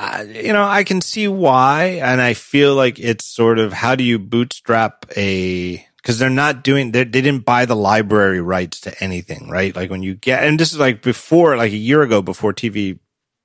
[0.00, 3.94] I, you know, I can see why, and I feel like it's sort of how
[3.96, 9.04] do you bootstrap a because they're not doing they didn't buy the library rights to
[9.04, 9.76] anything, right?
[9.76, 12.98] Like when you get and this is like before, like a year ago, before TV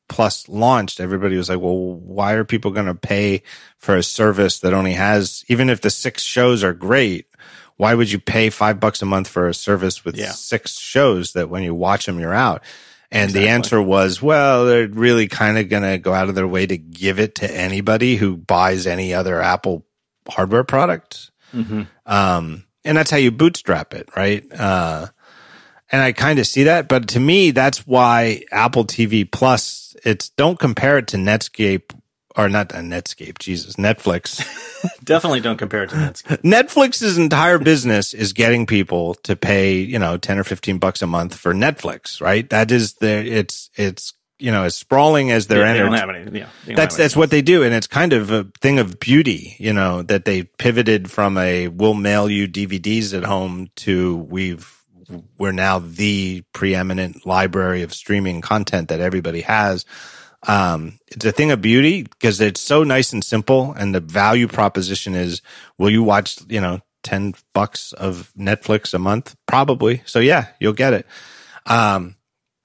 [0.07, 3.41] Plus launched, everybody was like, "Well, why are people going to pay
[3.77, 7.25] for a service that only has even if the six shows are great?"
[7.77, 10.31] Why would you pay five bucks a month for a service with yeah.
[10.31, 12.63] six shows that when you watch them, you're out?
[13.11, 13.41] And exactly.
[13.41, 16.65] the answer was, well, they're really kind of going to go out of their way
[16.65, 19.85] to give it to anybody who buys any other Apple
[20.27, 21.31] hardware product.
[21.53, 21.83] Mm-hmm.
[22.05, 24.43] Um, and that's how you bootstrap it, right?
[24.51, 25.07] Uh,
[25.91, 30.29] and I kind of see that, but to me, that's why Apple TV Plus, it's
[30.29, 31.91] don't compare it to Netscape
[32.37, 34.43] or not a Netscape, Jesus, Netflix.
[35.03, 36.41] Definitely don't compare it to Netscape.
[36.41, 41.07] Netflix's entire business is getting people to pay, you know, 10 or 15 bucks a
[41.07, 42.49] month for Netflix, right?
[42.49, 45.83] That is the, it's, it's, you know, as sprawling as their yeah, energy.
[45.83, 47.63] They don't have any, yeah, that's, that's what they do.
[47.63, 51.69] And it's kind of a thing of beauty, you know, that they pivoted from a,
[51.69, 54.71] we'll mail you DVDs at home to we've,
[55.37, 59.85] we're now the preeminent library of streaming content that everybody has
[60.47, 63.73] um, it's a thing of beauty because it's so nice and simple.
[63.73, 65.41] And the value proposition is,
[65.77, 69.35] will you watch, you know, 10 bucks of Netflix a month?
[69.47, 70.01] Probably.
[70.05, 71.07] So yeah, you'll get it.
[71.65, 72.15] Um,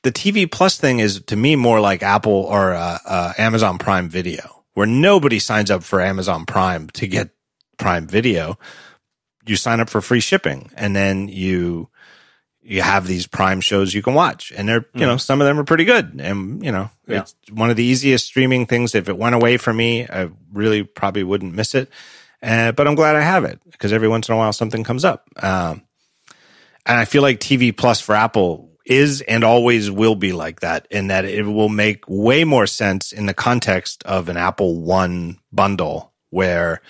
[0.03, 4.09] the TV plus thing is to me more like Apple or uh, uh, Amazon Prime
[4.09, 7.31] Video, where nobody signs up for Amazon Prime to get
[7.79, 8.59] Prime Video.
[9.47, 11.89] You sign up for free shipping and then you
[12.63, 15.07] you have these prime shows you can watch and they're you mm.
[15.07, 17.21] know some of them are pretty good and you know yeah.
[17.21, 20.83] it's one of the easiest streaming things if it went away from me i really
[20.83, 21.89] probably wouldn't miss it
[22.43, 25.05] uh, but i'm glad i have it because every once in a while something comes
[25.05, 25.83] up um,
[26.87, 30.87] and i feel like tv plus for apple is and always will be like that
[30.91, 35.39] in that it will make way more sense in the context of an Apple One
[35.53, 36.81] bundle where,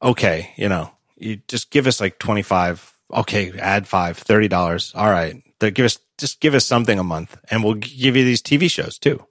[0.00, 2.89] okay, you know, you just give us like 25.
[3.12, 3.52] Okay.
[3.58, 4.94] Add five, $30.
[4.94, 5.42] All right.
[5.60, 8.98] Give us, just give us something a month and we'll give you these TV shows
[8.98, 9.24] too.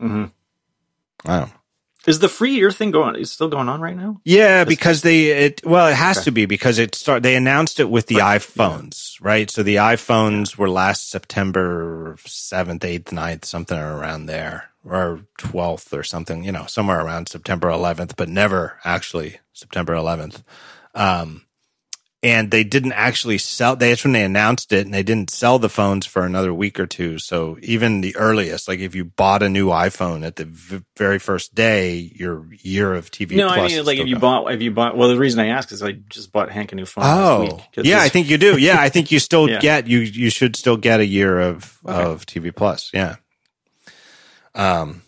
[0.00, 0.24] Mm-hmm.
[1.24, 1.54] I don't know.
[2.06, 3.14] Is the free year thing going?
[3.14, 4.20] Is still going on right now?
[4.24, 6.24] Yeah, because they it well, it has okay.
[6.24, 7.22] to be because it start.
[7.22, 8.40] They announced it with the right.
[8.40, 9.48] iPhones, right?
[9.48, 16.02] So the iPhones were last September seventh, eighth, 9th, something around there, or twelfth, or
[16.02, 16.42] something.
[16.42, 20.42] You know, somewhere around September eleventh, but never actually September eleventh.
[20.96, 21.46] Um,
[22.22, 23.74] and they didn't actually sell.
[23.74, 26.86] That's when they announced it, and they didn't sell the phones for another week or
[26.86, 27.18] two.
[27.18, 31.18] So even the earliest, like if you bought a new iPhone at the v- very
[31.18, 33.34] first day, your year of TV.
[33.34, 34.96] No, I mean like if you bought, if you bought.
[34.96, 37.04] Well, the reason I ask is I just bought Hank a new phone.
[37.04, 38.56] Oh, yeah, I think you do.
[38.56, 39.58] Yeah, I think you still yeah.
[39.58, 39.98] get you.
[39.98, 42.02] You should still get a year of okay.
[42.02, 42.90] of TV Plus.
[42.94, 43.16] Yeah.
[44.54, 45.02] Um.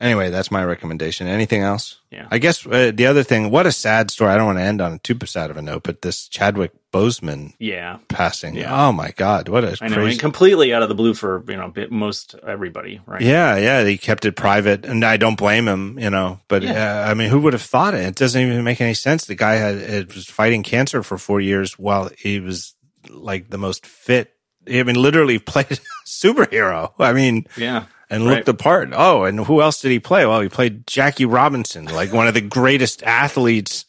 [0.00, 1.26] Anyway, that's my recommendation.
[1.26, 1.98] Anything else?
[2.12, 2.28] Yeah.
[2.30, 4.30] I guess uh, the other thing, what a sad story.
[4.30, 6.70] I don't want to end on a too sad of a note, but this Chadwick
[6.92, 7.98] Boseman yeah.
[8.06, 8.54] passing.
[8.54, 8.86] Yeah.
[8.86, 9.48] Oh my God.
[9.48, 10.18] What a I know, crazy...
[10.18, 13.20] completely out of the blue for, you know, most everybody, right?
[13.20, 13.56] Yeah.
[13.56, 13.84] Yeah.
[13.84, 17.04] He kept it private and I don't blame him, you know, but yeah.
[17.06, 18.06] uh, I mean, who would have thought it?
[18.06, 19.24] It doesn't even make any sense.
[19.24, 22.76] The guy had, it was fighting cancer for four years while he was
[23.08, 24.32] like the most fit.
[24.70, 26.92] I mean, literally played superhero.
[27.00, 28.34] I mean, yeah and right.
[28.34, 28.90] looked the part.
[28.92, 30.26] Oh, and who else did he play?
[30.26, 33.84] Well, he played Jackie Robinson, like one of the greatest athletes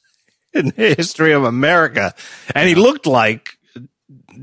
[0.54, 2.14] in the history of America.
[2.54, 3.58] And he looked like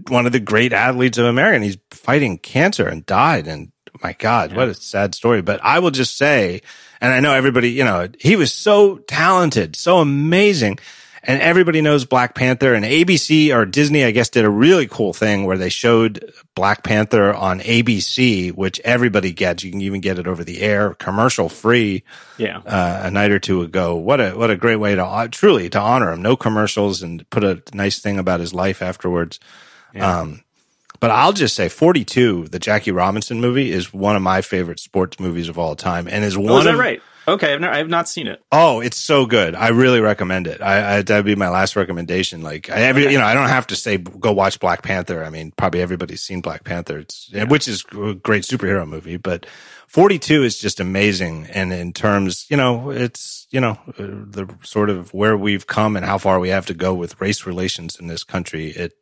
[0.08, 1.56] one of the great athletes of America.
[1.56, 3.46] And he's fighting cancer and died.
[3.46, 3.72] And
[4.02, 4.56] my God, yeah.
[4.56, 5.42] what a sad story.
[5.42, 6.62] But I will just say,
[7.00, 10.78] and I know everybody, you know, he was so talented, so amazing
[11.26, 15.12] and everybody knows Black Panther and ABC or Disney, I guess, did a really cool
[15.12, 19.64] thing where they showed Black Panther on ABC, which everybody gets.
[19.64, 22.04] You can even get it over the air, commercial free.
[22.38, 22.58] Yeah.
[22.58, 23.96] Uh, a night or two ago.
[23.96, 26.22] What a, what a great way to uh, truly to honor him.
[26.22, 29.40] No commercials and put a nice thing about his life afterwards.
[29.92, 30.20] Yeah.
[30.20, 30.44] Um,
[31.00, 35.18] but I'll just say 42, the Jackie Robinson movie is one of my favorite sports
[35.18, 37.02] movies of all time and is one oh, is of, right?
[37.28, 38.40] Okay, I've, I've not seen it.
[38.52, 39.54] Oh, it's so good.
[39.56, 40.62] I really recommend it.
[40.62, 42.40] I, I that'd be my last recommendation.
[42.42, 43.12] Like, I, every, okay.
[43.12, 45.24] you know, I don't have to say go watch Black Panther.
[45.24, 46.98] I mean, probably everybody's seen Black Panther.
[46.98, 47.44] It's yeah.
[47.44, 49.46] which is a great superhero movie, but
[49.88, 51.46] 42 is just amazing.
[51.52, 55.96] And in terms, you know, it's you know uh, the sort of where we've come
[55.96, 58.68] and how far we have to go with race relations in this country.
[58.68, 58.92] It,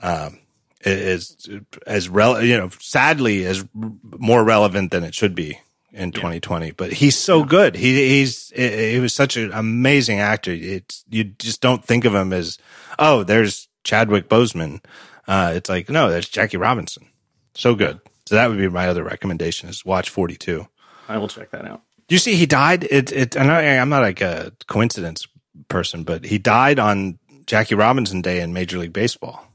[0.00, 0.38] um,
[0.86, 1.48] is
[1.86, 5.58] as rel you know sadly as more relevant than it should be
[5.94, 7.46] in 2020, but he's so yeah.
[7.46, 7.76] good.
[7.76, 10.52] He he's he was such an amazing actor.
[10.52, 12.58] It's you just don't think of him as
[12.98, 14.84] oh, there's Chadwick Boseman.
[15.26, 17.06] Uh, it's like no, that's Jackie Robinson.
[17.54, 18.00] So good.
[18.26, 20.66] So that would be my other recommendation is watch 42.
[21.08, 21.82] I will check that out.
[22.08, 22.84] You see he died?
[22.84, 25.26] It it and I, I'm not like a coincidence
[25.68, 29.46] person, but he died on Jackie Robinson Day in Major League Baseball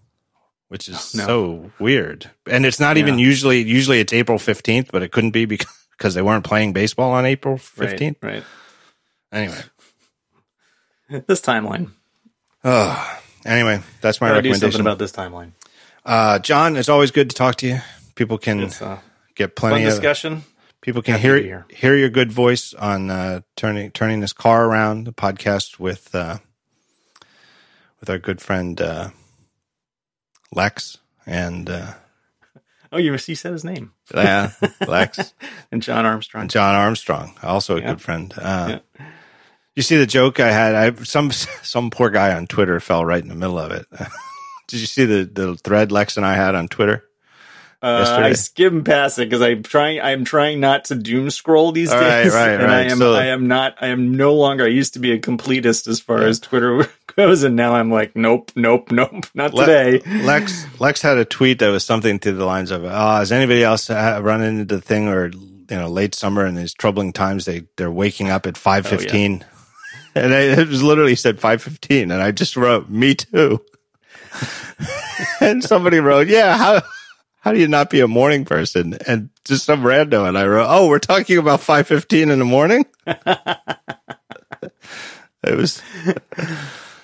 [0.70, 1.26] which is no.
[1.26, 2.30] so weird.
[2.48, 3.02] And it's not yeah.
[3.02, 6.72] even usually usually it's April 15th, but it couldn't be because because they weren't playing
[6.72, 8.16] baseball on April 15th.
[8.22, 8.34] Right.
[8.34, 8.44] right.
[9.32, 9.62] Anyway,
[11.28, 11.92] this timeline.
[12.64, 14.60] Oh, anyway, that's my recommendation.
[14.60, 15.52] Do something about this timeline.
[16.06, 17.80] Uh, John, it's always good to talk to you.
[18.16, 19.00] People can uh,
[19.36, 20.44] get plenty of discussion.
[20.82, 25.04] People can hear hear your good voice on uh, turning turning this car around.
[25.04, 26.40] The podcast with uh,
[28.00, 29.10] with our good friend uh,
[30.54, 31.94] Lex and uh,
[32.92, 33.94] Oh, you he said his name.
[34.14, 34.52] Yeah,
[34.88, 35.34] Lex
[35.72, 36.44] and John Armstrong.
[36.44, 37.88] And John Armstrong, also a yeah.
[37.88, 38.34] good friend.
[38.36, 39.06] Uh, yeah.
[39.76, 40.76] You see the joke I had?
[40.76, 43.86] I some some poor guy on Twitter fell right in the middle of it.
[44.68, 47.06] Did you see the the thread Lex and I had on Twitter?
[47.82, 50.02] Uh, I skim past it because I'm trying.
[50.02, 52.34] I'm trying not to doom scroll these All days.
[52.34, 52.88] Right, right, and right.
[52.88, 52.98] I am.
[52.98, 53.76] So, I am not.
[53.80, 54.66] I am no longer.
[54.66, 56.28] I used to be a completist as far yeah.
[56.28, 60.02] as Twitter goes, and now I'm like, nope, nope, nope, not Le- today.
[60.24, 63.64] Lex Lex had a tweet that was something to the lines of, "Oh, has anybody
[63.64, 67.46] else run into the thing or you know late summer in these troubling times?
[67.46, 69.66] They they're waking up at five fifteen, oh,
[70.18, 70.22] yeah.
[70.24, 73.64] and I, it was literally said five fifteen, and I just wrote, "Me too."
[75.40, 76.82] and somebody wrote, "Yeah, how."
[77.42, 78.98] How do you not be a morning person?
[79.08, 80.26] And just some random.
[80.26, 82.86] And I wrote, oh, we're talking about 5.15 in the morning?
[85.44, 85.82] it was,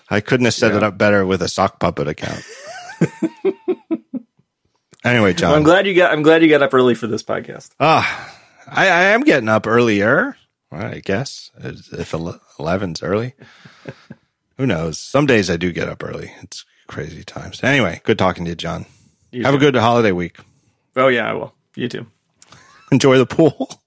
[0.10, 0.78] I couldn't have set yeah.
[0.78, 2.44] it up better with a sock puppet account.
[5.04, 5.50] anyway, John.
[5.50, 7.72] Well, I'm glad you got, I'm glad you got up early for this podcast.
[7.80, 8.36] Ah,
[8.68, 10.38] I, I am getting up earlier.
[10.72, 13.34] I guess if 11's early.
[14.58, 15.00] Who knows?
[15.00, 16.32] Some days I do get up early.
[16.42, 17.64] It's crazy times.
[17.64, 18.86] Anyway, good talking to you, John.
[19.36, 19.58] You Have too.
[19.58, 20.38] a good holiday week.
[20.96, 21.54] Oh yeah, I will.
[21.76, 22.06] You too.
[22.92, 23.70] Enjoy the pool.